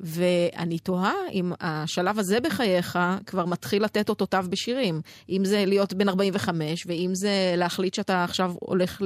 ואני 0.00 0.78
תוהה 0.78 1.14
אם 1.32 1.52
השלב 1.60 2.18
הזה 2.18 2.40
בחייך 2.40 2.98
כבר 3.26 3.46
מתחיל 3.46 3.84
לתת 3.84 4.08
אותותיו 4.08 4.46
בשירים. 4.50 5.00
אם 5.30 5.44
זה 5.44 5.64
להיות 5.66 5.94
בן 5.94 6.08
45, 6.08 6.86
ואם 6.86 7.10
זה 7.14 7.54
להחליט 7.56 7.94
שאתה 7.94 8.24
עכשיו 8.24 8.52
הולך 8.60 9.02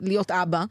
להיות 0.00 0.30
אבא. 0.30 0.64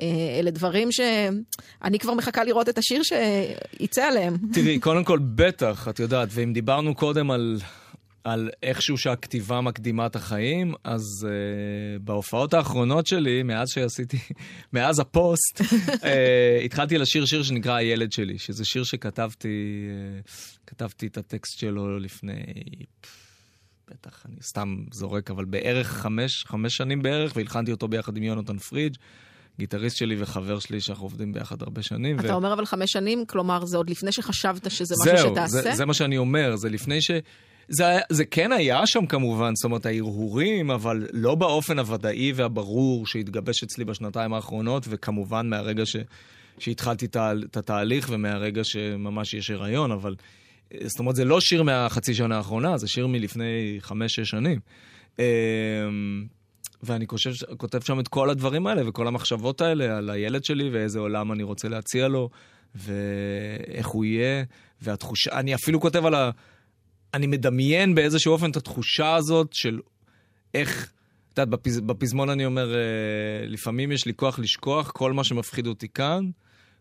אה, 0.00 0.06
אלה 0.40 0.50
דברים 0.50 0.92
שאני 0.92 1.98
כבר 1.98 2.14
מחכה 2.14 2.44
לראות 2.44 2.68
את 2.68 2.78
השיר 2.78 3.02
שיצא 3.02 4.04
עליהם. 4.04 4.36
תראי, 4.52 4.78
קודם 4.78 5.04
כל, 5.04 5.18
בטח, 5.34 5.88
את 5.88 5.98
יודעת, 5.98 6.28
ואם 6.32 6.52
דיברנו 6.52 6.94
קודם 6.94 7.30
על, 7.30 7.58
על 8.24 8.50
איכשהו 8.62 8.98
שהכתיבה 8.98 9.60
מקדימה 9.60 10.06
את 10.06 10.16
החיים, 10.16 10.74
אז 10.84 11.02
uh, 11.22 12.02
בהופעות 12.02 12.54
האחרונות 12.54 13.06
שלי, 13.06 13.42
מאז 13.42 13.68
שעשיתי, 13.68 14.18
מאז 14.72 14.98
הפוסט, 14.98 15.60
אה, 15.60 16.06
התחלתי 16.64 16.98
לשיר 16.98 17.24
שיר 17.24 17.42
שנקרא 17.42 17.74
הילד 17.74 18.12
שלי, 18.12 18.38
שזה 18.38 18.64
שיר 18.64 18.84
שכתבתי, 18.84 19.88
אה, 20.24 20.28
כתבתי 20.66 21.06
את 21.06 21.18
הטקסט 21.18 21.58
שלו 21.58 21.98
לפני... 21.98 22.42
בטח, 23.90 24.26
אני 24.26 24.36
סתם 24.42 24.76
זורק, 24.92 25.30
אבל 25.30 25.44
בערך 25.44 25.86
חמש, 25.86 26.44
חמש 26.44 26.76
שנים 26.76 27.02
בערך, 27.02 27.32
והלחנתי 27.36 27.72
אותו 27.72 27.88
ביחד 27.88 28.16
עם 28.16 28.22
יונתן 28.22 28.58
פרידג', 28.58 28.96
גיטריסט 29.58 29.96
שלי 29.96 30.16
וחבר 30.18 30.58
שלי 30.58 30.80
שאנחנו 30.80 31.04
עובדים 31.04 31.32
ביחד 31.32 31.62
הרבה 31.62 31.82
שנים. 31.82 32.20
אתה 32.20 32.34
אומר 32.34 32.52
אבל 32.52 32.66
חמש 32.66 32.92
שנים, 32.92 33.26
כלומר 33.26 33.64
זה 33.64 33.76
עוד 33.76 33.90
לפני 33.90 34.12
שחשבת 34.12 34.70
שזה 34.70 34.94
משהו 35.02 35.16
זהו, 35.16 35.30
שתעשה? 35.30 35.62
זה, 35.62 35.74
זה 35.74 35.86
מה 35.86 35.94
שאני 35.94 36.18
אומר, 36.18 36.56
זה 36.56 36.68
לפני 36.68 37.00
ש... 37.00 37.10
זה, 37.68 37.84
זה 38.08 38.24
כן 38.24 38.52
היה 38.52 38.86
שם 38.86 39.06
כמובן, 39.06 39.54
זאת 39.54 39.64
אומרת, 39.64 39.86
ההרהורים, 39.86 40.70
אבל 40.70 41.06
לא 41.12 41.34
באופן 41.34 41.78
הוודאי 41.78 42.32
והברור 42.32 43.06
שהתגבש 43.06 43.62
אצלי 43.62 43.84
בשנתיים 43.84 44.34
האחרונות, 44.34 44.84
וכמובן 44.88 45.46
מהרגע 45.48 45.86
ש, 45.86 45.96
שהתחלתי 46.58 47.06
את 47.06 47.16
ה- 47.16 47.32
את 47.44 47.56
התהליך 47.56 48.06
ומהרגע 48.10 48.64
שממש 48.64 49.34
יש 49.34 49.50
הריון, 49.50 49.92
אבל... 49.92 50.14
אה, 50.74 50.78
זאת 50.88 50.98
אומרת, 50.98 51.16
זה 51.16 51.24
לא 51.24 51.40
שיר 51.40 51.62
מהחצי 51.62 52.14
שנה 52.14 52.36
האחרונה, 52.36 52.76
זה 52.78 52.88
שיר 52.88 53.06
מלפני 53.06 53.76
חמש-שש 53.80 54.30
שנים. 54.30 54.60
אמ, 55.18 55.24
ואני 56.82 57.06
חושב, 57.06 57.30
כותב 57.56 57.80
שם 57.80 58.00
את 58.00 58.08
כל 58.08 58.30
הדברים 58.30 58.66
האלה 58.66 58.88
וכל 58.88 59.06
המחשבות 59.06 59.60
האלה 59.60 59.96
על 59.98 60.10
הילד 60.10 60.44
שלי 60.44 60.70
ואיזה 60.70 60.98
עולם 60.98 61.32
אני 61.32 61.42
רוצה 61.42 61.68
להציע 61.68 62.08
לו, 62.08 62.30
ואיך 62.74 63.86
הוא 63.86 64.04
יהיה, 64.04 64.44
והתחושה, 64.82 65.38
אני 65.38 65.54
אפילו 65.54 65.80
כותב 65.80 66.06
על 66.06 66.14
ה... 66.14 66.30
אני 67.14 67.26
מדמיין 67.26 67.94
באיזשהו 67.94 68.32
אופן 68.32 68.50
את 68.50 68.56
התחושה 68.56 69.14
הזאת 69.14 69.52
של 69.52 69.80
איך, 70.54 70.92
את 71.32 71.38
יודעת, 71.38 71.48
בפז, 71.48 71.80
בפזמון 71.80 72.30
אני 72.30 72.46
אומר, 72.46 72.74
אה, 72.74 72.80
לפעמים 73.46 73.92
יש 73.92 74.06
לי 74.06 74.14
כוח 74.14 74.38
לשכוח, 74.38 74.90
כל 74.90 75.12
מה 75.12 75.24
שמפחיד 75.24 75.66
אותי 75.66 75.88
כאן, 75.88 76.30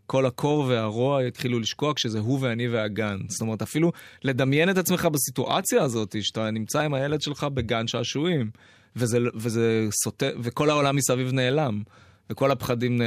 כל 0.06 0.26
הקור 0.26 0.66
והרוע 0.68 1.24
יתחילו 1.24 1.60
לשקוע 1.60 1.94
כשזה 1.96 2.20
הוא 2.20 2.40
ואני 2.42 2.68
והגן. 2.68 3.18
זאת 3.28 3.42
אומרת, 3.42 3.62
אפילו 3.62 3.92
לדמיין 4.24 4.70
את 4.70 4.78
עצמך 4.78 5.06
בסיטואציה 5.06 5.84
הזאת, 5.84 6.16
שאתה 6.22 6.52
נמצא 6.52 6.82
עם 6.82 6.94
הילד 6.94 7.22
שלך 7.22 7.44
בגן 7.44 7.88
שעשועים, 7.88 8.50
וזה, 8.96 9.18
וזה 9.36 9.88
סוטה, 10.04 10.26
וכל 10.40 10.70
העולם 10.70 10.96
מסביב 10.96 11.32
נעלם, 11.32 11.82
וכל 12.30 12.52
הפחדים 12.52 13.02
נ... 13.02 13.06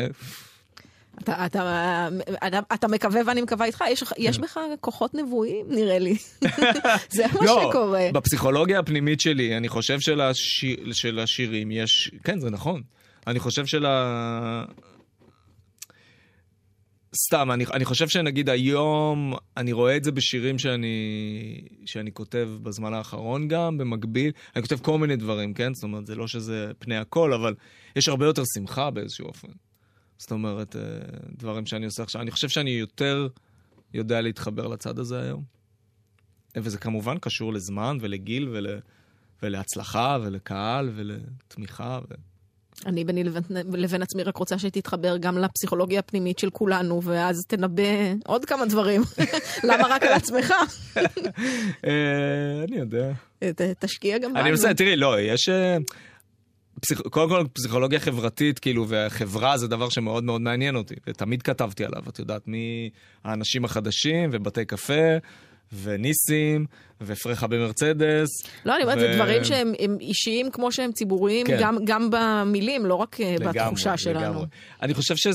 אתה, 1.23 1.47
אתה, 1.47 2.09
אתה, 2.47 2.59
אתה 2.75 2.89
מקווה 2.89 3.21
ואני 3.27 3.43
מקווה 3.43 3.67
איתך, 3.67 3.85
יש, 3.91 4.05
יש 4.19 4.39
בך 4.39 4.59
כוחות 4.81 5.15
נבואיים, 5.15 5.67
נראה 5.69 5.99
לי. 5.99 6.17
זה 7.11 7.25
מה 7.33 7.47
לא, 7.47 7.69
שקורה. 7.69 8.09
בפסיכולוגיה 8.13 8.79
הפנימית 8.79 9.21
שלי, 9.21 9.57
אני 9.57 9.69
חושב 9.69 10.01
שלשיר, 10.01 10.93
שלשירים 10.93 11.71
יש... 11.71 12.11
כן, 12.25 12.41
זה 12.41 12.51
נכון. 12.51 12.83
אני 13.27 13.39
חושב 13.39 13.67
של 13.67 13.87
ה... 13.87 14.65
סתם, 17.27 17.51
אני, 17.53 17.65
אני 17.73 17.85
חושב 17.85 18.09
שנגיד 18.09 18.49
היום, 18.49 19.35
אני 19.57 19.73
רואה 19.73 19.97
את 19.97 20.05
זה 20.05 20.13
בשירים 20.13 20.59
שאני, 20.59 20.97
שאני 21.87 22.13
כותב 22.13 22.49
בזמן 22.63 22.95
האחרון 22.95 23.49
גם, 23.49 23.79
במקביל. 23.79 24.33
אני 24.57 24.63
כותב 24.63 24.79
כל 24.79 24.99
מיני 24.99 25.17
דברים, 25.17 25.55
כן? 25.55 25.75
זאת 25.75 25.85
אומרת, 25.85 26.07
זה 26.07 26.15
לא 26.15 26.27
שזה 26.27 26.71
פני 26.79 26.97
הכל, 26.97 27.33
אבל 27.33 27.55
יש 27.97 28.09
הרבה 28.09 28.27
יותר 28.27 28.43
שמחה 28.55 28.91
באיזשהו 28.91 29.27
אופן. 29.27 29.49
זאת 30.19 30.31
אומרת, 30.33 30.77
אה, 30.77 30.81
דברים 31.39 31.67
שאני 31.67 31.87
עושה 31.87 32.03
עכשיו. 32.03 32.21
אני 32.21 32.31
חושב 32.31 32.49
שאני 32.49 32.71
יותר 32.71 33.29
יודע 33.95 34.21
להתחבר 34.21 34.67
לצד 34.67 34.99
הזה 34.99 35.21
היום. 35.23 35.43
וזה 36.57 36.79
כמובן 36.79 37.19
קשור 37.19 37.53
לזמן 37.53 37.99
ולגיל 38.01 38.49
ול, 38.49 38.67
ולהצלחה 39.43 40.19
ולקהל 40.23 40.91
ולתמיכה. 40.95 42.01
ו... 42.11 42.15
אני 42.87 43.05
ביני 43.05 43.25
לבין, 43.25 43.43
לבין 43.73 44.03
עצמי 44.03 44.23
רק 44.23 44.37
רוצה 44.37 44.59
שתתחבר 44.59 45.17
גם 45.17 45.39
לפסיכולוגיה 45.39 45.99
הפנימית 45.99 46.39
של 46.39 46.51
כולנו, 46.51 47.03
ואז 47.03 47.45
תנבא 47.49 47.83
עוד 48.27 48.45
כמה 48.45 48.67
דברים. 48.67 49.03
למה 49.69 49.85
רק 49.89 50.03
על 50.03 50.13
עצמך? 50.13 50.53
אה, 51.85 52.65
אני 52.69 52.77
יודע. 52.77 53.13
ת- 53.45 53.61
תשקיע 53.79 54.19
גם 54.19 54.33
בנו. 54.33 54.43
אני 54.43 54.53
בסדר, 54.53 54.73
תראי, 54.73 54.97
לא, 54.97 55.21
יש... 55.21 55.49
פסיכ... 56.87 57.01
קודם 57.01 57.29
כל, 57.29 57.45
פסיכולוגיה 57.53 58.01
חברתית, 58.01 58.59
כאילו, 58.59 58.89
והחברה 58.89 59.59
זה 59.59 59.69
דבר 59.69 59.89
שמאוד 59.89 60.25
מאוד 60.25 60.41
מעניין 60.41 60.77
אותי, 60.77 60.95
ותמיד 61.07 61.43
כתבתי 61.43 61.85
עליו, 61.85 62.03
את 62.09 62.19
יודעת, 62.19 62.43
מהאנשים 63.25 63.65
החדשים, 63.65 64.31
ובתי 64.33 64.65
קפה, 64.65 65.17
וניסים, 65.83 66.67
ופרחה 67.01 67.47
במרצדס. 67.47 68.29
לא, 68.65 68.77
אני 68.77 68.83
אומרת, 68.83 68.99
ו- 68.99 69.01
זה 69.01 69.13
דברים 69.15 69.45
שהם 69.45 69.73
הם 69.79 69.97
אישיים 70.01 70.51
כמו 70.51 70.73
שהם 70.73 70.93
ציבוריים, 70.93 71.47
כן. 71.47 71.59
גם, 71.61 71.79
גם 71.85 72.09
במילים, 72.11 72.87
לא 72.87 72.95
רק 72.95 73.21
אה, 73.21 73.37
לגמרי, 73.41 73.61
בתחושה 73.61 73.97
שלנו. 73.97 74.21
לגמרי. 74.21 74.47
אני 74.83 74.95
חושב 74.95 75.17
ש... 75.17 75.27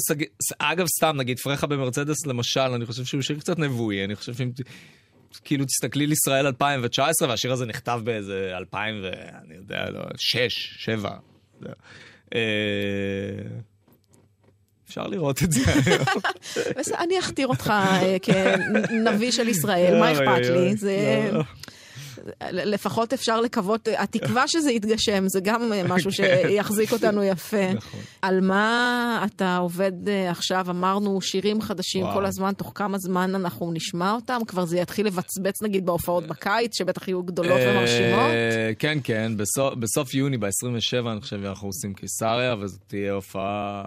אגב, 0.60 0.88
סתם, 0.98 1.18
נגיד 1.18 1.40
פרחה 1.40 1.68
במרצדס, 1.68 2.26
למשל, 2.26 2.60
אני 2.60 2.86
חושב 2.86 3.06
שהוא 3.06 3.22
שיר 3.22 3.40
קצת 3.40 3.60
נבואי, 3.60 4.04
אני 4.04 4.16
חושב 4.16 4.34
שאם... 4.34 4.52
כאילו, 5.44 5.66
תסתכלי 5.66 6.04
על 6.04 6.12
ישראל 6.12 6.48
2019, 6.48 7.30
והשיר 7.30 7.52
הזה 7.52 7.66
נכתב 7.66 8.02
באיזה 8.04 8.52
2000 8.58 8.96
ו... 9.04 9.10
אני 9.46 9.56
יודע, 9.56 9.90
לא, 9.90 10.02
6, 10.18 10.76
7. 10.78 11.10
אפשר 14.92 15.08
לראות 15.08 15.44
את 15.44 15.52
זה 15.52 15.62
היום. 15.86 16.06
אני 17.00 17.20
אכתיר 17.20 17.48
אותך 17.48 17.70
אה, 17.70 18.18
כנביא 18.22 19.32
של 19.32 19.48
ישראל, 19.48 20.00
מה 20.00 20.12
אכפת 20.12 20.50
לי? 20.50 20.76
זה... 20.76 21.30
לפחות 22.52 23.14
אפשר 23.14 23.42
לקוות, 23.42 23.88
התקווה 23.98 24.48
שזה 24.48 24.72
יתגשם, 24.72 25.24
זה 25.28 25.40
גם 25.44 25.62
משהו 25.86 26.12
שיחזיק 26.18 26.92
אותנו 26.94 27.24
יפה. 27.24 27.74
נכון. 27.74 28.00
על 28.22 28.42
מה 28.42 29.26
אתה 29.26 29.58
עובד 29.58 30.10
אה, 30.10 30.32
עכשיו? 30.32 30.66
אמרנו 30.70 31.22
שירים 31.22 31.62
חדשים 31.62 32.04
וואו. 32.04 32.14
כל 32.16 32.26
הזמן, 32.26 32.54
תוך 32.54 32.72
כמה 32.76 32.98
זמן 32.98 33.36
אנחנו 33.36 33.72
נשמע 33.72 34.12
אותם? 34.12 34.40
כבר 34.48 34.66
זה 34.66 34.78
יתחיל 34.78 35.06
לבצבץ 35.08 35.62
נגיד 35.62 35.86
בהופעות 35.86 36.28
בקיץ, 36.28 36.78
שבטח 36.78 37.08
יהיו 37.08 37.24
גדולות 37.24 37.60
ומרשימות? 37.68 38.20
אה, 38.32 38.72
כן, 38.80 38.98
כן, 39.04 39.32
בסוף- 39.38 39.74
בסוף 39.80 40.14
יוני, 40.14 40.38
ב-27, 40.38 40.50
אני 41.12 41.22
חושב, 41.22 41.46
אנחנו 41.46 41.68
עושים 41.68 41.94
קיסריה, 41.94 42.56
וזאת 42.60 42.80
תהיה 42.88 43.14
הופעה 43.14 43.84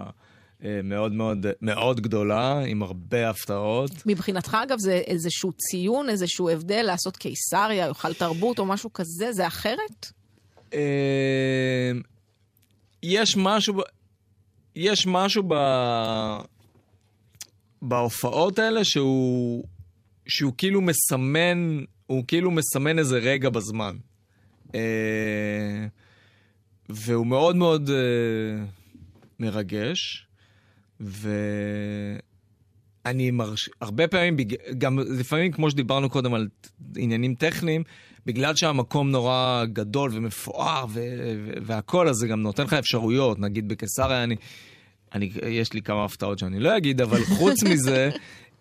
מאוד 0.83 1.13
מאוד 1.13 1.45
מאוד 1.61 2.01
גדולה, 2.01 2.59
עם 2.59 2.83
הרבה 2.83 3.29
הפתעות. 3.29 3.91
מבחינתך, 4.05 4.57
אגב, 4.63 4.77
זה 4.79 4.93
איזשהו 4.93 5.51
ציון, 5.51 6.09
איזשהו 6.09 6.49
הבדל 6.49 6.81
לעשות 6.81 7.17
קיסריה, 7.17 7.87
יאכל 7.87 8.13
תרבות 8.13 8.59
או 8.59 8.65
משהו 8.65 8.93
כזה, 8.93 9.33
זה 9.33 9.47
אחרת? 9.47 10.11
אה, 10.73 11.91
יש 13.03 13.37
משהו, 13.37 13.81
יש 14.75 15.07
משהו 15.07 15.43
ב... 15.47 15.53
בהופעות 17.81 18.59
האלה 18.59 18.83
שהוא, 18.83 19.63
שהוא 20.27 20.53
כאילו 20.57 20.81
מסמן, 20.81 21.83
הוא 22.07 22.23
כאילו 22.27 22.51
מסמן 22.51 22.99
איזה 22.99 23.17
רגע 23.17 23.49
בזמן. 23.49 23.95
אה, 24.75 25.87
והוא 26.89 27.27
מאוד 27.27 27.55
מאוד 27.55 27.89
אה, 27.89 28.65
מרגש, 29.39 30.27
ואני 30.99 31.31
מרש... 33.31 33.69
הרבה 33.81 34.07
פעמים, 34.07 34.37
בג... 34.37 34.53
גם 34.77 34.99
לפעמים, 34.99 35.51
כמו 35.51 35.71
שדיברנו 35.71 36.09
קודם 36.09 36.33
על 36.33 36.47
עניינים 36.97 37.35
טכניים, 37.35 37.83
בגלל 38.25 38.55
שהמקום 38.55 39.11
נורא 39.11 39.63
גדול 39.73 40.11
ומפואר 40.13 40.85
ו... 40.89 40.99
ו... 41.45 41.53
והכל, 41.61 42.07
אז 42.07 42.15
זה 42.15 42.27
גם 42.27 42.41
נותן 42.41 42.63
לך 42.63 42.73
אפשרויות. 42.73 43.39
נגיד 43.39 43.67
בקיסריה, 43.67 44.23
אני... 44.23 44.35
אני... 45.13 45.31
יש 45.49 45.73
לי 45.73 45.81
כמה 45.81 46.05
הפתעות 46.05 46.39
שאני 46.39 46.59
לא 46.59 46.77
אגיד, 46.77 47.01
אבל 47.01 47.25
חוץ 47.25 47.63
מזה, 47.69 48.09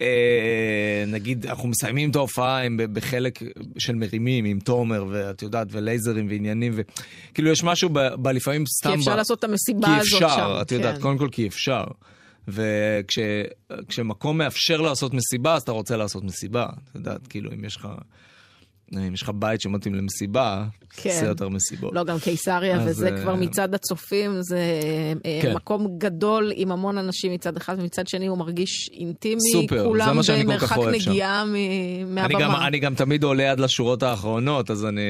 אה, 0.01 1.05
נגיד, 1.07 1.47
אנחנו 1.47 1.69
מסיימים 1.69 2.11
את 2.11 2.17
ההופעה 2.17 2.69
ב- 2.77 2.83
בחלק 2.83 3.39
של 3.79 3.95
מרימים, 3.95 4.45
עם 4.45 4.61
תומר, 4.61 5.05
ואת 5.11 5.43
יודעת, 5.43 5.67
ולייזרים 5.71 6.27
ועניינים, 6.31 6.73
וכאילו 6.75 7.51
יש 7.51 7.65
משהו 7.65 7.89
ב... 7.89 7.99
ב... 7.99 8.29
לפעמים 8.29 8.65
סתם... 8.67 8.91
כי 8.91 8.97
אפשר 8.97 9.13
ב... 9.13 9.17
לעשות 9.17 9.39
את 9.39 9.45
המסיבה 9.45 9.87
כי 9.87 9.93
הזאת 10.01 10.19
שם. 10.19 10.27
אפשר, 10.27 10.59
את 10.63 10.73
יודעת, 10.73 10.95
כן. 10.95 11.03
קודם 11.03 11.19
כל 11.19 11.29
כי 11.33 11.47
אפשר. 11.47 11.85
וכשמקום 12.49 14.39
מאפשר 14.39 14.81
לעשות 14.81 15.15
מסיבה, 15.15 15.55
אז 15.55 15.63
אתה 15.63 15.73
רוצה 15.73 15.97
לעשות 15.97 16.25
מסיבה. 16.25 16.67
את 16.91 16.95
יודעת, 16.95 17.27
כאילו, 17.27 17.53
אם 17.53 17.65
יש 17.65 17.77
לך... 17.77 17.89
אם 18.93 19.15
יש 19.15 19.23
לך 19.23 19.31
בית 19.35 19.61
שמתאים 19.61 19.95
למסיבה, 19.95 20.65
כן. 20.91 21.11
תעשה 21.11 21.27
יותר 21.27 21.49
מסיבות. 21.49 21.95
לא, 21.95 22.05
גם 22.05 22.19
קיסריה, 22.19 22.77
אז, 22.77 22.89
וזה 22.89 23.09
אה, 23.09 23.23
כבר 23.23 23.35
מצד 23.35 23.75
הצופים, 23.75 24.43
זה 24.43 24.59
אה, 25.25 25.39
כן. 25.43 25.55
מקום 25.55 25.99
גדול 25.99 26.53
עם 26.55 26.73
המון 26.73 26.99
אנשים 26.99 27.33
מצד 27.33 27.57
אחד, 27.57 27.77
ומצד 27.79 28.07
שני 28.09 28.27
הוא 28.27 28.39
מרגיש 28.39 28.91
אינטימי. 28.93 29.53
סופר, 29.53 29.79
זה 29.79 29.85
כולם 29.85 30.17
מה 30.17 30.23
שאני 30.23 30.47
כל 30.47 30.59
כך 30.59 30.79
במרחק. 30.79 31.09
נגיעה 31.09 31.45
מ- 31.45 31.55
אני 32.19 32.35
גם, 32.35 32.41
מהבמה. 32.41 32.67
אני 32.67 32.79
גם 32.79 32.95
תמיד 32.95 33.23
עולה 33.23 33.51
עד 33.51 33.61
לשורות 33.61 34.03
האחרונות, 34.03 34.71
אז 34.71 34.85
אני, 34.87 35.01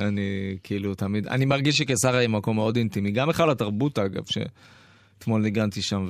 אני 0.00 0.56
כאילו 0.62 0.94
תמיד, 0.94 1.26
אני 1.26 1.44
מרגיש 1.44 1.76
שקיסריה 1.76 2.20
היא 2.20 2.28
מקום 2.28 2.56
מאוד 2.56 2.76
אינטימי. 2.76 3.10
גם 3.10 3.28
היכל 3.28 3.50
התרבות 3.50 3.98
אגב, 3.98 4.22
שאתמול 4.26 5.42
ניגנתי 5.42 5.82
שם, 5.82 6.08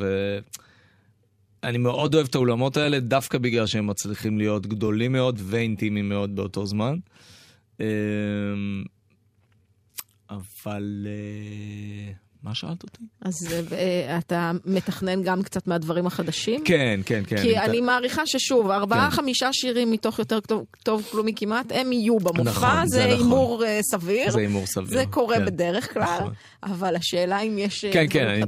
ואני 1.63 1.79
מאוד 1.79 2.15
אוהב 2.15 2.27
את 2.27 2.35
האולמות 2.35 2.77
האלה, 2.77 3.01
דווקא 3.01 3.39
בגלל 3.39 3.67
שהם 3.67 3.87
מצליחים 3.87 4.39
להיות 4.39 4.67
גדולים 4.67 5.13
מאוד 5.13 5.41
ואינטימיים 5.45 6.09
מאוד 6.09 6.37
באותו 6.37 6.67
זמן. 6.67 6.97
אמ, 7.81 7.87
אבל... 10.31 11.07
אה, 11.07 12.13
מה 12.43 12.55
שאלת 12.55 12.83
אותי? 12.83 13.03
אז 13.21 13.35
אה, 13.73 14.19
אתה 14.19 14.53
מתכנן 14.65 15.23
גם 15.23 15.43
קצת 15.43 15.67
מהדברים 15.67 16.07
החדשים? 16.07 16.65
כן, 16.65 17.01
כן, 17.07 17.23
כן. 17.27 17.43
כי 17.43 17.59
אני 17.59 17.81
מעריכה 17.81 18.23
ששוב, 18.27 18.71
ארבעה, 18.71 19.11
כן. 19.11 19.17
חמישה 19.17 19.53
שירים 19.53 19.91
מתוך 19.91 20.19
יותר 20.19 20.39
טוב- 20.83 21.09
כלומי 21.11 21.33
כמעט, 21.37 21.67
הם 21.75 21.93
יהיו 21.93 22.19
במופע, 22.19 22.43
נכון, 22.51 22.87
זה 22.87 23.07
נכון. 23.07 23.19
הימור 23.19 23.65
אה, 23.65 23.79
סביר. 23.83 24.31
זה 24.31 24.41
הימור 24.41 24.67
סביר. 24.67 24.89
זה 24.99 25.05
קורה 25.11 25.37
כן. 25.39 25.45
בדרך 25.47 25.95
כלל, 25.95 26.19
נכון. 26.21 26.33
אבל 26.63 26.97
השאלה 26.97 27.41
אם 27.41 27.59
יש 27.59 27.85
אה, 27.85 27.93
כן, 27.93 28.07
כן, 28.11 28.27
אני. 28.27 28.43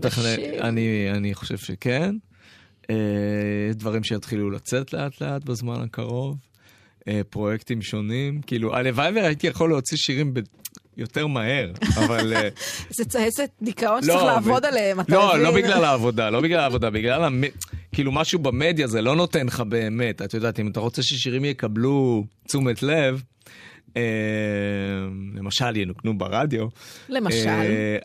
אני, 0.61 1.11
אני 1.11 1.35
חושב 1.35 1.59
שכן. 1.59 2.15
אה, 2.91 3.73
דברים 3.75 4.05
שיתחילו 4.05 4.51
לצאת 4.51 4.93
לאט 4.93 5.21
לאט 5.21 5.45
בזמן 5.45 5.81
הקרוב. 5.81 6.37
אה, 7.09 7.21
פרויקטים 7.31 7.83
שונים, 7.83 8.41
כאילו, 8.47 8.77
הלוואי 8.77 9.13
והייתי 9.15 9.47
יכול 9.47 9.71
להוציא 9.71 9.97
שירים 9.97 10.35
ב... 10.35 10.41
יותר 10.97 11.27
מהר, 11.27 11.73
אבל... 11.99 12.33
אה, 12.37 12.49
זה 12.91 13.45
דיכאון 13.63 13.95
לא, 13.95 14.03
שצריך 14.03 14.25
לעבוד 14.25 14.65
עליהם, 14.65 15.01
אתה 15.01 15.15
לא, 15.15 15.29
מבין? 15.29 15.43
לא 15.43 15.55
בגלל 15.55 15.85
העבודה, 15.85 16.31
לא 16.31 16.41
בגלל 16.41 16.61
העבודה, 16.61 16.91
בגלל 16.91 17.25
המ... 17.25 17.45
כאילו 17.93 18.13
משהו 18.13 18.39
במדיה 18.39 18.87
זה 18.87 19.03
לא 19.03 19.17
נותן 19.17 19.47
לך 19.47 19.61
באמת, 19.61 20.23
את 20.23 20.35
יודעת, 20.35 20.61
אם 20.61 20.69
אתה 20.69 20.81
רוצה 20.81 21.03
ששירים 21.03 21.45
יקבלו 21.45 22.25
תשומת 22.49 22.83
לב, 22.83 23.23
למשל 25.35 25.77
ינוקנו 25.77 26.19
ברדיו, 26.19 26.67
למשל. 27.09 27.49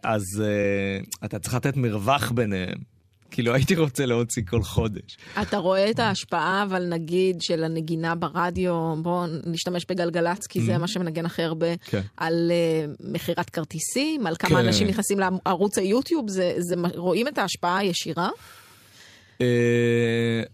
אז 0.03 0.43
אתה 1.25 1.39
צריך 1.39 1.55
לתת 1.55 1.77
מרווח 1.77 2.31
ביניהם. 2.31 2.98
כאילו 3.39 3.53
הייתי 3.53 3.75
רוצה 3.75 4.05
להוציא 4.05 4.43
כל 4.49 4.63
חודש. 4.63 5.17
אתה 5.41 5.57
רואה 5.57 5.89
את 5.89 5.99
ההשפעה, 5.99 6.63
אבל 6.63 6.85
נגיד, 6.85 7.41
של 7.41 7.63
הנגינה 7.63 8.15
ברדיו, 8.15 8.95
בואו 9.01 9.25
נשתמש 9.45 9.85
בגלגלצ, 9.89 10.47
כי 10.47 10.61
זה 10.61 10.77
מה 10.77 10.87
שמנגן 10.87 11.25
הכי 11.25 11.41
הרבה, 11.43 11.73
Mm-hmm. 11.73 11.89
כן. 11.91 12.01
על 12.17 12.51
uh, 12.51 13.03
מכירת 13.13 13.49
כרטיסים, 13.49 14.27
על 14.27 14.35
כמה 14.39 14.49
כן. 14.49 14.65
אנשים 14.65 14.87
נכנסים 14.87 15.19
לערוץ 15.19 15.77
היוטיוב, 15.77 16.29
זה, 16.29 16.53
זה, 16.57 16.75
רואים 16.95 17.27
את 17.27 17.37
ההשפעה 17.37 17.77
הישירה? 17.77 18.29
אה, 19.41 19.45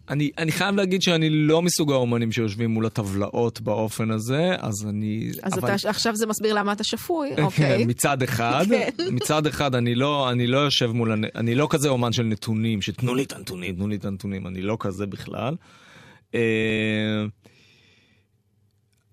אני, 0.10 0.32
אני 0.38 0.52
חייב 0.52 0.76
להגיד 0.76 1.02
שאני 1.02 1.30
לא 1.30 1.62
מסוג 1.62 1.92
האומנים 1.92 2.32
שיושבים 2.32 2.70
מול 2.70 2.86
הטבלאות 2.86 3.62
באופן 3.62 4.12
הזה, 4.12 4.56
אז 4.60 4.74
אני... 4.90 5.32
אז 5.44 5.54
אבל- 5.60 5.76
אתה, 5.76 5.90
עכשיו 5.90 6.16
זה 6.16 6.28
מסביר 6.28 6.54
למה 6.54 6.72
אתה 6.72 6.84
שפוי, 6.84 7.30
כן, 7.36 7.44
אוקיי. 7.44 7.86
מצד 7.86 8.24
אחד, 8.24 8.66
כן. 8.70 8.90
מצד 9.12 9.48
אחד 9.48 9.76
אני 9.76 9.96
לא, 9.96 10.30
אני 10.32 10.48
לא 10.48 10.58
יושב 10.58 10.92
מול, 10.92 11.12
אני 11.36 11.56
לא 11.56 11.68
כזה 11.70 11.90
אומן 11.90 12.12
של 12.14 12.24
נתונים, 12.24 12.82
שתנו 12.82 13.16
לי 13.16 13.24
את 13.24 13.34
הנתונים, 13.34 13.76
תנו 13.76 13.88
לי 13.88 13.96
את 13.96 14.06
הנתונים, 14.06 14.48
אני 14.48 14.62
לא 14.62 14.78
כזה 14.80 15.06
בכלל. 15.06 15.56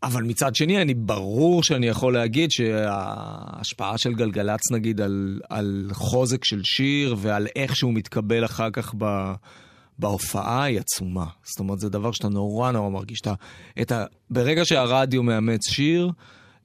אבל 0.03 0.22
מצד 0.22 0.55
שני, 0.55 0.82
אני 0.82 0.94
ברור 0.94 1.62
שאני 1.62 1.86
יכול 1.86 2.12
להגיד 2.12 2.50
שההשפעה 2.50 3.98
של 3.98 4.14
גלגלצ 4.14 4.61
נגיד 4.72 5.00
על, 5.00 5.40
על 5.50 5.90
חוזק 5.92 6.44
של 6.44 6.61
שיר 6.64 7.16
ועל 7.18 7.46
איך 7.57 7.76
שהוא 7.76 7.94
מתקבל 7.94 8.44
אחר 8.44 8.70
כך 8.70 8.94
ב, 8.98 9.32
בהופעה 9.98 10.62
היא 10.64 10.80
עצומה. 10.80 11.26
זאת 11.42 11.61
אומרת, 11.61 11.80
זה 11.80 11.88
דבר 11.88 12.12
שאתה 12.12 12.28
נורא 12.28 12.70
נורא 12.70 12.90
מרגיש. 12.90 13.20
אתה, 13.20 13.34
את 13.80 13.92
ה, 13.92 14.05
ברגע 14.30 14.64
שהרדיו 14.64 15.22
מאמץ 15.22 15.68
שיר, 15.70 16.11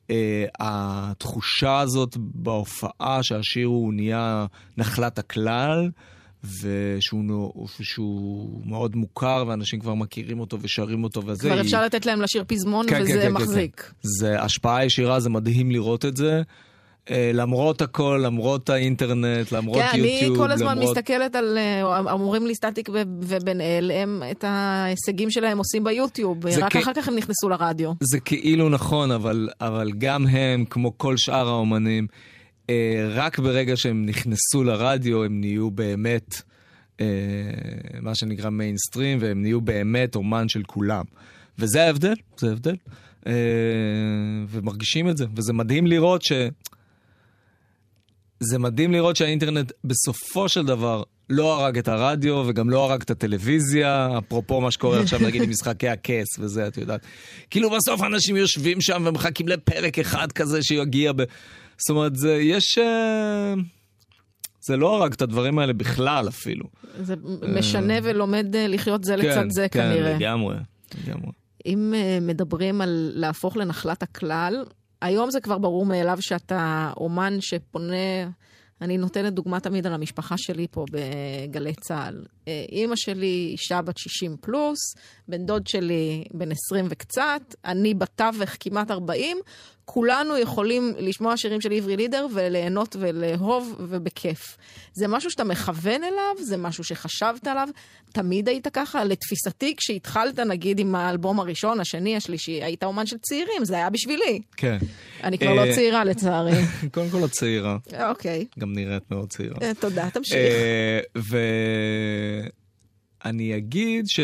אה, 0.10 0.46
התחושה 0.60 1.80
הזאת 1.80 2.18
בהופעה 2.20 3.24
שהשיר 3.24 3.68
הוא 3.68 3.94
נהיה 3.94 4.46
נחלת 4.78 5.20
הכלל, 5.20 5.90
ושהוא 6.62 7.24
שהוא 7.82 8.62
מאוד 8.66 8.96
מוכר, 8.96 9.44
ואנשים 9.48 9.80
כבר 9.80 9.94
מכירים 9.94 10.40
אותו 10.40 10.58
ושרים 10.62 11.04
אותו 11.04 11.26
וזה. 11.26 11.42
כבר 11.42 11.54
היא- 11.54 11.62
אפשר 11.62 11.84
לתת 11.86 12.06
להם 12.06 12.22
לשיר 12.22 12.44
פזמון 12.48 12.86
כן, 12.90 13.02
וזה 13.02 13.14
כן, 13.14 13.22
כן, 13.22 13.34
מחזיק. 13.34 13.82
כן. 13.82 13.92
זה 14.02 14.42
השפעה 14.42 14.86
ישירה, 14.86 15.20
זה 15.20 15.30
מדהים 15.30 15.72
לראות 15.72 16.06
את 16.06 16.18
זה. 16.18 16.42
אה, 17.10 17.32
למרות 17.34 17.82
הכל, 17.82 18.22
למרות 18.26 18.70
האינטרנט, 18.70 19.52
למרות 19.52 19.78
כן, 19.78 19.88
אני 19.94 20.08
יוטיוב, 20.08 20.38
כל 20.38 20.52
הזמן 20.52 20.78
למרות... 20.78 20.98
מסתכלת 20.98 21.36
על, 21.36 21.58
אה, 21.58 22.12
אומרים 22.12 22.48
לי 22.48 22.56
סטטיק 22.56 22.90
ובן 23.22 23.62
אל, 23.62 23.92
הם 23.96 24.24
את 24.32 24.44
ההישגים 24.48 25.32
שלהם 25.32 25.58
עושים 25.58 25.84
ביוטיוב, 25.84 26.46
רק 26.48 26.74
כ- 26.74 26.76
אחר 26.76 26.92
כך 26.96 27.08
הם 27.08 27.16
נכנסו 27.16 27.50
לרדיו. 27.50 27.92
זה 28.02 28.20
כאילו 28.20 28.70
נכון, 28.70 29.12
אבל, 29.12 29.50
אבל 29.62 29.92
גם 29.98 30.28
הם, 30.28 30.66
כמו 30.66 30.98
כל 30.98 31.18
שאר 31.18 31.48
האומנים, 31.48 32.08
רק 33.10 33.40
ברגע 33.40 33.78
שהם 33.78 34.06
נכנסו 34.06 34.64
לרדיו, 34.64 35.24
הם 35.24 35.40
נהיו 35.40 35.72
באמת, 35.72 36.42
אה, 37.02 37.06
מה 38.02 38.16
שנקרא 38.16 38.50
מיינסטרים, 38.50 39.18
והם 39.22 39.42
נהיו 39.42 39.62
באמת 39.62 40.16
אומן 40.16 40.50
של 40.50 40.64
כולם. 40.64 41.06
וזה 41.60 41.86
ההבדל, 41.86 42.16
זה 42.38 42.50
ההבדל. 42.50 42.76
אה, 43.28 43.34
ומרגישים 44.50 45.10
את 45.10 45.18
זה, 45.18 45.26
וזה 45.36 45.54
מדהים 45.54 45.88
לראות 45.88 46.22
ש... 46.22 46.32
זה 48.40 48.60
מדהים 48.60 48.92
לראות 48.92 49.16
שהאינטרנט 49.16 49.72
בסופו 49.84 50.50
של 50.50 50.66
דבר 50.66 51.04
לא 51.30 51.60
הרג 51.60 51.78
את 51.78 51.88
הרדיו 51.88 52.44
וגם 52.48 52.70
לא 52.70 52.84
הרג 52.84 53.02
את 53.02 53.10
הטלוויזיה, 53.10 54.18
אפרופו 54.18 54.62
מה 54.62 54.72
שקורה 54.72 55.00
עכשיו 55.00 55.20
נגיד 55.20 55.42
עם 55.42 55.50
משחקי 55.50 55.88
הכס 55.88 56.40
וזה, 56.40 56.68
את 56.68 56.78
יודעת. 56.78 57.02
כאילו 57.50 57.70
בסוף 57.70 58.04
אנשים 58.04 58.36
יושבים 58.36 58.82
שם 58.82 59.04
ומחכים 59.06 59.48
לפרק 59.48 60.00
אחד 60.00 60.32
כזה 60.32 60.64
שיגיע 60.64 61.12
ב... 61.16 61.24
זאת 61.78 61.90
אומרת, 61.90 62.16
זה, 62.16 62.34
יש... 62.34 62.78
אה, 62.78 63.54
זה 64.62 64.78
לא 64.78 64.96
הרג 64.96 65.14
את 65.14 65.22
הדברים 65.22 65.60
האלה 65.60 65.74
בכלל 65.74 66.28
אפילו. 66.28 66.66
זה 67.02 67.16
משנה 67.60 67.94
ולומד 68.04 68.56
אה, 68.56 68.68
לחיות 68.68 69.04
זה 69.04 69.16
לצד 69.16 69.50
זה 69.50 69.68
כן, 69.70 69.80
כנראה. 69.80 70.16
לגמרי, 70.16 70.56
לגמרי. 71.04 71.32
אם 71.66 71.94
אה, 71.96 72.18
מדברים 72.22 72.82
על 72.82 73.12
להפוך 73.16 73.58
לנחלת 73.58 74.04
הכלל, 74.04 74.66
היום 75.02 75.32
זה 75.32 75.42
כבר 75.42 75.58
ברור 75.58 75.86
מאליו 75.86 76.18
שאתה 76.22 76.92
אומן 76.98 77.38
שפונה, 77.40 78.30
אני 78.82 78.98
נותנת 78.98 79.34
דוגמה 79.34 79.60
תמיד 79.60 79.88
על 79.88 79.94
המשפחה 79.94 80.36
שלי 80.38 80.68
פה 80.72 80.86
בגלי 80.92 81.74
צה"ל. 81.74 82.26
אה, 82.48 82.66
אימא 82.72 82.96
שלי 82.96 83.50
אישה 83.52 83.82
בת 83.82 83.98
60 83.98 84.38
פלוס, 84.42 84.80
בן 85.28 85.46
דוד 85.46 85.68
שלי 85.68 86.24
בן 86.34 86.52
20 86.52 86.86
וקצת, 86.90 87.56
אני 87.66 87.94
בתווך 87.94 88.50
כמעט 88.60 88.92
40, 88.92 89.38
כולנו 89.90 90.38
יכולים 90.38 90.94
לשמוע 91.00 91.38
שירים 91.38 91.62
של 91.62 91.72
עברי 91.72 91.98
לידר 91.98 92.28
וליהנות 92.34 92.96
ולאהוב 93.00 93.76
ובכיף. 93.80 94.58
זה 94.94 95.08
משהו 95.08 95.32
שאתה 95.32 95.44
מכוון 95.44 96.04
אליו, 96.04 96.36
זה 96.40 96.58
משהו 96.58 96.84
שחשבת 96.84 97.48
עליו, 97.48 97.68
תמיד 98.12 98.50
היית 98.50 98.68
ככה. 98.68 99.04
לתפיסתי, 99.04 99.76
כשהתחלת 99.78 100.40
נגיד 100.40 100.80
עם 100.80 100.96
האלבום 100.96 101.40
הראשון, 101.40 101.80
השני, 101.80 102.18
השלישי, 102.18 102.64
היית 102.64 102.84
אומן 102.84 103.06
של 103.06 103.18
צעירים, 103.18 103.66
זה 103.66 103.76
היה 103.76 103.90
בשבילי. 103.90 104.42
כן. 104.58 104.78
אני 105.24 105.38
כבר 105.38 105.54
לא 105.54 105.62
אה, 105.62 105.76
צעירה 105.76 106.04
לצערי. 106.04 106.62
קודם 106.94 107.10
כל 107.10 107.26
את 107.26 107.32
צעירה, 107.32 107.78
אוקיי, 108.10 108.46
גם 108.60 108.74
נראית 108.74 109.12
מאוד 109.12 109.30
צעירה. 109.30 109.56
אה, 109.62 109.72
תודה, 109.80 110.10
תמשיך. 110.10 110.38
ואני 113.28 113.58
אגיד 113.58 114.08
ש... 114.08 114.20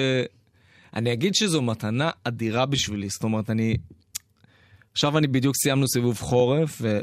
אני 0.96 1.14
אגיד 1.14 1.36
שזו 1.36 1.62
מתנה 1.62 2.10
אדירה 2.24 2.66
בשבילי, 2.66 3.10
זאת 3.10 3.24
אומרת, 3.24 3.50
אני... 3.50 3.78
עכשיו 4.92 5.18
אני 5.18 5.28
בדיוק 5.28 5.56
סיימנו 5.56 5.88
סיבוב 5.88 6.20
חורף, 6.20 6.78
ו... 6.82 7.02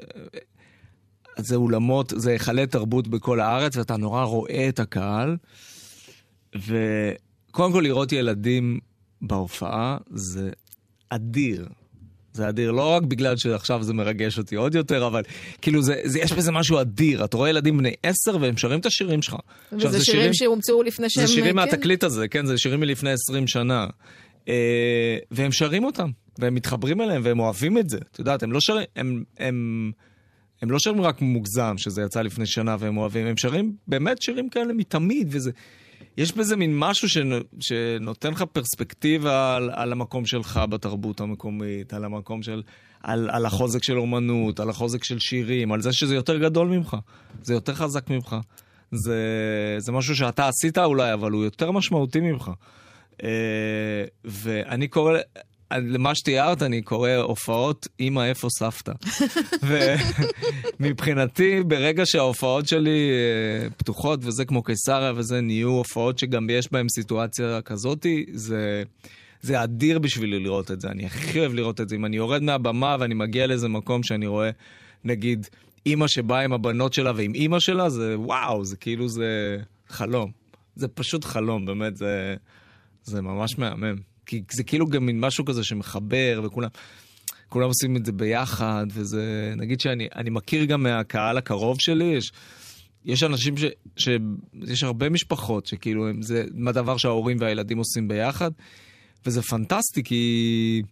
זה 1.36 1.56
אולמות, 1.56 2.12
זה 2.16 2.30
היכלי 2.30 2.66
תרבות 2.66 3.08
בכל 3.08 3.40
הארץ, 3.40 3.76
ואתה 3.76 3.96
נורא 3.96 4.24
רואה 4.24 4.68
את 4.68 4.80
הקהל. 4.80 5.36
וקודם 6.54 7.72
כל 7.72 7.80
לראות 7.82 8.12
ילדים 8.12 8.78
בהופעה 9.22 9.98
זה 10.10 10.50
אדיר. 11.08 11.68
זה 12.32 12.48
אדיר, 12.48 12.70
לא 12.70 12.90
רק 12.90 13.02
בגלל 13.02 13.36
שעכשיו 13.36 13.82
זה 13.82 13.94
מרגש 13.94 14.38
אותי 14.38 14.56
עוד 14.56 14.74
יותר, 14.74 15.06
אבל 15.06 15.22
כאילו 15.62 15.82
זה, 15.82 16.00
זה 16.04 16.18
יש 16.18 16.32
בזה 16.32 16.52
משהו 16.52 16.80
אדיר. 16.80 17.24
אתה 17.24 17.36
רואה 17.36 17.50
ילדים 17.50 17.78
בני 17.78 17.92
עשר 18.02 18.36
והם 18.40 18.56
שרים 18.56 18.80
את 18.80 18.86
השירים 18.86 19.22
שלך. 19.22 19.36
וזה 19.72 19.98
זה 19.98 20.04
שירים 20.04 20.34
שהומצאו 20.34 20.82
לפני 20.82 21.10
שהם... 21.10 21.26
זה 21.26 21.32
שירים 21.32 21.50
כן? 21.50 21.56
מהתקליט 21.56 22.04
הזה, 22.04 22.28
כן, 22.28 22.46
זה 22.46 22.58
שירים 22.58 22.80
מלפני 22.80 23.10
20 23.10 23.46
שנה. 23.46 23.86
אה, 24.48 25.18
והם 25.30 25.52
שרים 25.52 25.84
אותם, 25.84 26.10
והם 26.38 26.54
מתחברים 26.54 27.00
אליהם, 27.00 27.22
והם 27.24 27.40
אוהבים 27.40 27.78
את 27.78 27.88
זה. 27.88 27.98
את 28.12 28.18
יודעת, 28.18 28.42
הם 28.42 28.52
לא 28.52 28.60
שרים, 28.60 28.84
הם, 28.96 29.24
הם, 29.38 29.90
הם 30.62 30.70
לא 30.70 30.78
שרים 30.78 31.00
רק 31.00 31.20
מוגזם, 31.20 31.74
שזה 31.78 32.02
יצא 32.02 32.22
לפני 32.22 32.46
שנה 32.46 32.76
והם 32.78 32.96
אוהבים, 32.96 33.26
הם 33.26 33.36
שרים 33.36 33.72
באמת 33.88 34.22
שירים 34.22 34.48
כאלה 34.48 34.72
מתמיד, 34.72 35.28
וזה... 35.30 35.50
יש 36.16 36.32
בזה 36.32 36.56
מין 36.56 36.78
משהו 36.78 37.08
שנ, 37.08 37.30
שנותן 37.60 38.30
לך 38.32 38.42
פרספקטיבה 38.42 39.56
על, 39.56 39.70
על 39.72 39.92
המקום 39.92 40.26
שלך 40.26 40.60
בתרבות 40.70 41.20
המקומית, 41.20 41.94
על 41.94 42.04
המקום 42.04 42.42
של... 42.42 42.62
על, 43.02 43.30
על 43.30 43.46
החוזק 43.46 43.82
של 43.82 43.98
אומנות, 43.98 44.60
על 44.60 44.70
החוזק 44.70 45.04
של 45.04 45.18
שירים, 45.18 45.72
על 45.72 45.80
זה 45.80 45.92
שזה 45.92 46.14
יותר 46.14 46.38
גדול 46.38 46.68
ממך, 46.68 46.96
זה 47.42 47.54
יותר 47.54 47.74
חזק 47.74 48.10
ממך. 48.10 48.36
זה, 48.92 49.18
זה 49.78 49.92
משהו 49.92 50.16
שאתה 50.16 50.48
עשית 50.48 50.78
אולי, 50.78 51.12
אבל 51.12 51.30
הוא 51.30 51.44
יותר 51.44 51.70
משמעותי 51.70 52.20
ממך. 52.20 52.50
אה, 53.22 54.04
ואני 54.24 54.88
קורא, 54.88 55.18
למה 55.72 56.14
שתיארת, 56.14 56.62
אני 56.62 56.82
קורא 56.82 57.10
הופעות 57.10 57.88
אמא 58.00 58.20
איפה 58.20 58.48
סבתא. 58.50 58.92
ומבחינתי, 60.80 61.62
ברגע 61.62 62.06
שההופעות 62.06 62.68
שלי 62.68 63.10
אה, 63.10 63.70
פתוחות, 63.70 64.20
וזה 64.22 64.44
כמו 64.44 64.62
קיסריה 64.62 65.12
וזה, 65.16 65.40
נהיו 65.40 65.68
הופעות 65.68 66.18
שגם 66.18 66.50
יש 66.50 66.72
בהן 66.72 66.88
סיטואציה 66.88 67.62
כזאתי, 67.62 68.24
זה... 68.32 68.82
זה 69.42 69.62
אדיר 69.64 69.98
בשבילי 69.98 70.38
לראות 70.38 70.70
את 70.70 70.80
זה, 70.80 70.88
אני 70.88 71.06
הכי 71.06 71.40
אוהב 71.40 71.54
לראות 71.54 71.80
את 71.80 71.88
זה. 71.88 71.96
אם 71.96 72.04
אני 72.04 72.16
יורד 72.16 72.42
מהבמה 72.42 72.96
ואני 73.00 73.14
מגיע 73.14 73.46
לאיזה 73.46 73.68
מקום 73.68 74.02
שאני 74.02 74.26
רואה, 74.26 74.50
נגיד, 75.04 75.46
אימא 75.86 76.06
שבאה 76.06 76.40
עם 76.40 76.52
הבנות 76.52 76.92
שלה 76.92 77.12
ועם 77.16 77.34
אימא 77.34 77.58
שלה, 77.58 77.90
זה 77.90 78.18
וואו, 78.18 78.64
זה 78.64 78.76
כאילו 78.76 79.08
זה 79.08 79.58
חלום. 79.88 80.30
זה 80.76 80.88
פשוט 80.88 81.24
חלום, 81.24 81.66
באמת, 81.66 81.96
זה, 81.96 82.34
זה 83.04 83.22
ממש 83.22 83.58
מהמם. 83.58 83.96
כי 84.30 84.42
זה 84.52 84.64
כאילו 84.64 84.86
גם 84.86 85.06
מין 85.06 85.20
משהו 85.20 85.44
כזה 85.44 85.64
שמחבר, 85.64 86.40
וכולם 86.44 86.68
כולם 87.48 87.68
עושים 87.68 87.96
את 87.96 88.06
זה 88.06 88.12
ביחד, 88.12 88.86
וזה, 88.92 89.54
נגיד 89.56 89.80
שאני 89.80 90.08
אני 90.16 90.30
מכיר 90.30 90.64
גם 90.64 90.82
מהקהל 90.82 91.38
הקרוב 91.38 91.80
שלי, 91.80 92.04
יש, 92.04 92.32
יש 93.04 93.22
אנשים 93.22 93.56
ש, 93.56 93.64
ש... 93.96 94.08
יש 94.66 94.82
הרבה 94.82 95.08
משפחות 95.08 95.66
שכאילו, 95.66 96.08
הם, 96.08 96.22
זה 96.22 96.44
הדבר 96.66 96.96
שההורים 96.96 97.36
והילדים 97.40 97.78
עושים 97.78 98.08
ביחד, 98.08 98.50
וזה 99.26 99.42
פנטסטי, 99.42 100.02
כי... 100.02 100.82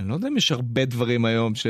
אני 0.00 0.08
לא 0.08 0.14
יודע 0.14 0.28
אם 0.28 0.36
יש 0.36 0.52
הרבה 0.52 0.84
דברים 0.84 1.24
היום 1.24 1.54
ש... 1.54 1.66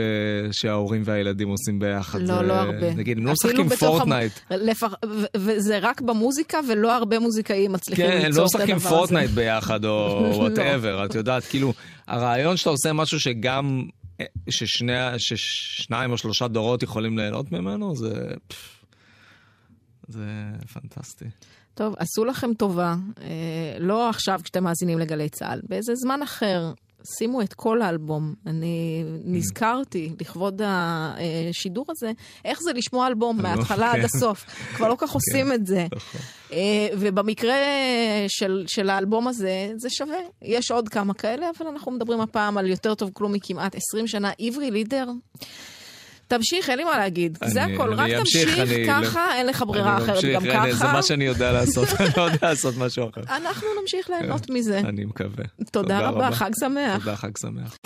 שההורים 0.52 1.02
והילדים 1.04 1.48
עושים 1.48 1.78
ביחד. 1.78 2.20
לא, 2.20 2.26
זה... 2.26 2.42
לא 2.42 2.52
הרבה. 2.52 2.94
נגיד, 2.94 3.18
הם 3.18 3.26
לא 3.26 3.32
משחקים 3.32 3.68
Fortnite. 3.68 4.32
המ- 4.50 4.56
לפח... 4.60 4.94
ו- 5.06 5.24
וזה 5.36 5.78
רק 5.82 6.00
במוזיקה, 6.00 6.58
ולא 6.68 6.96
הרבה 6.96 7.18
מוזיקאים 7.18 7.72
מצליחים 7.72 8.06
כן, 8.06 8.16
הם 8.16 8.26
ליצור 8.26 8.42
לא 8.42 8.46
את 8.48 8.54
הדבר 8.54 8.64
הזה. 8.64 8.74
משחקים 8.76 8.96
Fortnite 8.96 9.30
ביחד 9.30 9.84
או 9.84 9.88
לא. 10.32 10.36
Whatever, 10.36 11.04
את 11.04 11.14
יודעת, 11.14 11.44
כאילו, 11.44 11.72
הרעיון 12.06 12.56
שאתה 12.56 12.70
עושה 12.70 12.92
משהו 12.92 13.20
שגם, 13.20 13.82
ששני, 14.50 14.92
ששניים 15.18 16.10
או 16.10 16.18
שלושה 16.18 16.48
דורות 16.48 16.82
יכולים 16.82 17.18
ליהנות 17.18 17.52
ממנו, 17.52 17.96
זה... 17.96 18.14
זה 20.08 20.24
פנטסטי. 20.72 21.24
טוב, 21.74 21.94
עשו 21.98 22.24
לכם 22.24 22.54
טובה, 22.54 22.94
אה, 23.22 23.26
לא 23.78 24.08
עכשיו 24.10 24.40
כשאתם 24.44 24.64
מאזינים 24.64 24.98
לגלי 24.98 25.28
צה"ל, 25.28 25.60
באיזה 25.68 25.92
זמן 25.94 26.22
אחר. 26.22 26.72
שימו 27.04 27.42
את 27.42 27.54
כל 27.54 27.82
האלבום. 27.82 28.34
אני 28.46 29.04
נזכרתי, 29.24 30.12
לכבוד 30.20 30.62
השידור 30.64 31.84
הזה, 31.88 32.12
איך 32.44 32.58
זה 32.62 32.72
לשמוע 32.72 33.06
אלבום 33.06 33.42
מההתחלה 33.42 33.92
עד 33.92 33.98
כן. 33.98 34.04
הסוף. 34.04 34.44
כבר 34.76 34.88
לא 34.88 34.96
כך 34.98 35.10
עושים 35.18 35.52
את 35.52 35.66
זה. 35.66 35.86
נכון. 35.94 36.20
אה, 36.52 36.88
ובמקרה 36.98 37.56
של, 38.28 38.64
של 38.66 38.90
האלבום 38.90 39.28
הזה, 39.28 39.72
זה 39.76 39.90
שווה. 39.90 40.18
יש 40.42 40.70
עוד 40.70 40.88
כמה 40.88 41.14
כאלה, 41.14 41.50
אבל 41.58 41.66
אנחנו 41.66 41.92
מדברים 41.92 42.20
הפעם 42.20 42.58
על 42.58 42.66
יותר 42.66 42.94
טוב 42.94 43.10
כלום 43.12 43.32
מכמעט 43.32 43.74
20 43.74 44.06
שנה. 44.06 44.30
עברי 44.38 44.70
לידר, 44.70 45.06
תמשיך, 46.30 46.70
אין 46.70 46.78
לי 46.78 46.84
מה 46.84 46.98
להגיד. 46.98 47.38
אני, 47.42 47.50
זה 47.50 47.64
הכל, 47.64 47.94
רק 47.94 48.10
אמשיך, 48.10 48.48
תמשיך 48.48 48.58
אני, 48.58 48.86
לא- 48.86 48.92
ככה, 48.92 49.26
לא... 49.28 49.34
אין 49.34 49.46
לך 49.46 49.64
ברירה 49.66 49.96
אחרת 49.96 50.08
ממשיך, 50.08 50.34
גם 50.34 50.44
אני, 50.44 50.72
ככה. 50.72 50.86
זה 50.86 50.92
מה 50.92 51.02
שאני 51.02 51.24
יודע 51.24 51.52
לעשות, 51.52 51.88
אני 52.00 52.08
לא 52.16 52.22
יודע 52.22 52.38
לעשות 52.42 52.74
משהו 52.76 53.08
אחר. 53.08 53.20
אנחנו 53.36 53.66
נמשיך 53.80 54.10
ליהנות 54.10 54.46
כן, 54.46 54.52
מזה. 54.52 54.78
אני 54.78 55.04
מקווה. 55.04 55.44
תודה, 55.56 55.64
תודה 55.70 55.98
רבה, 55.98 56.26
רבה, 56.26 56.36
חג 56.36 56.50
שמח. 56.60 56.98
תודה, 57.04 57.16
חג 57.16 57.30
שמח. 57.38 57.76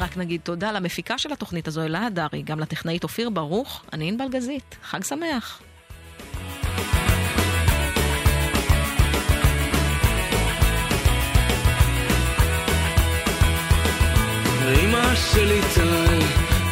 רק 0.00 0.16
נגיד 0.16 0.40
תודה 0.44 0.72
למפיקה 0.72 1.18
של 1.18 1.32
התוכנית 1.32 1.68
הזו, 1.68 1.82
אלה 1.82 2.06
הדרי, 2.06 2.42
גם 2.42 2.60
לטכנאית 2.60 3.02
אופיר 3.04 3.30
ברוך, 3.30 3.84
אני 3.92 4.08
ענבל 4.08 4.28
גזית. 4.28 4.76
חג 4.82 5.04
שמח. 5.04 5.60
אמא 14.74 15.14
שלי 15.14 15.60
טל 15.74 16.18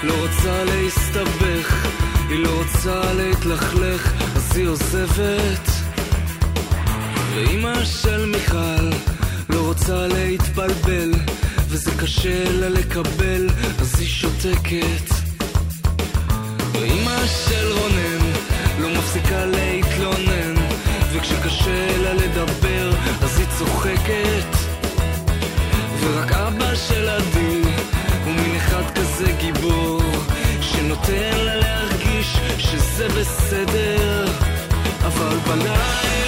לא 0.02 0.14
רוצה 0.22 0.64
להסתבך, 0.64 1.86
היא 2.28 2.38
לא 2.38 2.50
רוצה 2.58 3.12
להתלכלך, 3.12 4.12
אז 4.36 4.56
היא 4.56 4.68
עוזבת. 4.68 5.70
ואמא 7.34 7.84
של 7.84 8.26
מיכל 8.26 8.90
לא 9.50 9.66
רוצה 9.66 10.06
להתבלבל, 10.06 11.12
וזה 11.68 11.90
קשה 12.00 12.50
לה 12.50 12.68
לקבל, 12.68 13.48
אז 13.78 14.00
היא 14.00 14.08
שותקת. 14.08 15.13
תן 31.06 31.36
לה 31.36 31.56
להרגיש 31.56 32.36
שזה 32.58 33.08
בסדר, 33.08 34.24
אבל 35.06 35.36
בניי... 35.46 36.23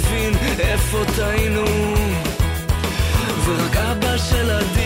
להבין 0.00 0.34
איפה 0.58 1.02
טעינו. 1.16 1.64
ורק 3.44 3.76
אבא 3.76 4.16
של 4.18 4.50
הדין 4.50 4.79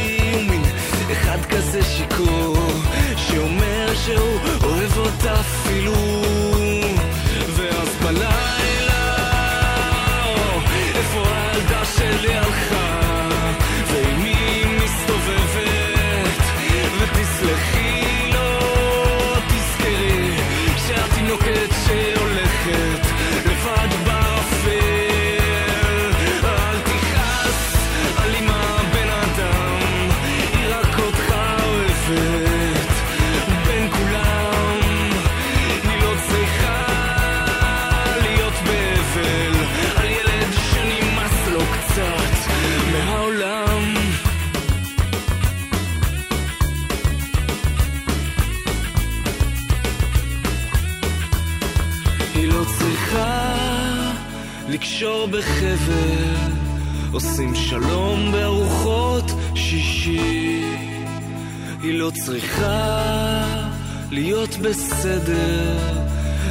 בסדר, 64.56 65.78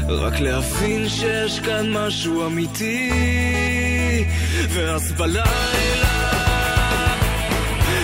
רק 0.08 0.40
להבין 0.40 1.10
שיש 1.10 1.60
כאן 1.60 1.92
משהו 1.92 2.46
אמיתי, 2.46 3.10
ואז 4.70 5.12
בלילה, 5.12 6.34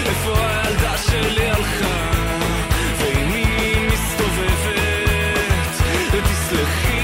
איפה 0.05 0.39
הילדה 0.39 0.97
שלי 0.97 1.49
הלכה, 1.49 2.11
ואם 2.99 3.33
היא 3.33 3.75
מסתובבת, 3.87 5.81
ותסלחי 6.11 6.98